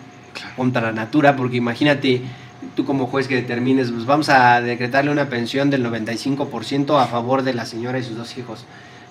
contra 0.57 0.83
la 0.83 0.93
natura, 0.93 1.37
porque 1.37 1.57
imagínate 1.57 2.23
tú 2.75 2.85
como 2.85 3.07
juez 3.07 3.29
que 3.29 3.37
determines, 3.37 3.91
pues 3.91 4.05
vamos 4.07 4.29
a 4.29 4.61
decretarle 4.61 5.11
una 5.11 5.29
pensión 5.29 5.71
del 5.71 5.85
95% 5.85 7.01
a 7.01 7.07
favor 7.07 7.43
de 7.43 7.55
la 7.55 7.65
señora 7.65 7.99
y 7.99 8.03
sus 8.03 8.17
dos 8.17 8.37
hijos. 8.37 8.65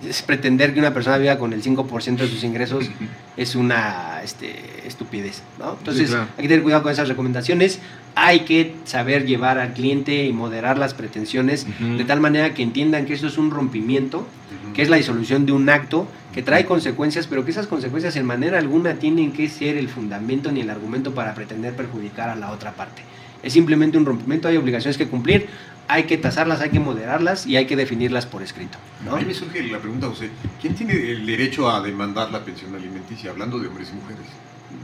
Es 0.03 0.21
pretender 0.21 0.73
que 0.73 0.79
una 0.79 0.93
persona 0.93 1.17
viva 1.17 1.37
con 1.37 1.53
el 1.53 1.63
5% 1.63 2.17
de 2.17 2.27
sus 2.27 2.43
ingresos 2.43 2.89
es 3.37 3.55
una 3.55 4.21
este, 4.23 4.85
estupidez, 4.85 5.41
¿no? 5.57 5.75
Entonces, 5.77 6.09
claro. 6.09 6.27
hay 6.37 6.43
que 6.43 6.47
tener 6.49 6.63
cuidado 6.63 6.83
con 6.83 6.91
esas 6.91 7.07
recomendaciones. 7.07 7.79
Hay 8.15 8.41
que 8.41 8.75
saber 8.83 9.25
llevar 9.25 9.57
al 9.57 9.73
cliente 9.73 10.25
y 10.25 10.33
moderar 10.33 10.77
las 10.77 10.93
pretensiones 10.93 11.65
de 11.79 12.03
tal 12.05 12.21
manera 12.21 12.53
que 12.53 12.63
entiendan 12.63 13.05
que 13.05 13.13
eso 13.13 13.27
es 13.27 13.37
un 13.37 13.51
rompimiento, 13.51 14.27
que 14.73 14.81
es 14.81 14.89
la 14.89 14.97
disolución 14.97 15.45
de 15.45 15.51
un 15.51 15.69
acto 15.69 16.07
que 16.33 16.43
trae 16.43 16.65
consecuencias, 16.65 17.27
pero 17.27 17.45
que 17.45 17.51
esas 17.51 17.65
consecuencias 17.65 18.15
en 18.17 18.25
manera 18.25 18.57
alguna 18.57 18.95
tienen 18.95 19.31
que 19.31 19.47
ser 19.47 19.77
el 19.77 19.87
fundamento 19.87 20.51
ni 20.51 20.61
el 20.61 20.69
argumento 20.69 21.13
para 21.13 21.33
pretender 21.33 21.73
perjudicar 21.73 22.29
a 22.29 22.35
la 22.35 22.51
otra 22.51 22.73
parte. 22.73 23.01
Es 23.41 23.53
simplemente 23.53 23.97
un 23.97 24.05
rompimiento, 24.05 24.47
hay 24.47 24.57
obligaciones 24.57 24.97
que 24.97 25.07
cumplir, 25.07 25.47
hay 25.87 26.03
que 26.03 26.17
tasarlas, 26.17 26.61
hay 26.61 26.69
que 26.69 26.79
moderarlas 26.79 27.45
y 27.45 27.57
hay 27.57 27.65
que 27.65 27.75
definirlas 27.75 28.25
por 28.25 28.41
escrito. 28.41 28.77
¿no? 29.03 29.15
A 29.15 29.19
mí 29.19 29.25
me 29.25 29.33
surge 29.33 29.63
la 29.63 29.79
pregunta, 29.79 30.07
José, 30.07 30.29
¿quién 30.61 30.75
tiene 30.75 30.93
el 30.93 31.25
derecho 31.25 31.69
a 31.69 31.81
demandar 31.81 32.31
la 32.31 32.43
pensión 32.43 32.73
alimenticia, 32.75 33.31
hablando 33.31 33.59
de 33.59 33.67
hombres 33.67 33.89
y 33.91 33.95
mujeres? 33.95 34.25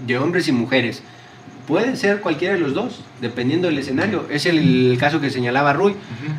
De 0.05 0.17
hombres 0.17 0.47
y 0.47 0.51
mujeres. 0.51 1.01
Pueden 1.67 1.95
ser 1.95 2.21
cualquiera 2.21 2.55
de 2.55 2.59
los 2.59 2.73
dos, 2.73 3.03
dependiendo 3.19 3.67
del 3.67 3.77
escenario. 3.77 4.25
Es 4.29 4.45
el, 4.45 4.97
caso 4.99 5.21
que 5.21 5.29
señalaba 5.29 5.73
Rui. 5.73 5.95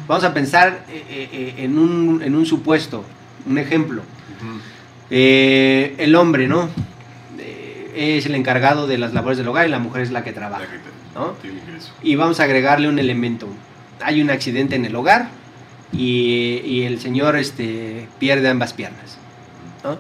Vamos 0.07 0.25
a 0.25 0.35
pensar 0.35 0.85
eh, 0.89 1.05
eh, 1.09 1.29
eh, 1.33 1.55
en, 1.59 1.79
un, 1.79 2.23
en 2.23 2.35
un 2.35 2.45
supuesto, 2.45 3.05
un 3.47 3.59
ejemplo. 3.59 4.03
Eh, 5.11 5.95
el 5.99 6.15
hombre, 6.15 6.49
¿no? 6.49 6.69
Es 7.95 8.25
el 8.25 8.35
encargado 8.35 8.87
de 8.87 8.97
las 8.97 9.13
labores 9.13 9.37
del 9.37 9.47
hogar 9.49 9.67
y 9.67 9.71
la 9.71 9.79
mujer 9.79 10.03
es 10.03 10.11
la 10.11 10.25
que 10.25 10.33
trabaja. 10.33 10.65
¿no? 11.15 11.35
Y 12.03 12.17
vamos 12.17 12.41
a 12.41 12.45
agregarle 12.45 12.89
un 12.89 12.99
elemento. 12.99 13.49
Hay 14.05 14.21
un 14.21 14.31
accidente 14.31 14.77
en 14.77 14.85
el 14.85 14.95
hogar 14.95 15.29
y, 15.93 16.83
el 16.83 17.01
señor 17.01 17.37
este, 17.37 18.09
pierde 18.19 18.49
ambas 18.49 18.73
piernas. 18.73 19.19
¿no? 19.85 19.99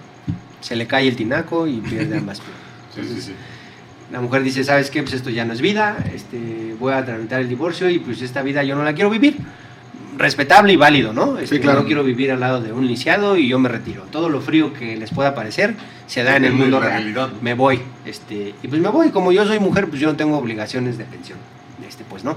Se 0.61 0.77
le 0.77 0.87
cae 0.87 1.09
el 1.09 1.17
tinaco 1.17 1.67
y 1.67 1.81
pierde 1.81 2.19
ambas 2.19 2.41
piernas. 2.41 3.31
La 4.13 4.21
mujer 4.21 4.43
dice, 4.43 4.63
¿sabes 4.63 4.91
qué? 4.91 5.03
Pues 5.03 5.15
esto 5.15 5.31
ya 5.31 5.47
no 5.47 5.55
es 5.55 5.63
vida, 5.63 5.97
este, 6.15 6.77
voy 6.79 6.93
a 6.93 7.03
tramitar 7.03 7.41
el 7.41 7.49
divorcio 7.49 7.89
y 7.89 7.99
pues 7.99 8.21
esta 8.21 8.43
vida 8.43 8.63
yo 8.63 8.77
no 8.77 8.85
la 8.85 8.93
quiero 8.93 9.09
vivir 9.09 9.39
respetable 10.17 10.73
y 10.73 10.77
válido, 10.77 11.13
¿no? 11.13 11.39
Este, 11.39 11.61
claro. 11.61 11.81
No 11.81 11.87
quiero 11.87 12.05
vivir 12.05 12.31
al 12.31 12.41
lado 12.41 12.61
de 12.61 12.73
un 12.73 12.87
lisiado 12.87 13.37
y 13.37 13.49
yo 13.49 13.59
me 13.59 13.69
retiro. 13.69 14.05
Todo 14.11 14.29
lo 14.29 14.41
frío 14.41 14.73
que 14.73 14.97
les 14.97 15.11
pueda 15.11 15.35
parecer 15.35 15.75
se 16.07 16.23
da 16.23 16.37
en 16.37 16.45
el 16.45 16.53
mundo 16.53 16.81
real. 16.81 17.33
Me 17.41 17.55
voy, 17.55 17.81
este, 18.05 18.55
y 18.63 18.69
pues 18.69 18.81
me 18.81 18.89
voy. 18.89 19.11
Como 19.11 19.33
yo 19.33 19.47
soy 19.47 19.59
mujer, 19.59 19.89
pues 19.89 20.01
yo 20.01 20.09
no 20.09 20.17
tengo 20.17 20.37
obligaciones 20.39 20.99
de 20.99 21.05
pensión. 21.05 21.39
Este, 21.87 22.05
pues 22.05 22.25
no. 22.25 22.37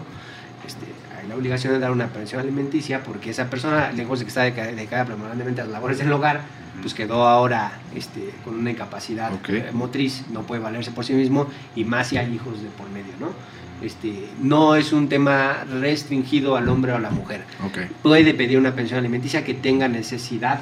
La 1.35 1.39
obligación 1.39 1.73
de 1.73 1.79
dar 1.79 1.91
una 1.91 2.07
pensión 2.07 2.39
alimenticia 2.39 3.03
porque 3.03 3.29
esa 3.29 3.49
persona, 3.49 3.91
lejos 3.91 4.19
de 4.19 4.25
que 4.25 4.29
está 4.29 4.43
dedicada 4.43 5.03
permanentemente 5.03 5.59
a 5.59 5.65
las 5.65 5.73
labores 5.73 5.97
del 5.97 6.09
hogar, 6.13 6.39
pues 6.79 6.93
quedó 6.93 7.27
ahora 7.27 7.73
este, 7.93 8.29
con 8.45 8.55
una 8.55 8.71
incapacidad 8.71 9.33
eh, 9.49 9.69
motriz, 9.73 10.23
no 10.31 10.43
puede 10.43 10.61
valerse 10.61 10.91
por 10.91 11.03
sí 11.03 11.11
mismo 11.11 11.47
y 11.75 11.83
más 11.83 12.07
si 12.07 12.17
hay 12.17 12.33
hijos 12.33 12.61
de 12.61 12.69
por 12.69 12.89
medio, 12.89 13.11
¿no? 13.19 13.33
Este, 13.85 14.29
no 14.41 14.77
es 14.77 14.93
un 14.93 15.09
tema 15.09 15.65
restringido 15.81 16.55
al 16.55 16.69
hombre 16.69 16.93
o 16.93 16.95
a 16.95 16.99
la 17.01 17.09
mujer. 17.09 17.43
Puede 18.01 18.33
pedir 18.33 18.57
una 18.57 18.73
pensión 18.73 18.99
alimenticia 18.99 19.43
que 19.43 19.53
tenga 19.53 19.89
necesidad 19.89 20.61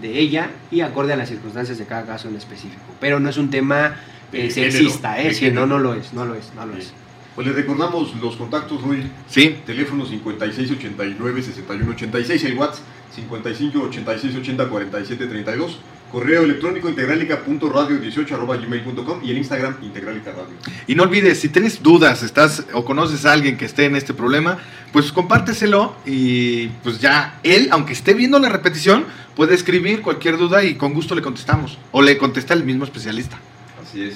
de 0.00 0.18
ella 0.18 0.48
y 0.70 0.80
acorde 0.80 1.12
a 1.12 1.16
las 1.16 1.28
circunstancias 1.28 1.76
de 1.76 1.84
cada 1.84 2.06
caso 2.06 2.28
en 2.28 2.36
específico. 2.36 2.80
Pero 3.00 3.20
no 3.20 3.28
es 3.28 3.36
un 3.36 3.50
tema 3.50 3.96
eh, 4.32 4.50
sexista, 4.50 5.20
¿eh? 5.20 5.34
Sí, 5.34 5.50
no, 5.50 5.66
no 5.66 5.78
lo 5.78 5.92
es, 5.92 6.14
no 6.14 6.24
lo 6.24 6.34
es, 6.34 6.54
no 6.54 6.64
lo 6.64 6.74
es. 6.78 6.94
Pues 7.36 7.46
le 7.46 7.52
recordamos 7.52 8.16
los 8.16 8.34
contactos, 8.36 8.82
Rui. 8.82 9.08
Sí. 9.28 9.58
Teléfono 9.66 10.06
5689-6186, 10.06 12.44
el 12.46 12.56
WhatsApp 12.56 12.82
5586804732. 13.14 15.76
Correo 16.10 16.44
electrónico 16.44 16.88
integralica.radio18 16.88 19.20
y 19.22 19.30
el 19.30 19.36
Instagram 19.36 19.76
integralica 19.82 20.30
radio. 20.30 20.54
Y 20.86 20.94
no 20.94 21.02
olvides, 21.02 21.40
si 21.40 21.50
tienes 21.50 21.82
dudas, 21.82 22.22
estás 22.22 22.64
o 22.72 22.86
conoces 22.86 23.26
a 23.26 23.32
alguien 23.32 23.58
que 23.58 23.66
esté 23.66 23.84
en 23.84 23.96
este 23.96 24.14
problema, 24.14 24.56
pues 24.92 25.12
compárteselo 25.12 25.94
y 26.06 26.68
pues 26.84 27.00
ya 27.00 27.38
él, 27.42 27.68
aunque 27.70 27.92
esté 27.92 28.14
viendo 28.14 28.38
la 28.38 28.48
repetición, 28.48 29.04
puede 29.34 29.54
escribir 29.54 30.00
cualquier 30.00 30.38
duda 30.38 30.64
y 30.64 30.76
con 30.76 30.94
gusto 30.94 31.14
le 31.14 31.20
contestamos. 31.20 31.76
O 31.92 32.00
le 32.00 32.16
contesta 32.16 32.54
el 32.54 32.64
mismo 32.64 32.84
especialista. 32.84 33.38
Así 33.82 34.04
es. 34.04 34.14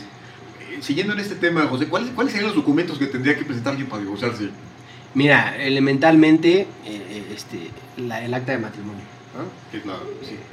Eh, 0.80 0.82
siguiendo 0.82 1.12
en 1.12 1.20
este 1.20 1.34
tema, 1.34 1.66
José, 1.66 1.86
¿cuáles, 1.86 2.10
¿cuáles 2.10 2.32
serían 2.32 2.48
los 2.48 2.56
documentos 2.56 2.98
que 2.98 3.06
tendría 3.06 3.36
que 3.36 3.44
presentar 3.44 3.72
alguien 3.72 3.88
para 3.88 4.02
divorciarse? 4.02 4.50
Mira, 5.14 5.56
elementalmente, 5.56 6.60
eh, 6.60 6.66
eh, 6.86 7.24
este, 7.34 7.70
el 7.96 8.34
acta 8.34 8.52
de 8.52 8.58
matrimonio. 8.58 9.02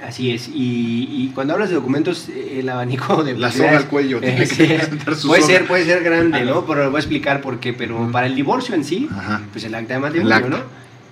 Así 0.06 0.32
es. 0.32 0.50
Y, 0.54 1.32
cuando 1.34 1.54
hablas 1.54 1.70
de 1.70 1.76
documentos, 1.76 2.30
el 2.30 2.70
abanico 2.70 3.24
de 3.24 3.34
la 3.38 3.52
soga 3.52 3.78
al 3.78 3.88
cuello. 3.88 4.20
puede 4.22 4.46
ser, 5.42 5.68
puede 5.68 5.86
ser 5.86 6.04
grande, 6.04 6.44
¿no? 6.46 6.66
Pero 6.66 6.84
lo 6.84 6.92
voy 6.92 6.98
a 6.98 7.00
explicar 7.00 7.42
por 7.42 7.60
qué. 7.60 7.74
Pero 7.74 8.10
para 8.12 8.28
el 8.28 8.36
divorcio 8.36 8.76
en 8.76 8.84
sí, 8.84 9.10
pues 9.52 9.64
el 9.64 9.76
acta 9.76 9.96
de 9.96 10.00
matrimonio, 10.00 10.50
¿no? 10.50 10.58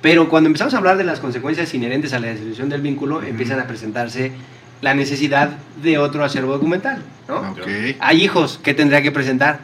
Pero 0.02 0.30
cuando 0.30 0.48
empezamos 0.48 0.76
a 0.76 0.78
hablar 0.78 0.98
de 0.98 1.04
las 1.04 1.20
consecuencias 1.20 1.74
inherentes 1.74 2.14
a 2.14 2.20
la 2.20 2.32
disolución 2.32 2.70
del 2.70 2.82
vínculo, 2.82 3.24
empiezan 3.24 3.60
a 3.60 3.68
presentarse 3.68 4.32
la 4.82 4.94
necesidad 4.94 5.52
de 5.82 5.98
otro 5.98 6.24
acervo 6.24 6.54
documental, 6.54 7.02
¿no? 7.28 7.56
Hay 8.00 8.24
hijos, 8.24 8.60
¿qué 8.64 8.74
tendría 8.74 9.02
que 9.02 9.12
presentar? 9.12 9.60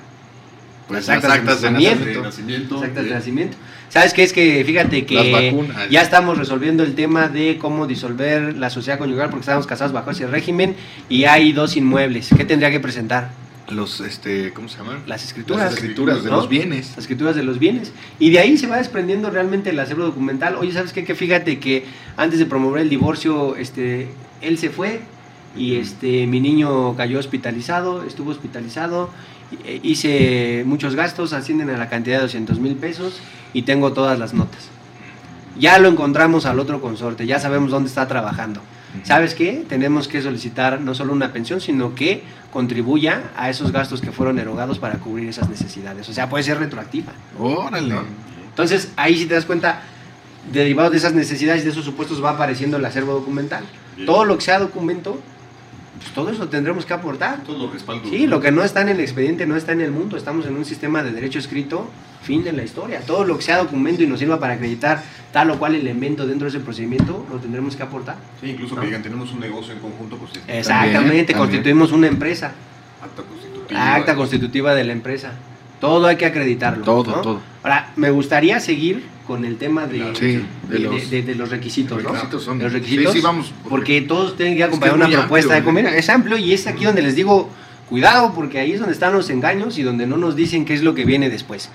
Pues 0.87 1.07
las 1.07 1.23
actas, 1.23 1.61
de, 1.61 1.71
nacimiento. 1.71 2.83
Actas 2.83 3.05
de 3.05 3.11
nacimiento. 3.11 3.57
¿Sabes 3.87 4.13
qué? 4.13 4.23
Es 4.23 4.33
que 4.33 4.63
fíjate 4.65 5.05
que 5.05 5.55
ya 5.89 6.01
estamos 6.01 6.37
resolviendo 6.37 6.83
el 6.83 6.95
tema 6.95 7.27
de 7.27 7.57
cómo 7.57 7.87
disolver 7.87 8.57
la 8.57 8.69
sociedad 8.69 8.97
conyugal 8.97 9.29
porque 9.29 9.41
estamos 9.41 9.67
casados 9.67 9.93
bajo 9.93 10.11
ese 10.11 10.27
régimen 10.27 10.75
y 11.07 11.25
hay 11.25 11.53
dos 11.53 11.77
inmuebles. 11.77 12.29
¿Qué 12.35 12.45
tendría 12.45 12.71
que 12.71 12.79
presentar? 12.79 13.29
Los, 13.69 14.01
este, 14.01 14.51
¿cómo 14.51 14.67
se 14.67 14.79
llaman? 14.79 15.03
Las 15.07 15.23
escrituras. 15.23 15.65
Las 15.65 15.73
escrituras 15.75 16.23
de 16.23 16.29
los 16.29 16.49
bienes. 16.49 16.89
Las 16.89 16.99
escrituras 16.99 17.35
de 17.35 17.43
los 17.43 17.57
bienes. 17.57 17.93
Y 18.19 18.31
de 18.31 18.39
ahí 18.39 18.57
se 18.57 18.67
va 18.67 18.77
desprendiendo 18.77 19.29
realmente 19.29 19.69
el 19.69 19.79
acervo 19.79 20.03
documental. 20.03 20.55
Oye, 20.55 20.73
¿sabes 20.73 20.91
qué? 20.91 21.05
Que 21.05 21.15
fíjate 21.15 21.59
que 21.59 21.85
antes 22.17 22.39
de 22.39 22.45
promover 22.45 22.81
el 22.81 22.89
divorcio, 22.89 23.55
este, 23.55 24.09
él 24.41 24.57
se 24.57 24.69
fue 24.69 25.01
y 25.55 25.75
este, 25.75 26.27
mi 26.27 26.39
niño 26.39 26.95
cayó 26.95 27.19
hospitalizado, 27.19 28.03
estuvo 28.03 28.31
hospitalizado 28.31 29.09
eh, 29.65 29.79
hice 29.83 30.63
muchos 30.65 30.95
gastos, 30.95 31.33
ascienden 31.33 31.69
a 31.69 31.77
la 31.77 31.89
cantidad 31.89 32.17
de 32.17 32.23
200 32.23 32.59
mil 32.59 32.75
pesos 32.75 33.19
y 33.53 33.63
tengo 33.63 33.91
todas 33.93 34.17
las 34.17 34.33
notas. 34.33 34.69
Ya 35.59 35.77
lo 35.79 35.89
encontramos 35.89 36.45
al 36.45 36.59
otro 36.59 36.81
consorte, 36.81 37.27
ya 37.27 37.39
sabemos 37.39 37.71
dónde 37.71 37.89
está 37.89 38.07
trabajando. 38.07 38.61
¿Sabes 39.03 39.35
qué? 39.35 39.63
Tenemos 39.67 40.09
que 40.09 40.21
solicitar 40.21 40.81
no 40.81 40.93
solo 40.95 41.13
una 41.13 41.31
pensión, 41.31 41.61
sino 41.61 41.95
que 41.95 42.23
contribuya 42.51 43.31
a 43.37 43.49
esos 43.49 43.71
gastos 43.71 44.01
que 44.01 44.11
fueron 44.11 44.37
erogados 44.37 44.79
para 44.79 44.95
cubrir 44.95 45.29
esas 45.29 45.49
necesidades. 45.49 46.09
O 46.09 46.13
sea, 46.13 46.29
puede 46.29 46.43
ser 46.43 46.59
retroactiva. 46.59 47.13
Órale. 47.39 47.95
Entonces, 48.49 48.91
ahí 48.97 49.17
si 49.17 49.27
te 49.27 49.33
das 49.33 49.45
cuenta, 49.45 49.81
derivado 50.51 50.89
de 50.89 50.97
esas 50.97 51.13
necesidades, 51.13 51.63
de 51.63 51.69
esos 51.69 51.85
supuestos, 51.85 52.23
va 52.23 52.31
apareciendo 52.31 52.77
el 52.77 52.85
acervo 52.85 53.13
documental. 53.13 53.63
Todo 54.05 54.25
lo 54.25 54.37
que 54.37 54.41
sea 54.41 54.59
documento 54.59 55.19
pues 56.01 56.13
todo 56.13 56.31
eso 56.31 56.49
tendremos 56.49 56.85
que 56.85 56.93
aportar. 56.93 57.43
Todo 57.43 57.67
lo 57.67 57.71
respaldo. 57.71 58.09
Sí, 58.09 58.25
lo 58.25 58.41
que 58.41 58.51
no 58.51 58.63
está 58.63 58.81
en 58.81 58.89
el 58.89 58.99
expediente 58.99 59.45
no 59.45 59.55
está 59.55 59.71
en 59.71 59.81
el 59.81 59.91
mundo. 59.91 60.17
Estamos 60.17 60.47
en 60.47 60.55
un 60.55 60.65
sistema 60.65 61.03
de 61.03 61.11
derecho 61.11 61.37
escrito, 61.37 61.87
fin 62.23 62.43
de 62.43 62.53
la 62.53 62.63
historia. 62.63 63.01
Todo 63.01 63.23
lo 63.23 63.37
que 63.37 63.43
sea 63.43 63.57
documento 63.57 64.01
y 64.01 64.07
nos 64.07 64.17
sirva 64.17 64.39
para 64.39 64.55
acreditar 64.55 65.03
tal 65.31 65.51
o 65.51 65.59
cual 65.59 65.75
elemento 65.75 66.25
dentro 66.25 66.45
de 66.45 66.57
ese 66.57 66.59
procedimiento, 66.59 67.25
lo 67.31 67.37
tendremos 67.37 67.75
que 67.75 67.83
aportar. 67.83 68.15
Sí, 68.41 68.49
incluso 68.49 68.75
que 68.77 68.87
digan, 68.87 69.03
tenemos 69.03 69.31
un 69.31 69.41
negocio 69.41 69.73
en 69.73 69.79
conjunto. 69.79 70.17
Pues, 70.17 70.31
Exactamente, 70.47 71.33
constituimos 71.33 71.91
una 71.91 72.07
empresa. 72.07 72.51
Acta 73.01 73.21
constitutiva. 73.21 73.95
Acta 73.95 74.15
constitutiva 74.15 74.73
de 74.73 74.83
la 74.83 74.93
empresa. 74.93 75.33
Todo 75.79 76.07
hay 76.07 76.15
que 76.15 76.25
acreditarlo. 76.25 76.83
Todo, 76.83 77.21
todo. 77.21 77.41
Ahora, 77.61 77.91
me 77.95 78.09
gustaría 78.09 78.59
seguir 78.59 79.03
con 79.27 79.45
el 79.45 79.57
tema 79.57 79.87
de, 79.87 79.99
de, 79.99 80.79
los, 80.79 81.09
de, 81.09 81.35
los, 81.35 81.49
requisitos. 81.49 82.01
Los 82.01 82.11
requisitos 82.11 82.43
son. 82.43 82.59
Los 82.59 82.73
requisitos. 82.73 83.13
Sí, 83.13 83.21
vamos. 83.21 83.53
Porque 83.69 84.01
todos 84.01 84.35
tienen 84.35 84.55
que 84.55 84.63
acompañar 84.63 84.95
una 84.95 85.09
propuesta 85.09 85.55
de 85.55 85.63
comer. 85.63 85.85
Es 85.87 86.09
amplio 86.09 86.37
y 86.37 86.53
es 86.53 86.67
aquí 86.67 86.85
donde 86.85 87.01
les 87.01 87.15
digo 87.15 87.49
Cuidado, 87.91 88.31
porque 88.33 88.57
ahí 88.57 88.71
es 88.71 88.79
donde 88.79 88.93
están 88.93 89.11
los 89.11 89.29
engaños 89.29 89.77
y 89.77 89.83
donde 89.83 90.07
no 90.07 90.15
nos 90.15 90.37
dicen 90.37 90.63
qué 90.63 90.73
es 90.73 90.81
lo 90.81 90.95
que 90.95 91.03
viene 91.03 91.29
después. 91.29 91.69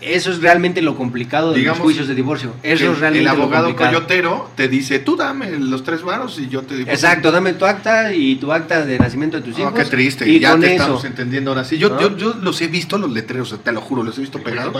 Eso 0.00 0.30
es 0.30 0.40
realmente 0.40 0.80
lo 0.80 0.96
complicado 0.96 1.52
de 1.52 1.60
los 1.60 1.78
juicios 1.78 2.08
de 2.08 2.14
divorcio. 2.14 2.54
Eso 2.62 2.92
es 2.92 2.98
realmente 2.98 3.20
El 3.20 3.28
abogado 3.28 3.76
coyotero 3.76 4.50
te 4.56 4.68
dice, 4.68 5.00
tú 5.00 5.16
dame 5.16 5.50
los 5.50 5.84
tres 5.84 6.02
varos 6.02 6.38
y 6.38 6.48
yo 6.48 6.62
te 6.62 6.78
digo. 6.78 6.90
Exacto, 6.90 7.30
dame 7.30 7.52
tu 7.52 7.66
acta 7.66 8.14
y 8.14 8.36
tu 8.36 8.52
acta 8.52 8.86
de 8.86 8.98
nacimiento 8.98 9.36
de 9.36 9.42
tus 9.42 9.58
hijos. 9.58 9.74
qué 9.74 9.84
triste, 9.84 10.26
y 10.26 10.40
ya 10.40 10.58
te 10.58 10.76
estamos 10.76 11.04
entendiendo 11.04 11.50
ahora 11.50 11.64
sí. 11.64 11.76
Yo, 11.76 12.00
yo, 12.00 12.16
yo, 12.16 12.32
los 12.40 12.62
he 12.62 12.68
visto, 12.68 12.96
los 12.96 13.12
letreros, 13.12 13.54
te 13.62 13.70
lo 13.70 13.82
juro, 13.82 14.02
los 14.02 14.16
he 14.16 14.22
visto 14.22 14.42
pegados. 14.42 14.74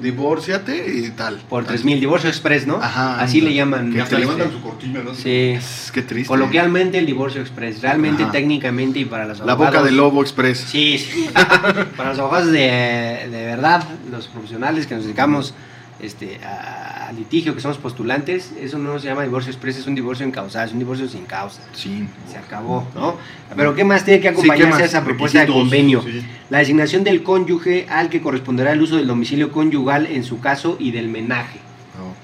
Divórciate 0.00 0.90
y 0.90 1.10
tal. 1.10 1.36
Por 1.50 1.66
3000, 1.66 2.00
divorcio 2.00 2.30
express, 2.30 2.66
¿no? 2.66 2.76
Ajá. 2.76 3.20
Así 3.20 3.42
le 3.42 3.52
llaman. 3.52 3.92
Que 3.92 4.00
hasta 4.00 4.18
levantan 4.18 4.52
su 4.52 4.62
cortina, 4.62 5.02
¿no? 5.04 5.14
Sí. 5.14 5.58
Qué 5.92 6.00
triste. 6.00 6.28
Coloquialmente 6.28 6.96
el 6.96 7.04
divorcio 7.04 7.42
express. 7.42 7.82
Realmente, 7.82 8.24
técnicamente 8.32 9.00
y 9.00 9.04
para 9.04 9.26
los 9.26 9.40
abogados. 9.40 9.60
La 9.60 9.70
boca 9.70 9.82
del 9.82 9.97
Lobo 9.98 10.22
Express. 10.22 10.58
Sí, 10.58 10.96
sí. 10.96 11.28
Para 11.96 12.10
los 12.10 12.18
abogados 12.20 12.52
de, 12.52 13.28
de, 13.30 13.46
verdad, 13.46 13.82
los 14.12 14.28
profesionales 14.28 14.86
que 14.86 14.94
nos 14.94 15.02
dedicamos 15.02 15.54
este, 15.98 16.38
a, 16.44 17.10
litigio, 17.16 17.52
que 17.52 17.60
somos 17.60 17.78
postulantes, 17.78 18.52
eso 18.60 18.78
no 18.78 19.00
se 19.00 19.08
llama 19.08 19.24
divorcio 19.24 19.50
express, 19.50 19.78
es 19.78 19.88
un 19.88 19.96
divorcio 19.96 20.24
en 20.24 20.30
causa, 20.30 20.62
es 20.62 20.72
un 20.72 20.78
divorcio 20.78 21.08
sin 21.08 21.24
causa. 21.24 21.62
Sí. 21.72 22.08
Se 22.30 22.38
acabó, 22.38 22.86
¿no? 22.94 23.16
Pero 23.56 23.74
¿qué 23.74 23.82
más 23.82 24.04
tiene 24.04 24.20
que 24.20 24.28
acompañarse 24.28 24.82
a 24.84 24.86
esa 24.86 25.02
propuesta 25.02 25.40
de 25.40 25.48
convenio? 25.48 26.04
La 26.48 26.58
designación 26.58 27.02
del 27.02 27.24
cónyuge 27.24 27.86
al 27.90 28.08
que 28.08 28.22
corresponderá 28.22 28.72
el 28.72 28.80
uso 28.80 28.98
del 28.98 29.08
domicilio 29.08 29.50
conyugal 29.50 30.06
en 30.06 30.22
su 30.22 30.38
caso 30.38 30.76
y 30.78 30.92
del 30.92 31.08
menaje. 31.08 31.58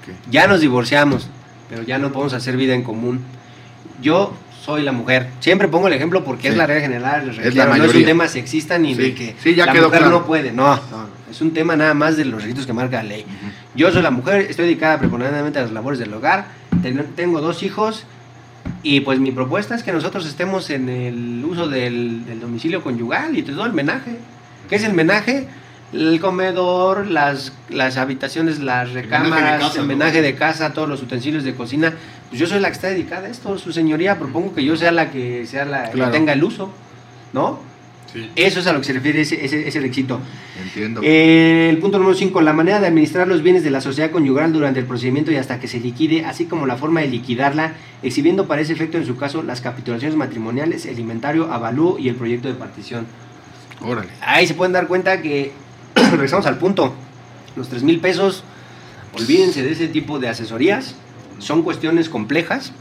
Okay. 0.01 0.15
Ya 0.31 0.47
nos 0.47 0.61
divorciamos, 0.61 1.27
pero 1.69 1.83
ya 1.83 1.97
no 1.97 2.13
podemos 2.13 2.33
hacer 2.33 2.55
vida 2.55 2.73
en 2.73 2.83
común. 2.83 3.19
Yo 4.01 4.33
soy 4.65 4.81
la 4.83 4.91
mujer. 4.91 5.27
Siempre 5.39 5.67
pongo 5.67 5.87
el 5.87 5.93
ejemplo 5.93 6.23
porque 6.23 6.47
es 6.47 6.57
la 6.57 6.65
regla 6.65 6.81
general. 6.81 7.29
Es 7.41 7.53
la 7.55 7.65
no 7.77 7.83
es 7.85 7.93
un 7.93 8.03
tema 8.05 8.27
sexista 8.27 8.77
ni 8.77 8.95
Sí. 8.95 9.01
de 9.01 9.13
que 9.13 9.35
Sí, 9.41 9.53
ya 9.55 9.65
la 9.65 9.73
quedó 9.73 9.85
mujer 9.85 9.99
claro. 10.01 10.19
no 10.19 10.25
puede. 10.25 10.51
No, 10.51 10.75
no, 10.75 11.07
es 11.29 11.39
un 11.41 11.51
tema 11.53 11.75
nada 11.75 11.93
más 11.93 12.17
de 12.17 12.25
los 12.25 12.41
requisitos 12.41 12.65
que 12.65 12.73
marca 12.73 12.97
la 12.97 13.09
ley. 13.09 13.25
Yo 13.75 13.91
soy 13.91 14.01
la 14.01 14.11
mujer, 14.11 14.47
estoy 14.49 14.65
dedicada 14.65 14.97
preponderantemente 14.99 15.59
a 15.59 15.63
las 15.63 15.71
labores 15.71 15.99
del 15.99 16.13
hogar, 16.13 16.45
ten- 16.81 17.05
tengo 17.15 17.41
dos 17.41 17.61
hijos 17.63 18.05
y 18.81 19.01
pues 19.01 19.19
mi 19.19 19.31
propuesta 19.31 19.75
es 19.75 19.83
que 19.83 19.91
nosotros 19.93 20.25
estemos 20.25 20.69
en 20.69 20.89
el 20.89 21.45
uso 21.47 21.67
del, 21.67 22.25
del 22.25 22.39
domicilio 22.39 22.81
conyugal 22.81 23.37
y 23.37 23.43
todo 23.43 23.65
el 23.65 23.73
menaje. 23.73 24.15
¿Qué 24.69 24.77
es 24.77 24.83
el 24.83 24.93
menaje? 24.93 25.47
El 25.95 26.19
comedor, 26.19 27.07
las, 27.07 27.53
las 27.69 27.95
habitaciones, 27.97 28.59
las 28.59 28.93
de 28.93 29.03
recámaras, 29.03 29.61
casa, 29.61 29.75
el 29.81 29.87
¿no? 29.87 29.93
menaje 29.95 30.21
de 30.21 30.35
casa, 30.35 30.73
todos 30.73 30.89
los 30.89 31.01
utensilios 31.01 31.43
de 31.43 31.55
cocina. 31.55 31.93
Pues 32.29 32.39
yo 32.39 32.47
soy 32.47 32.59
la 32.59 32.67
que 32.67 32.73
está 32.73 32.87
dedicada 32.89 33.27
a 33.27 33.29
esto, 33.29 33.57
su 33.57 33.71
señoría, 33.71 34.17
propongo 34.19 34.53
que 34.53 34.63
yo 34.65 34.75
sea 34.75 34.91
la 34.91 35.09
que 35.09 35.45
sea 35.45 35.63
la 35.63 35.89
Claro. 35.91 36.11
que 36.11 36.17
tenga 36.17 36.33
el 36.33 36.43
uso, 36.43 36.69
¿no? 37.31 37.59
Sí. 38.11 38.29
Eso 38.35 38.59
es 38.59 38.67
a 38.67 38.73
lo 38.73 38.79
que 38.79 38.85
se 38.85 38.93
refiere 38.93 39.21
ese, 39.21 39.43
ese, 39.45 39.67
ese 39.67 39.79
requisito. 39.79 40.19
Entiendo. 40.61 41.01
Eh, 41.03 41.69
el 41.69 41.77
punto 41.79 41.97
número 41.97 42.15
5, 42.15 42.41
la 42.41 42.53
manera 42.53 42.79
de 42.79 42.87
administrar 42.87 43.27
los 43.27 43.41
bienes 43.41 43.63
de 43.63 43.71
la 43.71 43.79
sociedad 43.81 44.11
conyugal 44.11 44.51
durante 44.53 44.79
el 44.79 44.85
procedimiento 44.85 45.31
y 45.31 45.37
hasta 45.37 45.59
que 45.59 45.67
se 45.67 45.79
liquide, 45.79 46.25
así 46.25 46.45
como 46.45 46.65
la 46.65 46.75
forma 46.77 47.01
de 47.01 47.07
liquidarla, 47.07 47.73
exhibiendo 48.03 48.47
para 48.47 48.61
ese 48.61 48.73
efecto 48.73 48.97
en 48.97 49.05
su 49.05 49.17
caso 49.17 49.43
las 49.43 49.61
capitulaciones 49.61 50.17
matrimoniales, 50.17 50.85
el 50.85 50.99
inventario, 50.99 51.51
avalúo 51.53 51.97
y 51.99 52.09
el 52.09 52.15
proyecto 52.15 52.47
de 52.47 52.53
partición. 52.55 53.05
Órale. 53.81 54.07
Ahí 54.21 54.47
se 54.47 54.53
pueden 54.53 54.71
dar 54.73 54.87
cuenta 54.87 55.21
que 55.21 55.51
regresamos 56.11 56.45
al 56.45 56.57
punto. 56.57 56.93
Los 57.55 57.69
3 57.69 57.83
mil 57.83 57.99
pesos, 57.99 58.43
olvídense 59.13 59.63
de 59.63 59.71
ese 59.71 59.87
tipo 59.87 60.19
de 60.19 60.29
asesorías. 60.29 60.95
Son 61.39 61.63
cuestiones 61.63 62.09
complejas, 62.09 62.71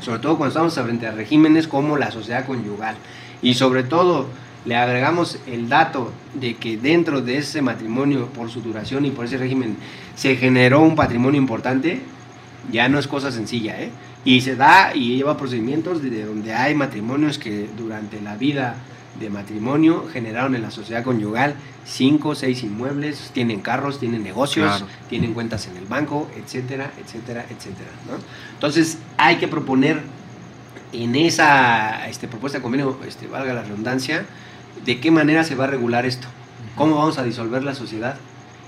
sobre 0.00 0.20
todo 0.20 0.36
cuando 0.36 0.48
estamos 0.48 0.74
frente 0.74 1.06
a 1.06 1.12
regímenes 1.12 1.68
como 1.68 1.96
la 1.96 2.10
sociedad 2.10 2.46
conyugal. 2.46 2.96
Y 3.42 3.54
sobre 3.54 3.82
todo 3.82 4.26
le 4.64 4.76
agregamos 4.76 5.38
el 5.46 5.68
dato 5.68 6.12
de 6.34 6.56
que 6.56 6.76
dentro 6.76 7.20
de 7.20 7.38
ese 7.38 7.62
matrimonio, 7.62 8.26
por 8.26 8.50
su 8.50 8.60
duración 8.60 9.04
y 9.04 9.10
por 9.10 9.24
ese 9.24 9.38
régimen, 9.38 9.76
se 10.16 10.36
generó 10.36 10.80
un 10.80 10.96
patrimonio 10.96 11.40
importante, 11.40 12.00
ya 12.72 12.88
no 12.88 12.98
es 12.98 13.06
cosa 13.06 13.30
sencilla, 13.30 13.80
¿eh? 13.80 13.90
Y 14.24 14.40
se 14.40 14.56
da 14.56 14.92
y 14.92 15.16
lleva 15.16 15.36
procedimientos 15.36 16.02
de 16.02 16.24
donde 16.24 16.52
hay 16.52 16.74
matrimonios 16.74 17.38
que 17.38 17.68
durante 17.76 18.20
la 18.20 18.36
vida 18.36 18.74
de 19.20 19.30
matrimonio 19.30 20.06
generaron 20.12 20.54
en 20.54 20.62
la 20.62 20.70
sociedad 20.70 21.02
conyugal 21.04 21.54
cinco, 21.84 22.34
seis 22.34 22.62
inmuebles, 22.62 23.30
tienen 23.32 23.60
carros, 23.60 23.98
tienen 24.00 24.22
negocios, 24.22 24.66
Claro. 24.78 24.86
tienen 25.08 25.34
cuentas 25.34 25.66
en 25.68 25.76
el 25.76 25.84
banco, 25.86 26.28
etcétera, 26.36 26.92
etcétera, 27.02 27.46
etcétera. 27.48 27.90
¿no? 28.08 28.18
Entonces 28.54 28.98
hay 29.16 29.36
que 29.36 29.48
proponer 29.48 30.00
en 30.92 31.14
esa 31.16 32.08
este, 32.08 32.28
propuesta 32.28 32.58
de 32.58 32.62
convenio, 32.62 32.98
este, 33.06 33.26
valga 33.26 33.52
la 33.52 33.62
redundancia, 33.62 34.24
de 34.84 35.00
qué 35.00 35.10
manera 35.10 35.44
se 35.44 35.54
va 35.54 35.64
a 35.64 35.68
regular 35.68 36.06
esto, 36.06 36.26
cómo 36.76 36.96
vamos 36.96 37.18
a 37.18 37.24
disolver 37.24 37.62
la 37.62 37.74
sociedad 37.74 38.16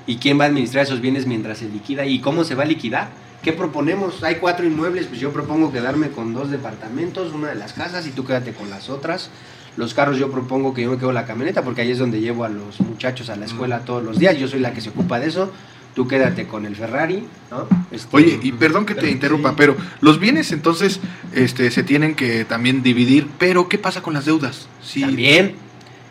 y 0.07 0.17
quién 0.17 0.39
va 0.39 0.45
a 0.45 0.49
administrar 0.49 0.85
esos 0.85 1.01
bienes 1.01 1.27
mientras 1.27 1.59
se 1.59 1.69
liquida 1.69 2.07
y 2.07 2.21
cómo 2.21 2.45
se 2.45 2.55
va 2.55 2.65
a 2.65 2.67
liquidar. 2.67 3.09
¿Qué 3.43 3.53
proponemos? 3.53 4.23
Hay 4.25 4.37
cuatro 4.37 4.67
inmuebles, 4.67 5.07
pues 5.07 5.21
yo 5.21 5.33
propongo 5.33 5.71
quedarme 5.71 6.11
con 6.11 6.35
dos 6.35 6.51
departamentos, 6.51 7.33
una 7.33 7.49
de 7.49 7.55
las 7.55 7.73
casas 7.73 8.07
y 8.07 8.11
tú 8.11 8.25
quédate 8.25 8.53
con 8.53 8.69
las 8.69 8.91
otras. 8.91 9.31
Los 9.77 9.95
carros 9.95 10.19
yo 10.19 10.31
propongo 10.31 10.75
que 10.75 10.83
yo 10.83 10.91
me 10.91 10.97
quedo 10.97 11.11
en 11.11 11.15
la 11.15 11.27
camioneta 11.27 11.63
porque 11.63 11.83
ahí 11.83 11.91
es 11.91 11.99
donde 11.99 12.21
llevo 12.21 12.45
a 12.45 12.49
los 12.49 12.81
muchachos 12.81 13.31
a 13.31 13.37
la 13.37 13.47
escuela 13.47 13.81
todos 13.81 14.03
los 14.03 14.19
días, 14.19 14.39
yo 14.39 14.49
soy 14.49 14.61
la 14.61 14.73
que 14.73 14.81
se 14.81 14.91
ocupa 14.91 15.21
de 15.21 15.29
eso. 15.29 15.53
Tú 15.95 16.07
quédate 16.07 16.47
con 16.47 16.65
el 16.65 16.77
Ferrari, 16.77 17.27
¿no? 17.51 17.67
Este, 17.91 18.17
Oye, 18.17 18.39
y 18.41 18.53
perdón 18.53 18.87
que 18.87 18.95
te 18.95 19.11
interrumpa, 19.11 19.57
pero 19.57 19.77
los 20.01 20.21
bienes 20.21 20.53
entonces 20.53 21.01
este, 21.35 21.73
se 21.73 21.83
tienen 21.83 22.15
que 22.15 22.45
también 22.45 22.85
dividir, 22.85 23.27
pero 23.39 23.69
¿qué 23.69 23.79
pasa 23.79 24.01
con 24.01 24.15
las 24.15 24.25
deudas? 24.25 24.69
Sí, 24.81 25.01
También 25.01 25.57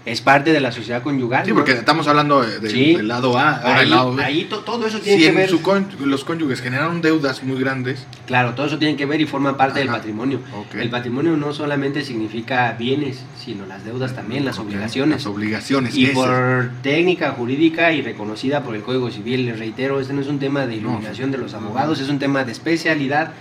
es 0.08 0.22
parte 0.22 0.54
de 0.54 0.62
la 0.62 0.72
sociedad 0.72 1.02
conyugal. 1.04 1.44
sí 1.44 1.50
¿no? 1.52 1.58
porque 1.58 1.74
estamos 1.74 2.08
hablando 2.08 2.42
de- 2.42 2.60
de- 2.60 2.70
Sí. 2.70 2.96
del 2.96 3.10
lado 3.10 3.38
A, 3.38 3.58
ahora 3.58 3.78
ahí, 3.80 3.84
el 3.84 3.90
lado 3.90 4.16
B. 4.16 4.24
ahí 4.24 4.44
to- 4.46 4.60
todo 4.60 4.88
eso 4.88 5.00
tiene 5.00 5.18
si 5.18 5.24
que 5.26 5.30
en 5.30 5.36
ver. 5.36 5.50
su 5.50 5.62
con- 5.62 5.86
los 6.06 6.24
cónyuges 6.24 6.62
generaron 6.62 7.02
deudas 7.02 7.44
muy 7.44 7.60
grandes, 7.60 8.06
Claro, 8.26 8.54
todo 8.56 8.66
eso 8.68 8.78
tiene 8.78 8.96
que 8.96 9.06
ver 9.06 9.20
y 9.22 9.26
forma 9.26 9.58
parte 9.58 9.80
del 9.80 9.90
patrimonio. 9.90 10.40
El 10.74 10.90
patrimonio 10.90 11.36
no 11.38 11.54
solamente 11.54 12.04
significa 12.04 12.74
bienes, 12.80 13.24
sino 13.38 13.66
las 13.66 13.84
deudas 13.86 14.14
también, 14.16 14.46
las 14.46 14.60
obligaciones. 14.60 15.18
Las 15.18 15.26
obligaciones. 15.28 15.96
Y 15.96 16.08
por 16.08 16.70
técnica 16.82 17.32
jurídica 17.32 17.92
y 17.92 18.02
reconocida 18.02 18.64
por 18.64 18.76
el 18.76 18.84
Código 18.84 19.12
Civil, 19.12 19.46
les 19.46 19.60
reitero, 19.60 20.00
este 20.00 20.14
no 20.14 20.22
es 20.22 20.28
un 20.28 20.40
tema 20.40 20.66
de 20.66 20.76
iluminación 20.76 21.32
de 21.32 21.38
los 21.38 21.54
abogados, 21.54 22.00
es 22.00 22.10
un 22.10 22.20
tema 22.20 22.44
de 22.44 22.52
especialidad 22.54 23.32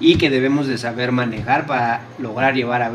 y 0.00 0.16
que 0.16 0.30
debemos 0.30 0.66
de 0.66 0.78
saber 0.78 1.12
manejar 1.12 1.66
para 1.66 2.00
lograr 2.18 2.54
llevar 2.54 2.82
a 2.82 2.88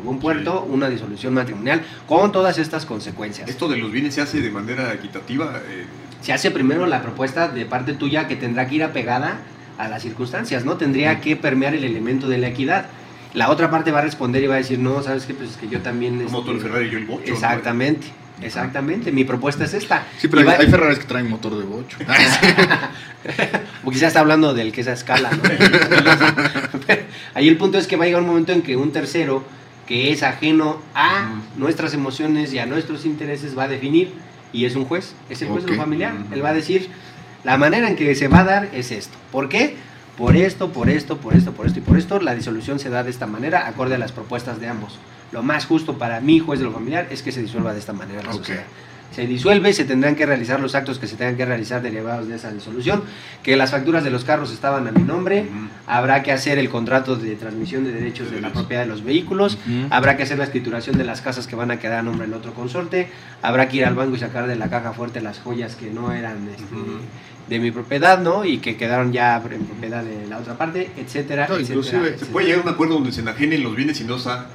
a 0.00 0.04
buen 0.04 0.18
puerto 0.18 0.62
una 0.64 0.88
disolución 0.88 1.34
matrimonial 1.34 1.82
con 2.08 2.32
todas 2.32 2.58
estas 2.58 2.86
consecuencias. 2.86 3.48
Esto 3.48 3.68
de 3.68 3.76
los 3.76 3.92
bienes 3.92 4.14
se 4.14 4.20
hace 4.20 4.40
de 4.40 4.50
manera 4.50 4.92
equitativa. 4.94 5.60
eh, 5.68 5.84
Se 6.22 6.32
hace 6.32 6.50
primero 6.50 6.86
la 6.86 7.02
propuesta 7.02 7.48
de 7.48 7.64
parte 7.66 7.92
tuya 7.94 8.26
que 8.28 8.36
tendrá 8.36 8.66
que 8.66 8.76
ir 8.76 8.84
apegada 8.84 9.38
a 9.78 9.88
las 9.88 10.02
circunstancias, 10.02 10.64
¿no? 10.64 10.76
Tendría 10.76 11.20
que 11.20 11.36
permear 11.36 11.74
el 11.74 11.84
elemento 11.84 12.28
de 12.28 12.38
la 12.38 12.48
equidad. 12.48 12.86
La 13.32 13.48
otra 13.50 13.70
parte 13.70 13.92
va 13.92 14.00
a 14.00 14.02
responder 14.02 14.42
y 14.42 14.46
va 14.48 14.54
a 14.54 14.58
decir, 14.58 14.78
no, 14.78 15.02
¿sabes 15.02 15.24
qué? 15.24 15.34
Pues 15.34 15.50
es 15.50 15.56
que 15.56 15.68
yo 15.68 15.80
también... 15.80 16.22
como 16.24 16.42
tú 16.44 16.50
el 16.50 16.56
este, 16.56 16.68
Ferrari 16.68 16.88
y 16.88 16.90
yo 16.90 16.98
el 16.98 17.06
Bocho. 17.06 17.28
¿no? 17.28 17.32
Exactamente, 17.34 18.08
exactamente. 18.42 19.12
Mi 19.12 19.24
propuesta 19.24 19.64
es 19.64 19.72
esta. 19.72 20.04
Sí, 20.18 20.26
pero 20.28 20.42
Y 20.42 20.44
va- 20.46 20.52
hay, 20.54 20.66
hay 20.66 20.70
Ferraris 20.70 20.98
que 20.98 21.04
traen 21.06 21.30
motor 21.30 21.56
de 21.56 21.64
bocho. 21.64 21.96
O 23.84 23.90
quizás 23.90 24.08
está 24.08 24.20
hablando 24.20 24.52
del 24.54 24.72
que 24.72 24.80
esa 24.80 24.92
escala, 24.94 25.30
¿no? 25.30 25.42
Ahí 27.34 27.48
el 27.48 27.56
punto 27.56 27.78
es 27.78 27.86
que 27.86 27.96
va 27.96 28.04
a 28.04 28.06
llegar 28.06 28.22
un 28.22 28.28
momento 28.28 28.52
en 28.52 28.62
que 28.62 28.76
un 28.76 28.92
tercero 28.92 29.44
que 29.90 30.12
es 30.12 30.22
ajeno 30.22 30.80
a 30.94 31.32
nuestras 31.56 31.94
emociones 31.94 32.54
y 32.54 32.60
a 32.60 32.66
nuestros 32.66 33.04
intereses 33.04 33.58
va 33.58 33.64
a 33.64 33.68
definir 33.68 34.12
y 34.52 34.64
es 34.64 34.76
un 34.76 34.84
juez, 34.84 35.16
es 35.28 35.42
el 35.42 35.48
juez 35.48 35.64
de 35.64 35.72
lo 35.72 35.76
familiar. 35.78 36.14
Él 36.30 36.44
va 36.44 36.50
a 36.50 36.54
decir, 36.54 36.88
la 37.42 37.58
manera 37.58 37.88
en 37.88 37.96
que 37.96 38.14
se 38.14 38.28
va 38.28 38.38
a 38.38 38.44
dar 38.44 38.68
es 38.72 38.92
esto. 38.92 39.18
¿Por 39.32 39.48
qué? 39.48 39.74
Por 40.16 40.36
esto, 40.36 40.72
por 40.72 40.88
esto, 40.88 41.16
por 41.16 41.34
esto, 41.34 41.50
por 41.50 41.66
esto 41.66 41.80
y 41.80 41.82
por 41.82 41.98
esto, 41.98 42.20
la 42.20 42.36
disolución 42.36 42.78
se 42.78 42.88
da 42.88 43.02
de 43.02 43.10
esta 43.10 43.26
manera, 43.26 43.66
acorde 43.66 43.96
a 43.96 43.98
las 43.98 44.12
propuestas 44.12 44.60
de 44.60 44.68
ambos. 44.68 44.96
Lo 45.32 45.42
más 45.42 45.66
justo 45.66 45.98
para 45.98 46.20
mí, 46.20 46.38
juez 46.38 46.60
de 46.60 46.66
lo 46.66 46.72
familiar, 46.72 47.08
es 47.10 47.24
que 47.24 47.32
se 47.32 47.42
disuelva 47.42 47.72
de 47.72 47.80
esta 47.80 47.92
manera 47.92 48.22
la 48.22 48.32
sociedad. 48.32 48.62
Se 49.14 49.26
disuelve, 49.26 49.72
se 49.72 49.84
tendrán 49.84 50.14
que 50.14 50.24
realizar 50.24 50.60
los 50.60 50.74
actos 50.76 50.98
que 51.00 51.06
se 51.08 51.16
tengan 51.16 51.36
que 51.36 51.44
realizar 51.44 51.82
derivados 51.82 52.28
de 52.28 52.36
esa 52.36 52.50
disolución, 52.52 53.02
que 53.42 53.56
las 53.56 53.72
facturas 53.72 54.04
de 54.04 54.10
los 54.10 54.24
carros 54.24 54.52
estaban 54.52 54.86
a 54.86 54.92
mi 54.92 55.02
nombre, 55.02 55.46
habrá 55.86 56.22
que 56.22 56.30
hacer 56.30 56.58
el 56.58 56.68
contrato 56.70 57.16
de 57.16 57.34
transmisión 57.34 57.82
de 57.84 57.92
derechos 57.92 58.30
De 58.30 58.36
de 58.36 58.42
la 58.42 58.52
propiedad 58.52 58.82
de 58.82 58.88
los 58.88 59.02
vehículos, 59.02 59.58
habrá 59.90 60.16
que 60.16 60.22
hacer 60.22 60.38
la 60.38 60.44
escrituración 60.44 60.96
de 60.96 61.04
las 61.04 61.22
casas 61.22 61.46
que 61.48 61.56
van 61.56 61.70
a 61.72 61.78
quedar 61.80 61.98
a 61.98 62.02
nombre 62.02 62.26
del 62.26 62.34
otro 62.34 62.54
consorte, 62.54 63.08
habrá 63.42 63.68
que 63.68 63.78
ir 63.78 63.84
al 63.84 63.94
banco 63.96 64.14
y 64.14 64.18
sacar 64.20 64.46
de 64.46 64.54
la 64.56 64.70
caja 64.70 64.92
fuerte 64.92 65.20
las 65.20 65.40
joyas 65.40 65.74
que 65.74 65.90
no 65.90 66.12
eran 66.12 66.48
este, 66.48 66.64
de 67.48 67.58
mi 67.58 67.72
propiedad, 67.72 68.20
¿no? 68.20 68.44
Y 68.44 68.58
que 68.58 68.76
quedaron 68.76 69.12
ya 69.12 69.36
en 69.50 69.64
propiedad 69.64 70.04
de 70.04 70.28
la 70.28 70.38
otra 70.38 70.56
parte, 70.56 70.88
etcétera, 70.96 71.48
No, 71.48 71.56
etcétera, 71.56 71.80
inclusive, 71.80 72.18
Se 72.18 72.26
puede 72.26 72.46
llegar 72.46 72.60
a 72.60 72.62
un 72.68 72.74
acuerdo 72.74 72.94
donde 72.94 73.10
se 73.10 73.22
enajenen 73.22 73.64
los 73.64 73.74
bienes 73.74 73.96
si 73.98 74.04
no, 74.04 74.18
sa- 74.20 74.46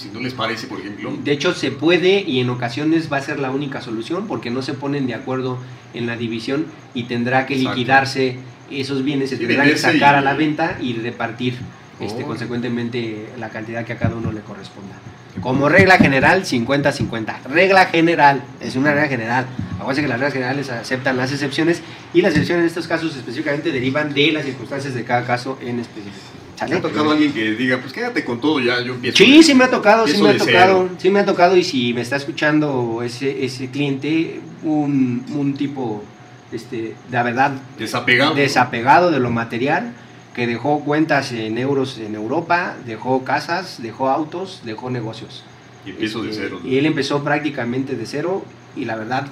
si 0.00 0.08
no 0.08 0.20
les 0.20 0.34
parece, 0.34 0.66
por 0.66 0.80
ejemplo. 0.80 1.16
De 1.22 1.32
hecho, 1.32 1.54
se 1.54 1.70
puede 1.70 2.20
y 2.22 2.40
en 2.40 2.48
ocasiones 2.50 3.12
va 3.12 3.18
a 3.18 3.22
ser 3.22 3.38
la 3.38 3.50
única 3.50 3.80
solución 3.82 4.26
porque 4.26 4.50
no 4.50 4.62
se 4.62 4.74
ponen 4.74 5.06
de 5.06 5.14
acuerdo 5.14 5.58
en 5.94 6.06
la 6.06 6.16
división 6.16 6.66
y 6.94 7.04
tendrá 7.04 7.46
que 7.46 7.54
Exacto. 7.54 7.76
liquidarse 7.76 8.38
esos 8.70 9.02
bienes, 9.04 9.30
se 9.30 9.36
Y 9.36 9.38
tendrán 9.38 9.68
que 9.68 9.76
sacar 9.76 10.14
y- 10.14 10.18
a 10.18 10.20
la 10.20 10.34
venta 10.34 10.78
y 10.80 10.94
repartir 10.94 11.58
este, 12.00 12.22
Oh. 12.24 12.26
consecuentemente 12.28 13.28
la 13.38 13.50
cantidad 13.50 13.84
que 13.84 13.92
a 13.92 13.98
cada 13.98 14.16
uno 14.16 14.32
le 14.32 14.40
corresponda. 14.40 14.94
Como 15.42 15.68
regla 15.68 15.98
general, 15.98 16.44
50-50. 16.46 17.40
Regla 17.50 17.86
general, 17.86 18.42
es 18.60 18.74
una 18.76 18.92
regla 18.92 19.08
general. 19.08 19.46
Acuérdense 19.78 20.02
que 20.02 20.08
las 20.08 20.18
reglas 20.18 20.32
generales 20.32 20.70
aceptan 20.70 21.16
las 21.18 21.30
excepciones 21.30 21.82
y 22.14 22.22
las 22.22 22.30
excepciones 22.32 22.62
en 22.62 22.68
estos 22.68 22.88
casos 22.88 23.14
específicamente 23.16 23.70
derivan 23.70 24.14
de 24.14 24.32
las 24.32 24.44
circunstancias 24.46 24.94
de 24.94 25.04
cada 25.04 25.26
caso 25.26 25.58
en 25.60 25.78
específico. 25.80 26.16
¿Te 26.66 26.74
ha 26.74 26.80
tocado 26.82 27.10
alguien 27.12 27.32
que 27.32 27.52
diga, 27.52 27.78
pues 27.78 27.92
quédate 27.92 28.24
con 28.24 28.40
todo, 28.40 28.60
ya 28.60 28.80
yo 28.82 28.94
empiezo? 28.94 29.16
Sí, 29.18 29.42
sí 29.42 29.54
me 29.54 29.64
ha 29.64 29.70
tocado, 29.70 30.06
sí 30.06 30.20
me 30.22 30.30
ha 30.30 30.36
tocado, 30.38 30.84
cero. 30.84 30.88
sí 30.98 31.10
me 31.10 31.20
ha 31.20 31.24
tocado 31.24 31.56
y 31.56 31.64
si 31.64 31.92
me 31.94 32.00
está 32.02 32.16
escuchando 32.16 33.02
ese, 33.02 33.44
ese 33.44 33.70
cliente, 33.70 34.40
un, 34.62 35.24
un 35.34 35.54
tipo, 35.54 36.02
este, 36.52 36.94
de 37.10 37.22
verdad, 37.22 37.52
Desapegado. 37.78 38.34
desapegado 38.34 39.10
de 39.10 39.20
lo 39.20 39.30
material, 39.30 39.92
que 40.34 40.46
dejó 40.46 40.80
cuentas 40.84 41.32
en 41.32 41.58
euros 41.58 41.98
en 41.98 42.14
Europa, 42.14 42.76
dejó 42.86 43.24
casas, 43.24 43.82
dejó 43.82 44.08
autos, 44.10 44.60
dejó 44.64 44.90
negocios. 44.90 45.44
Y 45.86 45.90
empiezo 45.90 46.22
de 46.22 46.30
Este, 46.30 46.42
cero. 46.44 46.60
Y 46.64 46.76
él 46.78 46.86
empezó 46.86 47.24
prácticamente 47.24 47.96
de 47.96 48.06
cero 48.06 48.44
y 48.76 48.84
la 48.84 48.96
verdad, 48.96 49.26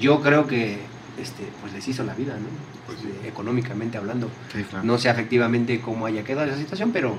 yo 0.00 0.20
creo 0.22 0.46
que 0.46 0.78
este, 1.20 1.44
pues 1.60 1.72
les 1.72 1.86
hizo 1.86 2.04
la 2.04 2.14
vida, 2.14 2.34
¿no? 2.34 2.46
Pues 2.86 2.98
sí. 3.00 3.08
Este, 3.14 3.28
económicamente 3.28 3.98
hablando. 3.98 4.30
Sí, 4.52 4.62
claro. 4.64 4.84
No 4.84 4.98
sé 4.98 5.10
efectivamente 5.10 5.80
cómo 5.80 6.06
haya 6.06 6.24
quedado 6.24 6.48
esa 6.48 6.58
situación, 6.58 6.90
pero... 6.92 7.16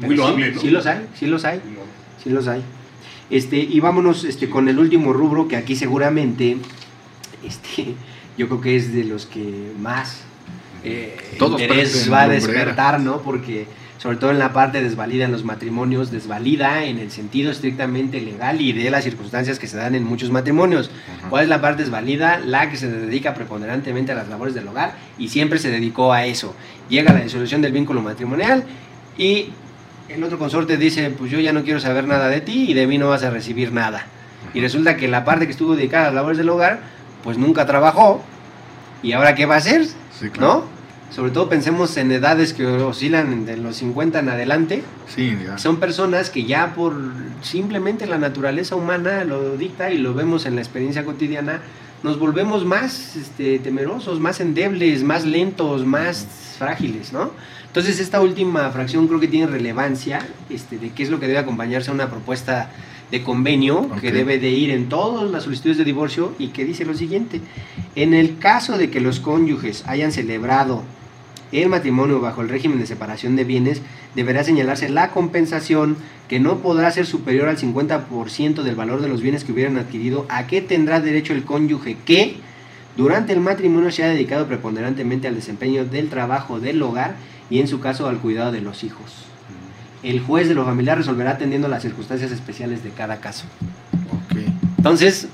pero 0.00 0.28
Muy 0.34 0.44
sí. 0.54 0.60
Sí 0.60 0.70
los 0.70 0.86
hay, 0.86 1.06
sí 1.14 1.26
los 1.26 1.44
hay. 1.44 1.60
Sí 2.22 2.30
los 2.30 2.48
hay. 2.48 2.62
Este, 3.30 3.56
y 3.56 3.80
vámonos 3.80 4.24
este, 4.24 4.48
con 4.48 4.68
el 4.68 4.78
último 4.78 5.12
rubro 5.12 5.48
que 5.48 5.56
aquí 5.56 5.74
seguramente 5.74 6.58
este, 7.44 7.94
yo 8.38 8.48
creo 8.48 8.60
que 8.60 8.76
es 8.76 8.92
de 8.92 9.04
los 9.04 9.26
que 9.26 9.72
más 9.78 10.22
eh, 10.84 11.16
Todos 11.38 11.60
interés 11.60 11.90
parecen 11.90 12.12
va 12.12 12.22
a 12.22 12.28
despertar, 12.28 13.00
¿no? 13.00 13.20
Porque 13.22 13.66
sobre 13.98 14.18
todo 14.18 14.30
en 14.30 14.38
la 14.38 14.52
parte 14.52 14.82
desvalida 14.82 15.24
en 15.24 15.32
los 15.32 15.44
matrimonios, 15.44 16.10
desvalida 16.10 16.84
en 16.84 16.98
el 16.98 17.10
sentido 17.10 17.50
estrictamente 17.50 18.20
legal 18.20 18.60
y 18.60 18.72
de 18.72 18.90
las 18.90 19.04
circunstancias 19.04 19.58
que 19.58 19.66
se 19.66 19.76
dan 19.76 19.94
en 19.94 20.04
muchos 20.04 20.30
matrimonios. 20.30 20.90
¿Cuál 21.30 21.44
es 21.44 21.48
la 21.48 21.60
parte 21.60 21.82
desvalida? 21.82 22.38
La 22.38 22.70
que 22.70 22.76
se 22.76 22.88
dedica 22.90 23.34
preponderantemente 23.34 24.12
a 24.12 24.14
las 24.14 24.28
labores 24.28 24.54
del 24.54 24.68
hogar 24.68 24.94
y 25.18 25.28
siempre 25.28 25.58
se 25.58 25.70
dedicó 25.70 26.12
a 26.12 26.26
eso. 26.26 26.54
Llega 26.88 27.12
la 27.12 27.20
disolución 27.20 27.62
del 27.62 27.72
vínculo 27.72 28.02
matrimonial 28.02 28.64
y 29.16 29.50
el 30.08 30.22
otro 30.22 30.38
consorte 30.38 30.76
dice, 30.76 31.10
pues 31.10 31.30
yo 31.30 31.40
ya 31.40 31.52
no 31.52 31.64
quiero 31.64 31.80
saber 31.80 32.06
nada 32.06 32.28
de 32.28 32.40
ti 32.40 32.70
y 32.70 32.74
de 32.74 32.86
mí 32.86 32.98
no 32.98 33.08
vas 33.08 33.22
a 33.22 33.30
recibir 33.30 33.72
nada. 33.72 34.06
Y 34.54 34.60
resulta 34.60 34.96
que 34.96 35.08
la 35.08 35.24
parte 35.24 35.46
que 35.46 35.52
estuvo 35.52 35.74
dedicada 35.74 36.04
a 36.04 36.06
las 36.06 36.14
labores 36.14 36.38
del 36.38 36.48
hogar, 36.48 36.80
pues 37.24 37.38
nunca 37.38 37.66
trabajó. 37.66 38.22
¿Y 39.02 39.12
ahora 39.12 39.34
qué 39.34 39.46
va 39.46 39.56
a 39.56 39.58
hacer? 39.58 39.84
Sí, 39.84 40.30
claro. 40.30 40.66
¿No? 40.70 40.75
Sobre 41.10 41.30
todo 41.30 41.48
pensemos 41.48 41.96
en 41.96 42.12
edades 42.12 42.52
que 42.52 42.66
oscilan 42.66 43.46
de 43.46 43.56
los 43.56 43.76
50 43.76 44.18
en 44.18 44.28
adelante. 44.28 44.82
Sí, 45.08 45.36
ya. 45.44 45.56
Son 45.56 45.78
personas 45.78 46.30
que 46.30 46.44
ya 46.44 46.74
por 46.74 46.96
simplemente 47.42 48.06
la 48.06 48.18
naturaleza 48.18 48.76
humana 48.76 49.24
lo 49.24 49.56
dicta 49.56 49.90
y 49.90 49.98
lo 49.98 50.14
vemos 50.14 50.46
en 50.46 50.56
la 50.56 50.60
experiencia 50.60 51.04
cotidiana, 51.04 51.62
nos 52.02 52.18
volvemos 52.18 52.64
más 52.64 53.16
este, 53.16 53.58
temerosos, 53.58 54.20
más 54.20 54.40
endebles, 54.40 55.02
más 55.02 55.24
lentos, 55.24 55.86
más 55.86 56.26
frágiles, 56.58 57.12
¿no? 57.12 57.30
Entonces 57.66 58.00
esta 58.00 58.20
última 58.20 58.70
fracción 58.70 59.06
creo 59.06 59.20
que 59.20 59.28
tiene 59.28 59.46
relevancia 59.46 60.26
este, 60.48 60.78
de 60.78 60.90
qué 60.90 61.02
es 61.02 61.10
lo 61.10 61.20
que 61.20 61.26
debe 61.26 61.38
acompañarse 61.38 61.90
a 61.90 61.94
una 61.94 62.08
propuesta 62.08 62.70
de 63.10 63.22
convenio 63.22 63.88
que 64.00 64.10
debe 64.12 64.38
de 64.38 64.50
ir 64.50 64.70
en 64.70 64.88
todas 64.88 65.30
las 65.30 65.44
solicitudes 65.44 65.78
de 65.78 65.84
divorcio 65.84 66.34
y 66.38 66.48
que 66.48 66.64
dice 66.64 66.84
lo 66.84 66.94
siguiente, 66.94 67.40
en 67.94 68.14
el 68.14 68.38
caso 68.38 68.78
de 68.78 68.90
que 68.90 69.00
los 69.00 69.20
cónyuges 69.20 69.84
hayan 69.86 70.10
celebrado 70.10 70.82
el 71.52 71.68
matrimonio 71.68 72.20
bajo 72.20 72.42
el 72.42 72.48
régimen 72.48 72.78
de 72.78 72.86
separación 72.86 73.36
de 73.36 73.44
bienes, 73.44 73.82
deberá 74.14 74.44
señalarse 74.44 74.88
la 74.88 75.10
compensación 75.10 75.96
que 76.28 76.40
no 76.40 76.58
podrá 76.58 76.90
ser 76.90 77.06
superior 77.06 77.48
al 77.48 77.58
50% 77.58 78.62
del 78.62 78.74
valor 78.74 79.00
de 79.00 79.08
los 79.08 79.22
bienes 79.22 79.44
que 79.44 79.52
hubieran 79.52 79.78
adquirido, 79.78 80.26
a 80.28 80.46
qué 80.46 80.60
tendrá 80.60 81.00
derecho 81.00 81.32
el 81.32 81.44
cónyuge 81.44 81.96
que 82.04 82.36
durante 82.96 83.32
el 83.32 83.40
matrimonio 83.40 83.90
se 83.90 84.04
ha 84.04 84.08
dedicado 84.08 84.46
preponderantemente 84.46 85.28
al 85.28 85.34
desempeño 85.34 85.84
del 85.84 86.08
trabajo 86.08 86.60
del 86.60 86.82
hogar 86.82 87.16
y 87.50 87.60
en 87.60 87.68
su 87.68 87.80
caso 87.80 88.08
al 88.08 88.18
cuidado 88.18 88.52
de 88.52 88.62
los 88.62 88.84
hijos. 88.84 89.26
El 90.02 90.20
juez 90.20 90.48
de 90.48 90.54
lo 90.54 90.64
familiar 90.64 90.96
resolverá 90.96 91.32
atendiendo 91.32 91.68
las 91.68 91.82
circunstancias 91.82 92.30
especiales 92.32 92.82
de 92.82 92.90
cada 92.90 93.18
caso. 93.18 93.44
Ok. 93.92 94.38
Entonces, 94.78 95.28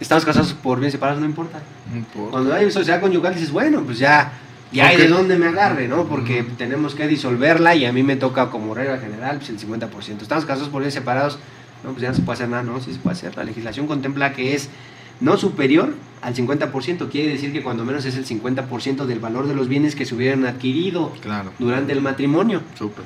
estamos 0.00 0.24
casados 0.24 0.52
por 0.52 0.78
bienes 0.78 0.92
separados, 0.92 1.20
no 1.20 1.26
importa. 1.26 1.60
No 1.90 1.96
importa. 1.96 2.30
Cuando 2.32 2.54
hay 2.54 2.70
sociedad 2.70 3.00
conyugal 3.00 3.34
dices, 3.34 3.50
bueno, 3.50 3.82
pues 3.82 3.98
ya, 3.98 4.32
ya 4.72 4.88
hay 4.88 4.96
de 4.96 5.08
dónde 5.08 5.38
me 5.38 5.46
agarre, 5.46 5.88
¿no? 5.88 6.06
Porque 6.06 6.42
tenemos 6.56 6.94
que 6.94 7.06
disolverla 7.06 7.74
y 7.74 7.84
a 7.84 7.92
mí 7.92 8.02
me 8.02 8.16
toca 8.16 8.50
como 8.50 8.74
regla 8.74 8.98
general 8.98 9.38
pues 9.38 9.50
el 9.50 9.58
50%. 9.58 10.22
Estamos 10.22 10.44
casados 10.44 10.68
por 10.68 10.80
bienes 10.80 10.94
separados, 10.94 11.38
no, 11.84 11.90
pues 11.90 12.02
ya 12.02 12.08
no 12.08 12.14
se 12.14 12.22
puede 12.22 12.34
hacer 12.36 12.48
nada, 12.48 12.62
no, 12.62 12.80
sí 12.80 12.92
se 12.92 12.98
puede 12.98 13.14
hacer. 13.16 13.36
La 13.36 13.44
legislación 13.44 13.86
contempla 13.86 14.32
que 14.32 14.54
es 14.54 14.68
no 15.20 15.36
superior 15.36 15.94
al 16.20 16.34
50%, 16.34 17.08
quiere 17.10 17.30
decir 17.32 17.52
que 17.52 17.62
cuando 17.62 17.84
menos 17.84 18.04
es 18.04 18.16
el 18.16 18.24
50% 18.26 19.04
del 19.06 19.18
valor 19.20 19.46
de 19.48 19.54
los 19.54 19.68
bienes 19.68 19.94
que 19.94 20.04
se 20.06 20.14
hubieran 20.14 20.46
adquirido 20.46 21.12
Claro. 21.20 21.52
durante 21.58 21.92
el 21.92 22.00
matrimonio. 22.00 22.62
Súper. 22.78 23.04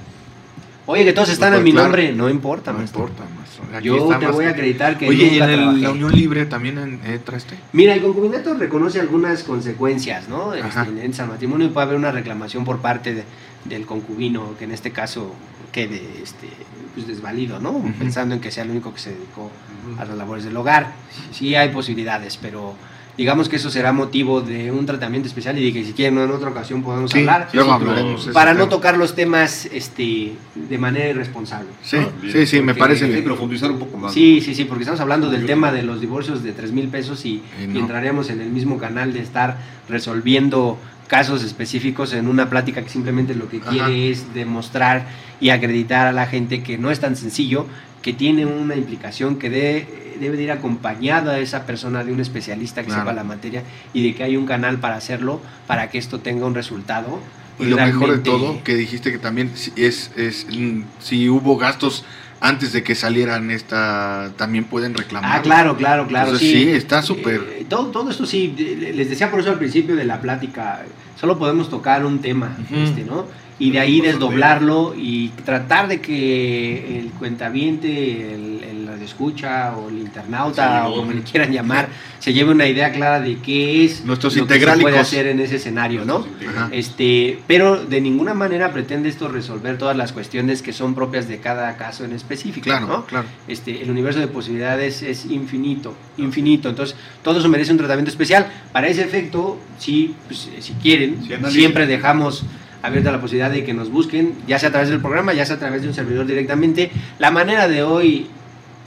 Oye, 0.86 1.04
que 1.04 1.12
todos 1.12 1.28
están 1.30 1.52
a 1.52 1.56
Súper 1.56 1.64
mi 1.64 1.72
claro. 1.72 1.86
nombre, 1.88 2.12
no 2.12 2.28
importa, 2.30 2.70
No 2.72 2.78
maestro. 2.78 3.00
importa, 3.02 3.24
maestro. 3.36 3.64
Aquí 3.76 3.86
Yo 3.88 3.96
está 3.96 4.18
te 4.20 4.26
voy 4.28 4.44
a 4.44 4.50
acreditar 4.50 4.96
que 4.96 5.08
Oye, 5.08 5.24
¿y 5.26 5.30
nunca 5.32 5.44
en 5.44 5.50
el- 5.60 5.82
la 5.82 5.90
unión 5.90 6.12
libre 6.14 6.46
también 6.46 6.78
en- 6.78 7.00
entra 7.04 7.36
este? 7.36 7.56
Mira, 7.72 7.94
el 7.94 8.02
concubinato 8.02 8.54
reconoce 8.54 9.00
algunas 9.00 9.42
consecuencias, 9.42 10.28
¿no? 10.28 10.54
Este, 10.54 10.66
Ajá. 10.68 10.86
en 10.88 10.98
el 10.98 11.26
matrimonio 11.28 11.72
puede 11.72 11.86
haber 11.86 11.96
una 11.98 12.12
reclamación 12.12 12.64
por 12.64 12.78
parte 12.78 13.14
de- 13.14 13.24
del 13.64 13.84
concubino, 13.84 14.56
que 14.58 14.64
en 14.64 14.70
este 14.70 14.92
caso 14.92 15.34
quede 15.72 16.00
este, 16.22 16.48
pues, 16.94 17.08
desvalido, 17.08 17.58
¿no? 17.58 17.82
Pensando 17.98 18.34
en 18.36 18.40
que 18.40 18.52
sea 18.52 18.62
el 18.62 18.70
único 18.70 18.94
que 18.94 19.00
se 19.00 19.10
dedicó 19.10 19.50
a 19.98 20.04
las 20.04 20.16
labores 20.16 20.44
del 20.44 20.56
hogar. 20.56 20.92
Sí 21.32 21.56
hay 21.56 21.70
posibilidades, 21.70 22.36
pero 22.36 22.74
digamos 23.16 23.48
que 23.48 23.56
eso 23.56 23.70
será 23.70 23.92
motivo 23.92 24.40
de 24.42 24.70
un 24.70 24.84
tratamiento 24.84 25.26
especial 25.26 25.58
y 25.58 25.64
de 25.64 25.72
que 25.72 25.84
si 25.84 25.92
quieren 25.94 26.18
en 26.18 26.30
otra 26.30 26.50
ocasión 26.50 26.82
podemos 26.82 27.10
Sí, 27.10 27.20
hablar. 27.20 27.48
luego 27.52 27.74
otro- 27.74 28.32
Para 28.32 28.52
no 28.52 28.60
tema. 28.64 28.68
tocar 28.70 28.96
los 28.98 29.14
temas 29.14 29.66
este, 29.72 30.34
de 30.54 30.78
manera 30.78 31.08
irresponsable. 31.08 31.68
Sí, 31.82 31.96
Ah, 31.98 32.08
sí, 32.30 32.46
sí, 32.46 32.60
me 32.60 32.74
parece 32.74 33.06
bien. 33.08 33.24
profundizar 33.24 33.70
un 33.70 33.78
poco 33.78 33.96
más. 33.96 34.12
Sí, 34.12 34.40
sí, 34.42 34.54
sí, 34.54 34.64
porque 34.66 34.82
estamos 34.82 35.00
hablando 35.00 35.30
del 35.30 35.46
tema 35.46 35.72
de 35.72 35.82
los 35.82 36.00
divorcios 36.00 36.42
de 36.42 36.52
3 36.52 36.72
mil 36.72 36.88
pesos 36.88 37.24
y, 37.24 37.42
Y 37.60 37.64
y 37.64 37.66
no. 37.68 37.80
entraríamos 37.80 38.28
en 38.30 38.40
el 38.42 38.50
mismo 38.50 38.76
canal 38.78 39.12
de 39.14 39.20
estar 39.20 39.56
resolviendo 39.88 40.78
casos 41.08 41.42
específicos 41.42 42.12
en 42.12 42.28
una 42.28 42.50
plática 42.50 42.82
que 42.82 42.88
simplemente 42.90 43.34
lo 43.34 43.48
que 43.48 43.58
Ajá. 43.58 43.70
quiere 43.70 44.10
es 44.10 44.34
demostrar 44.34 45.06
y 45.40 45.50
acreditar 45.50 46.06
a 46.06 46.12
la 46.12 46.26
gente 46.26 46.62
que 46.62 46.78
no 46.78 46.90
es 46.90 47.00
tan 47.00 47.16
sencillo, 47.16 47.66
que 48.02 48.12
tiene 48.12 48.44
una 48.46 48.74
implicación 48.76 49.36
que 49.36 49.48
de- 49.50 50.05
debe 50.16 50.36
de 50.36 50.44
ir 50.44 50.50
acompañada 50.50 51.32
a 51.32 51.38
esa 51.38 51.64
persona 51.66 52.04
de 52.04 52.12
un 52.12 52.20
especialista 52.20 52.82
que 52.82 52.88
Claro. 52.88 53.02
sepa 53.02 53.12
la 53.12 53.24
materia 53.24 53.62
y 53.94 54.02
de 54.06 54.14
que 54.14 54.24
hay 54.24 54.36
un 54.36 54.46
canal 54.46 54.78
para 54.78 54.96
hacerlo, 54.96 55.40
para 55.66 55.90
que 55.90 55.98
esto 55.98 56.20
tenga 56.20 56.46
un 56.46 56.54
resultado. 56.54 57.20
Y 57.58 57.64
lo 57.66 57.76
mejor 57.76 58.10
de 58.12 58.18
todo, 58.18 58.62
que 58.64 58.74
dijiste 58.74 59.10
que 59.12 59.18
también 59.18 59.50
es, 59.76 60.10
es 60.16 60.46
mm, 60.50 60.82
si 61.00 61.28
hubo 61.30 61.56
gastos 61.56 62.04
antes 62.38 62.72
de 62.74 62.82
que 62.82 62.94
salieran 62.94 63.50
esta, 63.50 64.30
también 64.36 64.64
pueden 64.64 64.92
reclamar. 64.94 65.38
Ah, 65.38 65.42
claro, 65.42 65.74
claro, 65.78 66.06
claro. 66.06 66.26
Entonces, 66.32 66.50
sí, 66.50 66.64
sí, 66.64 66.70
está 66.70 67.00
súper. 67.00 67.40
Eh, 67.60 67.66
todo, 67.66 67.86
todo 67.86 68.10
esto 68.10 68.26
sí, 68.26 68.48
de- 68.54 68.92
les 68.92 69.08
decía 69.08 69.30
por 69.30 69.40
eso 69.40 69.50
al 69.50 69.58
principio 69.58 69.96
de 69.96 70.04
la 70.04 70.20
plática, 70.20 70.82
solo 71.18 71.38
podemos 71.38 71.70
tocar 71.70 72.04
un 72.04 72.18
tema, 72.20 72.54
este, 72.70 73.04
¿no? 73.04 73.24
Y 73.58 73.70
de 73.70 73.80
ahí 73.80 74.02
desdoblarlo 74.02 74.94
y 74.94 75.28
tratar 75.46 75.88
de 75.88 76.02
que 76.02 76.98
el 76.98 77.08
cuentaviente, 77.12 78.34
el, 78.34 78.62
el 78.64 78.75
escucha 79.04 79.76
o 79.76 79.88
el 79.88 79.98
internauta 79.98 80.82
Sí, 80.86 80.92
o 80.92 80.96
como 80.96 81.12
le 81.12 81.22
quieran 81.30 81.52
llamar, 81.52 81.88
se 82.18 82.32
lleve 82.32 82.52
una 82.52 82.66
idea 82.66 82.92
clara 82.92 83.20
de 83.20 83.38
qué 83.38 83.84
es 83.84 84.04
Nuestros 84.04 84.34
lo 84.36 84.46
que 84.46 84.58
se 84.58 84.76
puede 84.78 84.98
hacer 84.98 85.26
en 85.26 85.40
ese 85.40 85.56
escenario, 85.56 86.04
¿no? 86.04 86.26
Este, 86.72 87.38
pero 87.46 87.84
de 87.84 88.00
ninguna 88.00 88.34
manera 88.34 88.72
pretende 88.72 89.08
esto 89.08 89.28
resolver 89.28 89.78
todas 89.78 89.96
las 89.96 90.12
cuestiones 90.12 90.62
que 90.62 90.72
son 90.72 90.94
propias 90.94 91.28
de 91.28 91.38
cada 91.38 91.76
caso 91.76 92.04
en 92.04 92.12
específico, 92.12 92.64
Claro, 92.64 92.86
¿no? 92.86 93.06
claro. 93.06 93.26
este, 93.46 93.82
el 93.82 93.90
universo 93.90 94.18
de 94.20 94.28
posibilidades 94.28 95.02
es 95.02 95.26
infinito, 95.26 95.94
infinito. 96.16 96.68
Entonces, 96.68 96.96
todo 97.22 97.38
eso 97.38 97.48
merece 97.48 97.72
un 97.72 97.78
tratamiento 97.78 98.10
especial. 98.10 98.46
Para 98.72 98.88
ese 98.88 99.02
efecto, 99.02 99.58
sí, 99.78 100.14
pues, 100.26 100.48
eh, 100.56 100.62
si 100.62 100.72
quieren, 100.74 101.18
siempre 101.50 101.86
dejamos 101.86 102.44
abierta 102.82 103.10
la 103.10 103.20
posibilidad 103.20 103.50
de 103.50 103.64
que 103.64 103.74
nos 103.74 103.90
busquen, 103.90 104.34
ya 104.46 104.58
sea 104.58 104.68
a 104.68 104.72
través 104.72 104.90
del 104.90 105.00
programa, 105.00 105.32
ya 105.32 105.44
sea 105.44 105.56
a 105.56 105.58
través 105.58 105.82
de 105.82 105.88
un 105.88 105.94
servidor 105.94 106.26
directamente. 106.26 106.90
La 107.18 107.30
manera 107.30 107.66
de 107.68 107.82
hoy, 107.82 108.28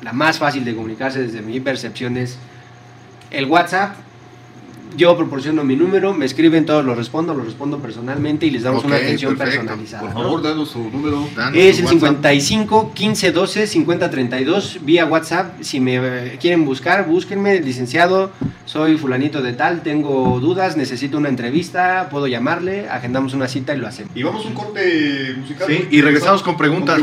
la 0.02 0.14
más 0.14 0.39
fácil 0.39 0.66
de 0.66 0.76
comunicarse 0.76 1.22
desde 1.22 1.41
mi 1.41 1.60
percepción 1.60 2.18
es 2.18 2.38
el 3.32 3.45
WhatsApp. 3.45 3.95
Yo 4.97 5.16
proporciono 5.16 5.64
mi 5.64 5.76
número, 5.76 6.16
me 6.16 6.26
escriben, 6.26 6.66
todos 6.66 6.84
lo 6.84 6.95
respondo, 6.95 7.36
lo 7.36 7.43
respondo 7.43 7.78
personalmente 7.78 8.47
y 8.47 8.50
les 8.50 8.64
damos 8.64 8.84
una 8.84 8.95
atención 8.95 9.38
perfecto. 9.38 9.62
personalizada. 9.62 10.02
Por 10.02 10.16
¿no? 10.16 10.24
favor, 10.24 10.41
danos 10.41 10.70
su 10.72 10.89
número. 10.89 11.30
Danos 11.36 11.56
Es 11.56 11.76
su 11.76 11.82
el 11.82 11.86
WhatsApp. 11.86 12.00
55 12.00 12.93
15 12.95 13.32
12 13.32 13.68
50 13.68 14.10
32 14.10 14.80
vía 14.82 15.06
WhatsApp. 15.06 15.62
Si 15.62 15.80
me 15.80 15.97
eh, 15.97 16.38
quieren 16.41 16.66
buscar, 16.66 17.06
búsquenme, 17.06 17.60
licenciado. 17.60 18.32
Soy 18.66 18.97
fulanito 18.97 19.43
de 19.43 19.54
tal, 19.54 19.84
tengo 19.84 20.39
dudas, 20.39 20.76
necesito 20.76 21.18
una 21.18 21.30
entrevista, 21.30 22.08
puedo 22.10 22.26
llamarle, 22.28 22.89
agendamos 22.89 23.34
una 23.34 23.47
cita 23.47 23.76
y 23.76 23.78
lo 23.78 23.88
hacemos. 23.88 24.16
Y 24.16 24.24
vamos 24.24 24.43
a 24.43 24.47
un 24.47 24.54
corte 24.56 25.36
musical. 25.38 25.68
Sí, 25.68 25.88
y 25.91 26.02
regresamos 26.02 26.41
con 26.41 26.58
preguntas. 26.58 27.00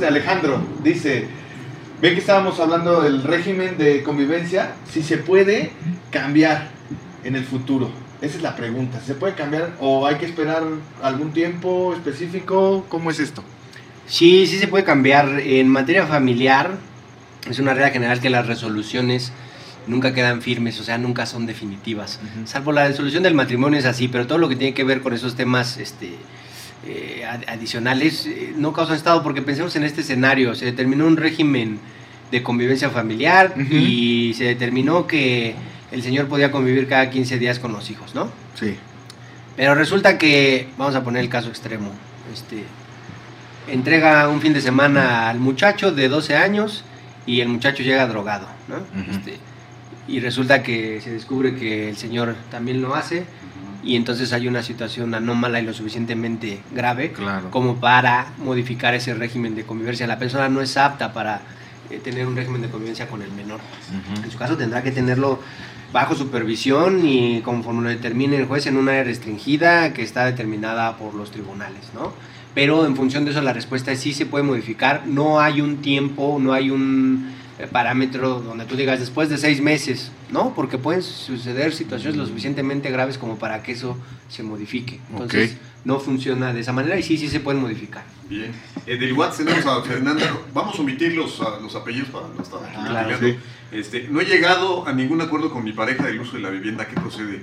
De 0.00 0.06
Alejandro, 0.06 0.60
dice, 0.82 1.26
ven 2.00 2.14
que 2.14 2.20
estábamos 2.20 2.60
hablando 2.60 3.02
del 3.02 3.22
régimen 3.22 3.78
de 3.78 4.02
convivencia, 4.02 4.74
si 4.90 5.02
se 5.02 5.18
puede 5.18 5.70
cambiar 6.10 6.68
en 7.24 7.36
el 7.36 7.44
futuro. 7.44 7.90
Esa 8.20 8.36
es 8.36 8.42
la 8.42 8.56
pregunta, 8.56 9.00
¿se 9.00 9.14
puede 9.14 9.34
cambiar 9.34 9.72
o 9.80 10.06
hay 10.06 10.16
que 10.16 10.26
esperar 10.26 10.62
algún 11.02 11.32
tiempo 11.32 11.92
específico? 11.94 12.86
¿Cómo 12.88 13.10
es 13.10 13.20
esto? 13.20 13.42
Sí, 14.06 14.46
sí 14.46 14.58
se 14.58 14.68
puede 14.68 14.84
cambiar. 14.84 15.40
En 15.40 15.68
materia 15.68 16.06
familiar, 16.06 16.76
es 17.50 17.58
una 17.58 17.74
regla 17.74 17.90
general 17.90 18.20
que 18.20 18.30
las 18.30 18.46
resoluciones 18.46 19.32
nunca 19.86 20.14
quedan 20.14 20.42
firmes, 20.42 20.80
o 20.80 20.84
sea, 20.84 20.98
nunca 20.98 21.26
son 21.26 21.46
definitivas. 21.46 22.20
Salvo 22.44 22.72
la 22.72 22.88
resolución 22.88 23.22
del 23.22 23.34
matrimonio 23.34 23.78
es 23.78 23.84
así, 23.84 24.08
pero 24.08 24.26
todo 24.26 24.38
lo 24.38 24.48
que 24.48 24.56
tiene 24.56 24.74
que 24.74 24.84
ver 24.84 25.00
con 25.00 25.12
esos 25.12 25.36
temas 25.36 25.76
este, 25.76 26.14
eh, 26.86 27.24
ad- 27.28 27.44
adicionales 27.48 28.26
eh, 28.26 28.52
no 28.56 28.72
causan 28.72 28.96
estado, 28.96 29.22
porque 29.22 29.42
pensemos 29.42 29.74
en 29.76 29.84
este 29.84 30.00
escenario, 30.02 30.54
se 30.54 30.64
determinó 30.66 31.06
un 31.06 31.16
régimen 31.16 31.78
de 32.30 32.42
convivencia 32.42 32.90
familiar 32.90 33.54
y 33.70 34.34
se 34.34 34.44
determinó 34.44 35.06
que 35.06 35.54
el 35.92 36.02
señor 36.02 36.26
podía 36.26 36.50
convivir 36.50 36.88
cada 36.88 37.08
15 37.10 37.38
días 37.38 37.58
con 37.58 37.72
los 37.72 37.88
hijos, 37.90 38.14
¿no? 38.14 38.30
Sí. 38.58 38.76
Pero 39.56 39.74
resulta 39.74 40.18
que, 40.18 40.68
vamos 40.76 40.94
a 40.96 41.04
poner 41.04 41.22
el 41.22 41.28
caso 41.30 41.48
extremo, 41.48 41.90
este, 42.34 42.64
entrega 43.68 44.28
un 44.28 44.40
fin 44.40 44.52
de 44.52 44.60
semana 44.60 45.28
al 45.28 45.38
muchacho 45.38 45.92
de 45.92 46.08
12 46.08 46.36
años 46.36 46.84
y 47.26 47.40
el 47.40 47.48
muchacho 47.48 47.82
llega 47.82 48.06
drogado, 48.06 48.48
¿no? 48.68 48.76
Este, 49.10 49.38
y 50.08 50.20
resulta 50.20 50.62
que 50.62 51.00
se 51.00 51.10
descubre 51.10 51.54
que 51.56 51.88
el 51.88 51.96
señor 51.96 52.36
también 52.50 52.80
lo 52.82 52.94
hace 52.94 53.24
y 53.84 53.96
entonces 53.96 54.32
hay 54.32 54.48
una 54.48 54.62
situación 54.62 55.14
anómala 55.14 55.60
y 55.60 55.64
lo 55.64 55.72
suficientemente 55.72 56.60
grave 56.74 57.12
Claro. 57.12 57.50
como 57.50 57.76
para 57.76 58.32
modificar 58.38 58.94
ese 58.94 59.14
régimen 59.14 59.54
de 59.54 59.64
convivencia. 59.64 60.06
La 60.06 60.18
persona 60.18 60.48
no 60.48 60.60
es 60.60 60.76
apta 60.76 61.12
para 61.12 61.40
eh, 61.90 61.98
tener 62.02 62.26
un 62.26 62.34
régimen 62.36 62.62
de 62.62 62.68
convivencia 62.68 63.06
con 63.08 63.22
el 63.22 63.30
menor. 63.32 63.60
En 64.24 64.30
su 64.30 64.36
caso 64.38 64.56
tendrá 64.56 64.82
que 64.82 64.90
tenerlo 64.90 65.40
bajo 65.92 66.14
supervisión 66.16 67.06
y 67.06 67.40
conforme 67.42 67.82
lo 67.82 67.88
determine 67.88 68.36
el 68.36 68.46
juez 68.46 68.66
en 68.66 68.76
un 68.76 68.88
área 68.88 69.04
restringida 69.04 69.92
que 69.92 70.02
está 70.02 70.24
determinada 70.26 70.96
por 70.96 71.14
los 71.14 71.30
tribunales, 71.30 71.82
¿no? 71.94 72.12
Pero 72.54 72.86
en 72.86 72.96
función 72.96 73.24
de 73.24 73.30
eso 73.30 73.40
la 73.42 73.52
respuesta 73.52 73.92
es 73.92 74.00
sí 74.00 74.12
se 74.14 74.26
puede 74.26 74.42
modificar, 74.42 75.02
no 75.06 75.40
hay 75.40 75.60
un 75.60 75.76
tiempo, 75.82 76.38
no 76.40 76.52
hay 76.54 76.70
un 76.70 77.35
parámetro 77.72 78.40
donde 78.40 78.64
tú 78.66 78.76
digas 78.76 79.00
después 79.00 79.28
de 79.28 79.38
seis 79.38 79.60
meses, 79.62 80.10
¿no? 80.30 80.54
Porque 80.54 80.76
pueden 80.78 81.02
suceder 81.02 81.72
situaciones 81.72 82.16
lo 82.16 82.26
suficientemente 82.26 82.90
graves 82.90 83.16
como 83.18 83.36
para 83.38 83.62
que 83.62 83.72
eso 83.72 83.96
se 84.28 84.42
modifique. 84.42 85.00
Entonces 85.10 85.56
no 85.84 85.98
funciona 86.00 86.52
de 86.52 86.60
esa 86.60 86.72
manera 86.72 86.98
y 86.98 87.02
sí, 87.02 87.16
sí 87.16 87.28
se 87.28 87.40
pueden 87.40 87.62
modificar. 87.62 88.04
Bien. 88.28 88.52
Eh, 88.86 88.96
del 88.98 89.12
WhatsApp 89.14 89.46
tenemos 89.46 89.66
a 89.66 89.82
Fernanda. 89.82 90.36
Vamos 90.52 90.78
a 90.78 90.82
omitir 90.82 91.14
los, 91.14 91.40
a- 91.40 91.58
los 91.60 91.74
apellidos 91.74 92.08
para 92.10 92.26
no 92.28 92.42
estar 92.42 92.60
aquí 92.64 92.88
Claro. 92.88 93.16
Este, 93.72 94.06
no 94.08 94.20
he 94.20 94.24
llegado 94.24 94.86
a 94.86 94.92
ningún 94.92 95.20
acuerdo 95.20 95.50
con 95.50 95.64
mi 95.64 95.72
pareja 95.72 96.04
del 96.04 96.20
uso 96.20 96.36
de 96.36 96.42
la 96.42 96.50
vivienda. 96.50 96.86
¿Qué 96.86 96.94
procede? 97.00 97.42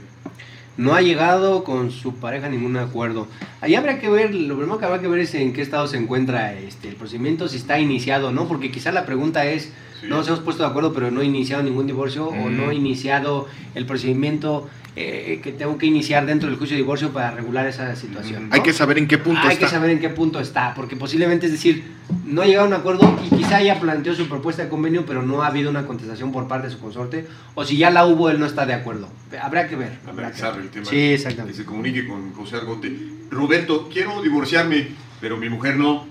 No 0.77 0.95
ha 0.95 1.01
llegado 1.01 1.63
con 1.63 1.91
su 1.91 2.15
pareja 2.15 2.47
a 2.47 2.49
ningún 2.49 2.75
acuerdo. 2.77 3.27
Ahí 3.61 3.75
habrá 3.75 3.99
que 3.99 4.09
ver, 4.09 4.33
lo 4.33 4.55
primero 4.57 4.79
que 4.79 4.85
habrá 4.85 4.99
que 4.99 5.07
ver 5.07 5.19
es 5.19 5.33
en 5.35 5.53
qué 5.53 5.61
estado 5.61 5.87
se 5.87 5.97
encuentra 5.97 6.53
este, 6.53 6.89
el 6.89 6.95
procedimiento, 6.95 7.47
si 7.47 7.57
está 7.57 7.77
iniciado 7.79 8.29
o 8.29 8.31
no, 8.31 8.47
porque 8.47 8.71
quizá 8.71 8.91
la 8.91 9.05
pregunta 9.05 9.45
es, 9.45 9.71
Sí. 10.03 10.09
no 10.09 10.17
nos 10.17 10.27
hemos 10.27 10.41
puesto 10.41 10.63
de 10.63 10.69
acuerdo, 10.69 10.93
pero 10.93 11.09
no 11.11 11.21
he 11.21 11.25
iniciado 11.25 11.63
ningún 11.63 11.87
divorcio 11.87 12.27
o 12.27 12.49
no 12.49 12.69
he 12.71 12.75
iniciado 12.75 13.47
el 13.75 13.85
procedimiento 13.85 14.69
eh, 14.95 15.39
que 15.43 15.51
tengo 15.51 15.75
que 15.79 15.87
iniciar 15.87 16.23
dentro 16.27 16.47
del 16.49 16.57
juicio 16.59 16.75
de 16.77 16.83
divorcio 16.83 17.11
para 17.11 17.31
regular 17.31 17.65
esa 17.65 17.95
situación. 17.95 18.49
¿no? 18.49 18.53
Hay 18.55 18.61
que 18.61 18.73
saber 18.73 18.99
en 18.99 19.07
qué 19.07 19.17
punto 19.17 19.41
Hay 19.41 19.53
está. 19.53 19.65
que 19.65 19.71
saber 19.71 19.89
en 19.89 19.99
qué 19.99 20.09
punto 20.09 20.39
está, 20.39 20.75
porque 20.75 20.95
posiblemente 20.95 21.47
es 21.47 21.51
decir, 21.51 21.83
no 22.25 22.43
ha 22.43 22.45
llegado 22.45 22.65
a 22.65 22.67
un 22.67 22.75
acuerdo 22.75 23.19
y 23.25 23.35
quizá 23.35 23.59
ya 23.63 23.79
planteó 23.79 24.13
su 24.13 24.29
propuesta 24.29 24.61
de 24.63 24.69
convenio, 24.69 25.03
pero 25.07 25.23
no 25.23 25.41
ha 25.41 25.47
habido 25.47 25.71
una 25.71 25.87
contestación 25.87 26.31
por 26.31 26.47
parte 26.47 26.67
de 26.67 26.73
su 26.73 26.79
consorte, 26.79 27.25
o 27.55 27.65
si 27.65 27.77
ya 27.77 27.89
la 27.89 28.05
hubo, 28.05 28.29
él 28.29 28.39
no 28.39 28.45
está 28.45 28.67
de 28.67 28.75
acuerdo. 28.75 29.09
Habrá 29.41 29.67
que 29.67 29.75
ver. 29.75 29.97
habrá 30.07 30.31
que 30.31 30.41
ver. 30.43 30.55
el 30.57 30.69
tema. 30.69 30.85
Sí, 30.85 30.91
Que 30.91 31.13
exactamente. 31.15 31.57
se 31.57 31.65
comunique 31.65 32.07
con 32.07 32.31
José 32.33 32.57
Argote. 32.57 32.95
Roberto, 33.31 33.89
quiero 33.91 34.21
divorciarme, 34.21 34.89
pero 35.19 35.37
mi 35.37 35.49
mujer 35.49 35.75
no. 35.77 36.05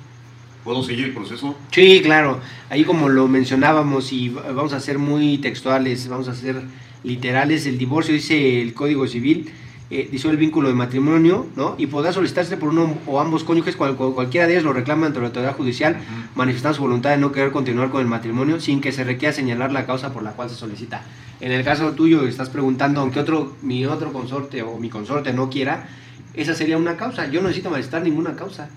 ¿Puedo 0.65 0.83
seguir 0.83 1.07
el 1.07 1.13
proceso? 1.13 1.57
Sí, 1.73 2.01
claro. 2.03 2.39
Ahí 2.71 2.85
como 2.85 3.09
lo 3.09 3.27
mencionábamos 3.29 4.13
y 4.13 4.29
va- 4.29 4.53
vamos 4.53 4.73
a 4.73 4.81
ser 4.81 4.99
muy 4.99 5.39
textuales, 5.39 6.09
vamos 6.09 6.29
a 6.29 6.35
ser 6.35 6.63
literales, 7.03 7.67
el 7.67 7.79
divorcio 7.79 8.15
dice 8.15 8.63
el 8.63 8.73
Código 8.75 9.07
Civil, 9.09 9.51
eh, 9.91 10.09
disuelve 10.11 10.37
el 10.37 10.41
vínculo 10.47 10.69
de 10.69 10.75
matrimonio, 10.75 11.47
¿no? 11.57 11.75
Y 11.79 11.87
podrá 11.87 12.13
solicitarse 12.13 12.57
por 12.57 12.71
uno 12.71 12.97
o 13.07 13.21
ambos 13.21 13.45
cónyuges, 13.45 13.77
cual- 13.77 13.97
cual- 13.97 14.13
cualquiera 14.15 14.47
de 14.47 14.53
ellos 14.55 14.65
lo 14.65 14.73
reclama 14.73 15.07
ante 15.07 15.19
la 15.21 15.27
autoridad 15.27 15.55
judicial, 15.57 15.97
manifestando 16.35 16.77
su 16.77 16.83
voluntad 16.83 17.11
de 17.11 17.19
no 17.19 17.33
querer 17.33 17.51
continuar 17.51 17.91
con 17.91 18.01
el 18.01 18.07
matrimonio 18.07 18.59
sin 18.61 18.81
que 18.81 18.93
se 18.93 19.05
requiera 19.05 19.35
señalar 19.35 19.73
la 19.73 19.85
causa 19.85 20.13
por 20.13 20.23
la 20.23 20.31
cual 20.33 20.49
se 20.49 20.55
solicita. 20.55 21.03
En 21.41 21.51
el 21.53 21.65
caso 21.65 21.91
tuyo, 21.93 22.27
estás 22.27 22.49
preguntando, 22.51 23.01
aunque 23.01 23.19
otro, 23.21 23.57
mi 23.63 23.85
otro 23.85 24.13
consorte 24.13 24.63
o 24.63 24.79
mi 24.79 24.89
consorte 24.89 25.33
no 25.35 25.51
quiera, 25.51 25.89
esa 26.35 26.55
sería 26.55 26.79
una 26.79 26.97
causa. 26.97 27.27
Yo 27.31 27.43
no 27.43 27.49
necesito 27.49 27.69
manifestar 27.69 28.03
ninguna 28.03 28.35
causa. 28.37 28.71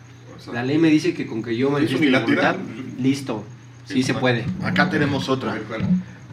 La 0.54 0.64
ley 0.64 0.78
me 0.78 0.90
dice 0.90 1.14
que 1.14 1.26
con 1.26 1.44
que 1.44 1.56
yo 1.56 1.70
manifieste 1.70 2.06
mi 2.06 2.12
voluntad, 2.12 2.56
listo. 3.00 3.44
Sí 3.86 3.96
Sí, 3.96 4.04
se 4.04 4.14
puede. 4.14 4.46
Acá 4.64 4.90
tenemos 4.90 5.30
otra. 5.30 5.58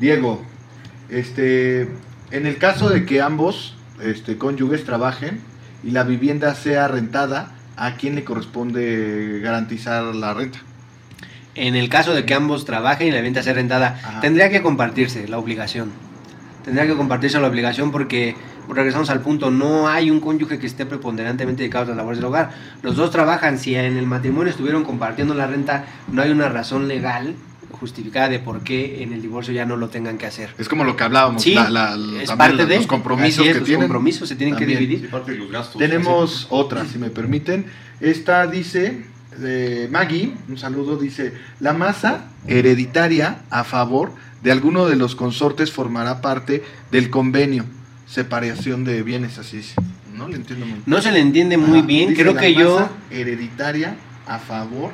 Diego, 0.01 0.43
este, 1.11 1.83
en 2.31 2.47
el 2.47 2.57
caso 2.57 2.89
de 2.89 3.05
que 3.05 3.21
ambos 3.21 3.77
este, 4.03 4.39
cónyuges 4.39 4.85
trabajen 4.85 5.41
y 5.85 5.91
la 5.91 6.05
vivienda 6.05 6.55
sea 6.55 6.89
rentada, 6.89 7.55
¿a 7.77 7.97
quién 7.97 8.15
le 8.15 8.25
corresponde 8.25 9.41
garantizar 9.43 10.15
la 10.15 10.35
renta? 10.35 10.61
En 11.55 11.77
el 11.77 11.89
caso 11.91 12.15
de 12.15 12.25
que 12.25 12.33
ambos 12.35 12.65
trabajen 12.65 13.09
y 13.09 13.11
la 13.11 13.21
venta 13.21 13.43
sea 13.43 13.53
rentada, 13.53 14.01
Ajá. 14.03 14.21
tendría 14.21 14.49
que 14.51 14.63
compartirse 14.63 15.29
la 15.29 15.39
obligación. 15.39 15.91
Tendría 16.65 16.87
que 16.87 16.95
compartirse 16.95 17.39
la 17.41 17.49
obligación 17.49 17.91
porque, 17.93 18.35
regresamos 18.69 19.11
al 19.11 19.21
punto, 19.21 19.51
no 19.51 19.89
hay 19.89 20.11
un 20.11 20.21
cónyuge 20.21 20.59
que 20.59 20.67
esté 20.67 20.87
preponderantemente 20.87 21.63
dedicado 21.63 21.85
a 21.85 21.89
las 21.89 21.97
labores 21.97 22.19
del 22.19 22.27
hogar. 22.27 22.51
Los 22.83 22.97
dos 22.97 23.11
trabajan, 23.11 23.59
si 23.59 23.75
en 23.75 23.97
el 23.97 24.07
matrimonio 24.07 24.51
estuvieron 24.51 24.85
compartiendo 24.85 25.35
la 25.35 25.47
renta, 25.47 25.85
no 26.11 26.23
hay 26.23 26.31
una 26.31 26.49
razón 26.49 26.89
legal 26.89 27.35
justificada 27.73 28.29
de 28.29 28.39
por 28.39 28.61
qué 28.63 29.03
en 29.03 29.13
el 29.13 29.21
divorcio 29.23 29.53
ya 29.53 29.65
no 29.67 29.77
lo 29.77 29.89
tengan 29.89 30.17
que 30.19 30.27
hacer. 30.27 30.51
Es 30.59 30.69
como 30.69 30.85
lo 30.85 30.95
que 30.95 31.03
hablábamos, 31.03 31.43
Sí, 31.43 31.55
la- 31.55 31.69
la- 31.71 31.97
es 32.23 32.31
parte 32.31 32.55
los, 32.57 32.69
de 32.69 32.77
los 32.77 32.87
compromisos 32.87 33.45
es, 33.45 33.53
que 33.55 33.59
los 33.61 33.67
tienen. 33.67 33.89
compromisos 33.89 34.29
se 34.29 34.37
tienen 34.37 34.55
También. 34.57 34.79
que 34.79 34.87
dividir. 34.87 35.11
parte 35.11 35.33
de 35.33 35.39
los 35.39 35.51
gastos. 35.51 35.79
Tenemos 35.79 36.47
otra, 36.51 36.85
si 36.87 36.99
me 36.99 37.11
permiten. 37.11 37.67
Esta 38.01 38.47
dice, 38.47 39.05
de 39.39 39.89
Maggie, 39.91 40.33
un 40.49 40.59
saludo, 40.59 40.97
dice, 40.97 41.33
la 41.59 41.73
masa 41.73 42.27
hereditaria 42.47 43.39
a 43.51 43.65
favor 43.65 44.13
de 44.43 44.53
alguno 44.53 44.87
de 44.87 44.97
los 44.97 45.17
consortes 45.17 45.73
formará 45.73 46.21
parte 46.21 46.63
del 46.93 47.11
convenio, 47.11 47.65
separación 48.13 48.85
de 48.85 49.03
bienes, 49.03 49.39
así 49.39 49.59
dice. 49.59 49.75
No 50.15 50.29
le 50.29 50.37
entiendo 50.37 50.67
muy 50.67 50.75
bien. 50.75 50.85
No 50.85 51.01
se 51.01 51.11
le 51.11 51.21
entiende 51.21 51.57
muy 51.57 51.79
Ajá, 51.79 51.87
bien, 51.87 52.11
dice 52.11 52.23
creo 52.23 52.35
la 52.35 52.41
que 52.41 52.55
yo... 52.55 52.89
hereditaria 53.11 53.97
a 54.27 54.39
favor 54.39 54.93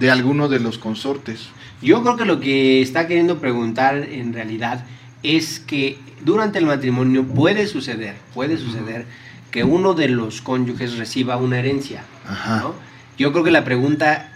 de 0.00 0.10
alguno 0.10 0.48
de 0.48 0.58
los 0.58 0.78
consortes. 0.78 1.48
Yo 1.82 2.02
creo 2.02 2.16
que 2.16 2.24
lo 2.24 2.40
que 2.40 2.80
está 2.80 3.06
queriendo 3.06 3.38
preguntar 3.38 3.96
en 3.96 4.32
realidad 4.32 4.86
es 5.22 5.60
que 5.60 5.98
durante 6.24 6.58
el 6.58 6.64
matrimonio 6.64 7.24
puede 7.24 7.66
suceder, 7.66 8.16
puede 8.32 8.56
suceder 8.56 9.04
que 9.50 9.62
uno 9.62 9.92
de 9.92 10.08
los 10.08 10.40
cónyuges 10.40 10.96
reciba 10.96 11.36
una 11.36 11.58
herencia. 11.58 12.04
Ajá. 12.26 12.60
¿no? 12.60 12.74
Yo 13.18 13.32
creo 13.32 13.44
que 13.44 13.50
la 13.50 13.64
pregunta 13.64 14.30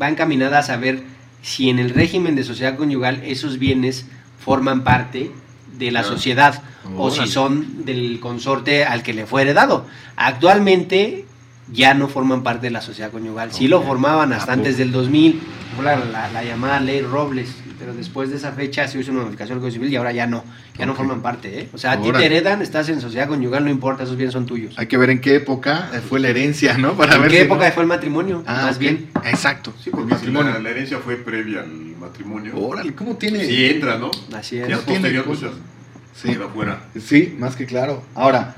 va 0.00 0.08
encaminada 0.08 0.60
a 0.60 0.62
saber 0.62 1.02
si 1.42 1.68
en 1.68 1.78
el 1.78 1.90
régimen 1.90 2.36
de 2.36 2.44
sociedad 2.44 2.76
conyugal 2.76 3.20
esos 3.22 3.58
bienes 3.58 4.06
forman 4.38 4.82
parte 4.82 5.30
de 5.78 5.90
la 5.90 6.02
sociedad 6.04 6.62
o 6.96 7.10
si 7.10 7.26
son 7.26 7.84
del 7.84 8.18
consorte 8.20 8.84
al 8.84 9.02
que 9.02 9.12
le 9.14 9.26
fue 9.26 9.42
heredado. 9.42 9.86
Actualmente 10.16 11.24
ya 11.72 11.94
no 11.94 12.08
forman 12.08 12.42
parte 12.42 12.66
de 12.66 12.70
la 12.70 12.80
sociedad 12.80 13.10
conyugal. 13.10 13.52
Sí 13.52 13.68
lo 13.68 13.82
formaban 13.82 14.32
¿A 14.32 14.36
hasta 14.36 14.52
antes 14.54 14.76
del 14.76 14.90
2000, 14.90 15.40
fue 15.76 15.84
la, 15.84 15.96
la- 16.04 16.30
la 16.30 16.42
llamada 16.42 16.80
ley 16.80 17.00
Robles, 17.00 17.54
pero 17.78 17.94
después 17.94 18.28
de 18.30 18.36
esa 18.36 18.52
fecha 18.52 18.88
se 18.88 18.98
hizo 18.98 19.12
una 19.12 19.20
modificación 19.22 19.56
del 19.58 19.62
Código 19.62 19.74
Civil 19.74 19.92
y 19.92 19.96
ahora 19.96 20.12
ya 20.12 20.26
no, 20.26 20.42
ya 20.76 20.84
no 20.86 20.94
forman 20.94 21.22
parte. 21.22 21.60
¿eh? 21.60 21.68
O 21.72 21.78
sea, 21.78 21.92
a 21.92 22.02
ti 22.02 22.10
te 22.12 22.26
heredan, 22.26 22.60
estás 22.60 22.88
en 22.88 23.00
sociedad 23.00 23.28
conyugal, 23.28 23.64
no 23.64 23.70
importa, 23.70 24.02
esos 24.02 24.16
bienes 24.16 24.32
son 24.32 24.46
tuyos. 24.46 24.74
Hay 24.78 24.86
que 24.88 24.96
ver 24.98 25.10
en 25.10 25.20
qué 25.20 25.36
época 25.36 25.90
eh, 25.94 26.00
fue 26.00 26.18
la 26.20 26.28
herencia, 26.28 26.76
¿no? 26.76 26.94
Para 26.94 27.14
¿En 27.14 27.22
ver 27.22 27.30
qué 27.30 27.36
si 27.38 27.42
época 27.44 27.68
no- 27.68 27.72
fue 27.72 27.82
el 27.84 27.88
matrimonio? 27.88 28.42
Ah, 28.46 28.62
Más 28.64 28.78
bien. 28.78 29.08
Exacto. 29.24 29.72
Sí, 29.82 29.90
porque 29.90 30.08
si 30.08 30.14
matrimonio. 30.14 30.52
la, 30.52 30.58
la 30.58 30.70
herencia 30.70 30.98
fue 30.98 31.16
previa 31.16 31.60
al 31.60 31.89
matrimonio. 32.10 32.56
Órale, 32.58 32.94
¿cómo 32.94 33.16
tiene? 33.16 33.44
Sí 33.44 33.66
entra, 33.66 33.98
¿no? 33.98 34.10
Así 34.34 34.58
es. 34.58 34.64
es 34.64 34.70
No 34.70 34.78
tiene 34.80 35.00
posterior, 35.00 35.24
pues 35.24 35.38
cosas. 35.40 35.54
ya 35.56 36.20
Sí. 36.22 36.28
queda 36.36 36.48
fuera. 36.48 36.84
Sí, 37.00 37.36
más 37.38 37.56
que 37.56 37.66
claro. 37.66 38.02
Ahora, 38.14 38.56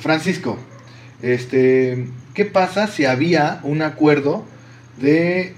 Francisco, 0.00 0.58
este, 1.22 2.08
¿qué 2.34 2.44
pasa 2.44 2.86
si 2.86 3.04
había 3.04 3.60
un 3.62 3.82
acuerdo 3.82 4.44
de 4.98 5.54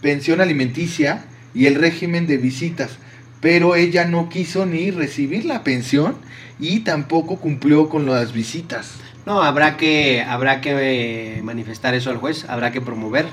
pensión 0.00 0.40
alimenticia 0.40 1.24
y 1.54 1.66
el 1.66 1.76
régimen 1.76 2.26
de 2.26 2.36
visitas, 2.36 2.98
pero 3.40 3.74
ella 3.74 4.04
no 4.04 4.28
quiso 4.28 4.66
ni 4.66 4.90
recibir 4.90 5.44
la 5.44 5.64
pensión 5.64 6.14
y 6.60 6.80
tampoco 6.80 7.36
cumplió 7.36 7.88
con 7.88 8.06
las 8.06 8.32
visitas. 8.32 8.92
No, 9.24 9.42
habrá 9.42 9.76
que, 9.76 10.22
habrá 10.22 10.60
que 10.60 11.36
eh, 11.38 11.42
manifestar 11.42 11.94
eso 11.94 12.10
al 12.10 12.16
juez, 12.16 12.44
habrá 12.48 12.72
que 12.72 12.80
promover 12.80 13.26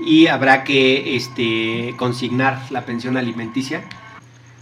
y 0.00 0.28
habrá 0.28 0.64
que 0.64 1.16
este, 1.16 1.94
consignar 1.98 2.60
la 2.70 2.86
pensión 2.86 3.16
alimenticia. 3.16 3.84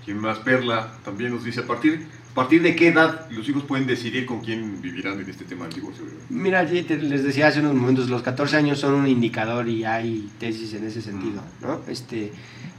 Quien 0.05 0.19
más 0.19 0.39
Perla 0.39 0.95
también 1.05 1.33
nos 1.33 1.45
dice 1.45 1.61
a 1.61 1.67
partir, 1.67 2.09
a 2.33 2.35
partir 2.35 2.63
de 2.63 2.75
qué 2.75 2.89
edad 2.89 3.31
los 3.31 3.49
hijos 3.49 3.63
pueden 3.63 3.87
decidir 3.87 4.27
con 4.27 4.41
quién 4.41 4.83
vivirán 4.83 5.21
en 5.21 5.31
este 5.31 5.45
tema 5.45 5.67
del 5.67 5.75
divorcio. 5.75 6.05
Mira, 6.29 6.65
les 6.65 7.23
decía 7.23 7.47
hace 7.47 7.61
unos 7.61 7.75
momentos, 7.75 8.09
los 8.09 8.23
14 8.23 8.57
años 8.57 8.81
son 8.81 8.95
un 8.95 9.07
indicador 9.07 9.69
y 9.69 9.85
hay 9.85 10.29
tesis 10.41 10.75
en 10.75 10.85
ese 10.85 11.01
sentido, 11.01 11.43
¿no? 11.63 11.81
Este, 11.87 12.33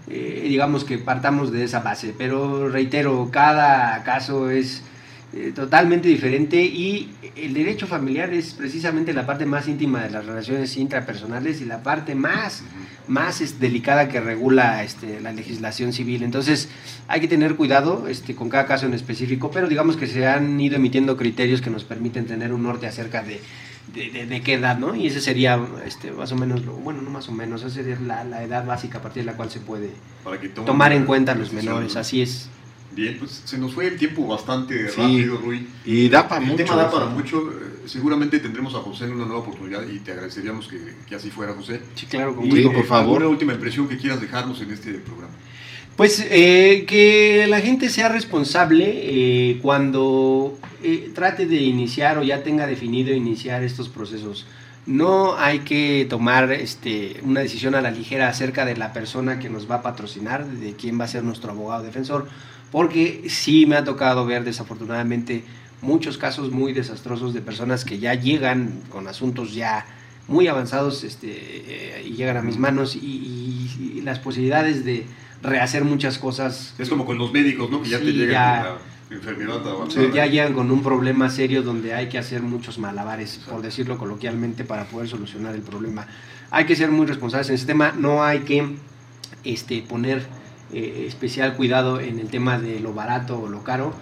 eh, 0.08 0.46
digamos 0.48 0.84
que 0.84 0.98
partamos 0.98 1.52
de 1.52 1.64
esa 1.64 1.80
base, 1.80 2.14
pero 2.16 2.68
reitero, 2.68 3.30
cada 3.32 4.04
caso 4.04 4.50
es 4.50 4.84
eh, 5.34 5.52
totalmente 5.54 6.08
diferente 6.08 6.64
y 6.64 7.14
el 7.36 7.54
derecho 7.54 7.88
familiar 7.88 8.34
es 8.34 8.54
precisamente 8.54 9.12
la 9.12 9.26
parte 9.26 9.46
más 9.46 9.68
íntima 9.68 10.04
de 10.04 10.10
las 10.10 10.26
relaciones 10.26 10.78
intrapersonales 10.78 11.60
y 11.62 11.66
la 11.66 11.84
parte 11.84 12.16
más, 12.16 12.64
más 13.08 13.42
es, 13.42 13.60
delicada 13.60 14.08
que 14.08 14.22
regula 14.22 14.84
este, 14.84 15.20
la 15.20 15.34
legislación 15.34 15.92
civil. 15.92 16.24
Entonces 16.24 16.70
hay 17.08 17.20
que 17.20 17.28
tener 17.28 17.56
cuidado 17.56 18.08
este, 18.08 18.36
con 18.36 18.50
cada 18.50 18.66
caso 18.66 18.86
en 18.86 18.94
específico, 18.94 19.52
pero 19.52 19.68
digamos 19.68 19.98
que 19.98 20.08
se 20.08 20.26
han 20.28 20.60
ido 20.60 20.78
emitiendo 20.78 21.18
criterios 21.18 21.62
que 21.62 21.70
nos 21.70 21.84
permiten 21.84 22.28
tener 22.28 22.54
un 22.54 22.64
norte 22.64 22.88
acerca 22.88 23.22
de, 23.22 23.42
de, 23.94 24.42
qué 24.42 24.54
edad, 24.54 24.78
¿no? 24.78 24.96
Y 24.96 25.08
ese 25.08 25.22
sería 25.22 25.60
este, 25.86 26.12
más 26.12 26.32
o 26.32 26.36
menos, 26.36 26.66
lo, 26.66 26.74
bueno, 26.74 27.02
no 27.02 27.10
más 27.10 27.28
o 27.30 27.32
menos, 27.32 27.62
esa 27.62 27.72
sería 27.72 28.00
la, 28.00 28.24
la 28.24 28.44
edad 28.44 28.66
básica 28.66 29.00
a 29.00 29.02
partir 29.02 29.24
de 29.24 29.32
la 29.32 29.38
cual 29.38 29.50
se 29.50 29.60
puede 29.60 29.92
tomar 30.66 30.94
en 30.94 31.06
cuenta 31.06 31.36
los 31.36 31.52
menores, 31.52 31.96
así 31.96 32.22
es. 32.22 32.50
Bien, 32.96 33.18
pues 33.20 33.42
se 33.44 33.58
nos 33.58 33.74
fue 33.74 33.88
el 33.88 33.98
tiempo 33.98 34.26
bastante 34.26 34.88
rápido, 34.88 35.38
Rui. 35.38 35.68
Y 35.84 36.08
da 36.08 36.30
para 36.30 36.40
mucho. 36.40 36.62
El 36.62 36.66
tema 36.66 36.78
da 36.78 36.90
para 36.90 37.06
mucho. 37.08 37.52
Eh, 37.52 37.88
seguramente 37.88 38.40
tendremos 38.40 38.74
a 38.74 38.78
José 38.78 39.04
en 39.04 39.12
una 39.12 39.26
nueva 39.26 39.42
oportunidad 39.42 39.86
y 39.86 40.00
te 40.00 40.14
agradeceríamos 40.14 40.70
que, 40.70 41.14
así 41.14 41.30
fuera, 41.30 41.54
José. 41.54 41.82
Sí, 41.96 42.06
claro, 42.06 42.34
con 42.34 42.50
gusto, 42.50 42.72
por 42.72 42.86
favor. 42.86 43.18
Una 43.18 43.28
última 43.28 43.54
impresión 43.54 43.90
que 43.90 43.98
quieras 43.98 44.22
dejarnos 44.22 44.62
en 44.62 44.72
este 44.72 44.94
programa. 44.94 45.34
Pues 45.98 46.26
eh, 46.30 46.86
que 46.88 47.46
la 47.48 47.60
gente 47.60 47.90
sea 47.90 48.08
responsable 48.08 48.86
eh, 48.88 49.60
cuando 49.62 50.58
trate 51.14 51.48
de 51.48 51.58
iniciar 51.58 52.18
o 52.18 52.24
ya 52.24 52.44
tenga 52.44 52.66
definido 52.66 53.14
iniciar 53.14 53.62
estos 53.64 53.90
procesos. 53.90 54.46
No 54.86 55.36
hay 55.36 55.60
que 55.60 56.06
tomar 56.10 56.52
este, 56.52 57.20
una 57.24 57.40
decisión 57.42 57.76
a 57.76 57.82
la 57.82 57.92
ligera 57.92 58.30
acerca 58.30 58.66
de 58.66 58.78
la 58.78 58.94
persona 58.94 59.40
que 59.40 59.50
nos 59.50 59.70
va 59.70 59.76
a 59.76 59.82
patrocinar, 59.82 60.46
de 60.46 60.76
quién 60.76 61.00
va 61.00 61.06
a 61.06 61.08
ser 61.08 61.24
nuestro 61.24 61.52
abogado 61.52 61.84
defensor 61.84 62.28
porque 62.76 63.24
sí 63.30 63.66
me 63.66 63.78
ha 63.78 63.86
tocado 63.86 64.26
ver 64.26 64.44
desafortunadamente 64.44 65.46
muchos 65.82 66.18
casos 66.18 66.52
muy 66.52 66.74
desastrosos 66.74 67.34
de 67.34 67.40
personas 67.40 67.86
que 67.86 68.00
ya 68.00 68.16
llegan 68.16 68.82
con 68.90 69.08
asuntos 69.08 69.56
ya 69.56 69.86
muy 70.28 70.50
avanzados 70.50 71.06
este, 71.06 71.30
eh, 71.30 72.04
y 72.06 72.16
llegan 72.16 72.36
a 72.36 72.42
mis 72.42 72.58
manos 72.58 72.98
y, 72.98 74.02
las 74.04 74.20
posibilidades 74.20 74.84
de 74.84 75.06
rehacer 75.42 75.86
muchas 75.86 76.18
cosas. 76.18 76.76
Es 76.78 76.90
como 76.90 77.06
con 77.06 77.18
los 77.18 77.32
médicos, 77.32 77.72
¿no? 77.72 77.82
Que 77.82 77.92
ya 77.92 78.00
te 78.00 78.12
llegan 78.12 78.66
con 78.66 78.74
la 79.10 79.16
enfermedad 79.16 79.70
avanzada. 79.70 80.14
ya 80.14 80.26
llegan 80.26 80.54
con 80.54 80.70
un 80.70 80.84
problema 80.84 81.30
serio 81.30 81.64
donde 81.64 81.94
hay 81.94 82.10
que 82.10 82.18
hacer 82.18 82.42
muchos 82.42 82.78
malabares, 82.78 83.40
por 83.50 83.62
decirlo 83.62 83.98
coloquialmente, 83.98 84.66
para 84.66 84.84
poder 84.84 85.08
solucionar 85.08 85.56
el 85.56 85.62
problema. 85.62 86.08
Hay 86.52 86.66
que 86.66 86.76
ser 86.76 86.92
muy 86.92 87.06
responsables 87.06 87.48
en 87.48 87.56
ese 87.56 87.68
tema, 87.68 87.94
no 87.98 88.22
hay 88.22 88.40
que 88.40 88.76
este, 89.46 89.82
poner 89.82 90.28
eh, 90.76 91.06
especial 91.08 91.56
cuidado 91.56 92.02
en 92.02 92.20
el 92.20 92.28
tema 92.28 92.60
de 92.60 92.82
lo 92.82 92.94
barato 92.94 93.40
o 93.40 93.48
lo 93.48 93.64
caro. 93.64 93.94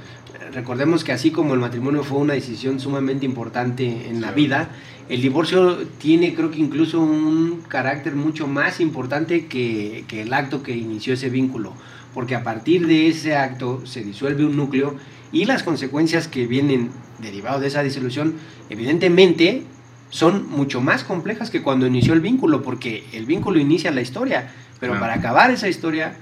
Recordemos 0.54 1.04
que 1.04 1.12
así 1.12 1.30
como 1.30 1.54
el 1.54 1.60
matrimonio 1.60 2.04
fue 2.04 2.18
una 2.18 2.34
decisión 2.34 2.80
sumamente 2.80 3.28
importante 3.28 4.10
en 4.10 4.22
la 4.22 4.32
vida, 4.32 4.70
el 5.08 5.22
divorcio 5.22 5.78
tiene 6.00 6.34
creo 6.34 6.50
que 6.50 6.58
incluso 6.58 7.00
un 7.00 7.62
carácter 7.68 8.16
mucho 8.16 8.48
más 8.48 8.80
importante 8.80 9.46
que, 9.46 10.04
que 10.08 10.24
el 10.24 10.34
acto 10.34 10.64
que 10.64 10.76
inició 10.76 11.14
ese 11.14 11.30
vínculo, 11.30 11.74
porque 12.12 12.34
a 12.34 12.42
partir 12.44 12.88
de 12.88 13.08
ese 13.08 13.36
acto 13.36 13.86
se 13.86 14.04
disuelve 14.04 14.44
un 14.44 14.58
núcleo 14.58 14.96
y 15.32 15.46
las 15.46 15.62
consecuencias 15.62 16.28
que 16.28 16.48
vienen 16.48 16.90
derivados 17.20 17.62
de 17.62 17.68
esa 17.68 17.84
disolución, 17.84 18.34
evidentemente 18.72 19.64
son 20.10 20.50
mucho 20.50 20.82
más 20.82 21.04
complejas 21.04 21.52
que 21.52 21.62
cuando 21.62 21.86
inició 21.86 22.14
el 22.14 22.22
vínculo, 22.22 22.64
porque 22.64 23.04
el 23.14 23.28
vínculo 23.28 23.60
inicia 23.60 23.92
la 23.92 24.02
historia, 24.02 24.52
pero 24.80 25.00
para 25.00 25.14
acabar 25.14 25.52
esa 25.52 25.70
historia 25.70 26.16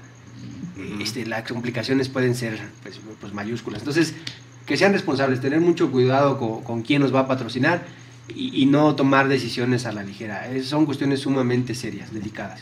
este, 1.00 1.26
las 1.26 1.48
complicaciones 1.48 2.08
pueden 2.08 2.34
ser 2.34 2.58
pues, 2.82 3.00
pues, 3.20 3.32
mayúsculas. 3.32 3.80
Entonces, 3.82 4.14
que 4.66 4.76
sean 4.76 4.92
responsables, 4.92 5.40
tener 5.40 5.60
mucho 5.60 5.90
cuidado 5.90 6.38
con, 6.38 6.82
quién 6.82 7.02
nos 7.02 7.14
va 7.14 7.20
a 7.20 7.28
patrocinar 7.28 7.84
y, 8.34 8.66
no 8.66 8.94
tomar 8.94 9.28
decisiones 9.28 9.86
a 9.86 9.92
la 9.92 10.02
ligera. 10.02 10.46
son 10.62 10.86
cuestiones 10.86 11.20
sumamente 11.20 11.74
serias, 11.74 12.12
delicadas. 12.12 12.60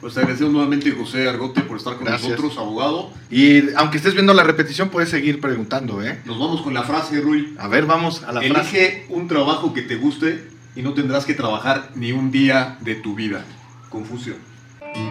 Pues 0.00 0.14
te 0.14 0.20
agradecemos 0.20 0.52
nuevamente, 0.52 0.90
José 0.90 1.28
Argote, 1.28 1.60
por 1.60 1.76
estar 1.76 1.94
con 1.94 2.06
nosotros, 2.06 2.58
abogado. 2.58 3.12
Y 3.30 3.72
aunque 3.74 3.98
estés 3.98 4.14
viendo 4.14 4.34
la 4.34 4.42
repetición, 4.42 4.88
puedes 4.88 5.10
seguir 5.10 5.40
preguntando, 5.40 6.02
¿eh? 6.02 6.18
Nos 6.24 6.40
vamos 6.40 6.62
con 6.62 6.74
la 6.74 6.82
frase, 6.82 7.20
Rui. 7.20 7.54
A 7.56 7.68
ver, 7.68 7.86
vamos 7.86 8.24
a 8.24 8.32
la 8.32 8.40
Elige 8.40 8.54
frase. 8.54 8.78
Elige 8.78 9.06
un 9.10 9.28
trabajo 9.28 9.72
que 9.72 9.82
te 9.82 9.94
guste 9.94 10.48
y 10.74 10.82
no 10.82 10.94
tendrás 10.94 11.24
que 11.24 11.34
trabajar 11.34 11.90
ni 11.94 12.10
un 12.10 12.32
día 12.32 12.78
de 12.80 12.96
tu 12.96 13.14
vida. 13.14 13.44
Confusión. 13.90 14.51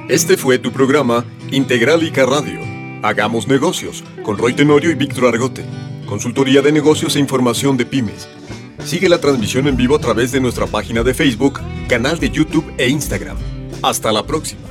Este 0.09 0.37
fue 0.37 0.59
tu 0.59 0.71
programa 0.71 1.25
Integralica 1.51 2.25
Radio. 2.25 2.59
Hagamos 3.03 3.47
negocios 3.47 4.03
con 4.23 4.37
Roy 4.37 4.53
Tenorio 4.53 4.91
y 4.91 4.95
Víctor 4.95 5.25
Argote. 5.25 5.65
Consultoría 6.05 6.61
de 6.61 6.71
negocios 6.71 7.15
e 7.15 7.19
información 7.19 7.77
de 7.77 7.85
pymes. 7.85 8.27
Sigue 8.83 9.09
la 9.09 9.19
transmisión 9.19 9.67
en 9.67 9.77
vivo 9.77 9.95
a 9.95 9.99
través 9.99 10.31
de 10.31 10.41
nuestra 10.41 10.67
página 10.67 11.03
de 11.03 11.13
Facebook, 11.13 11.59
canal 11.87 12.19
de 12.19 12.29
YouTube 12.29 12.73
e 12.77 12.89
Instagram. 12.89 13.37
Hasta 13.81 14.11
la 14.11 14.25
próxima. 14.25 14.70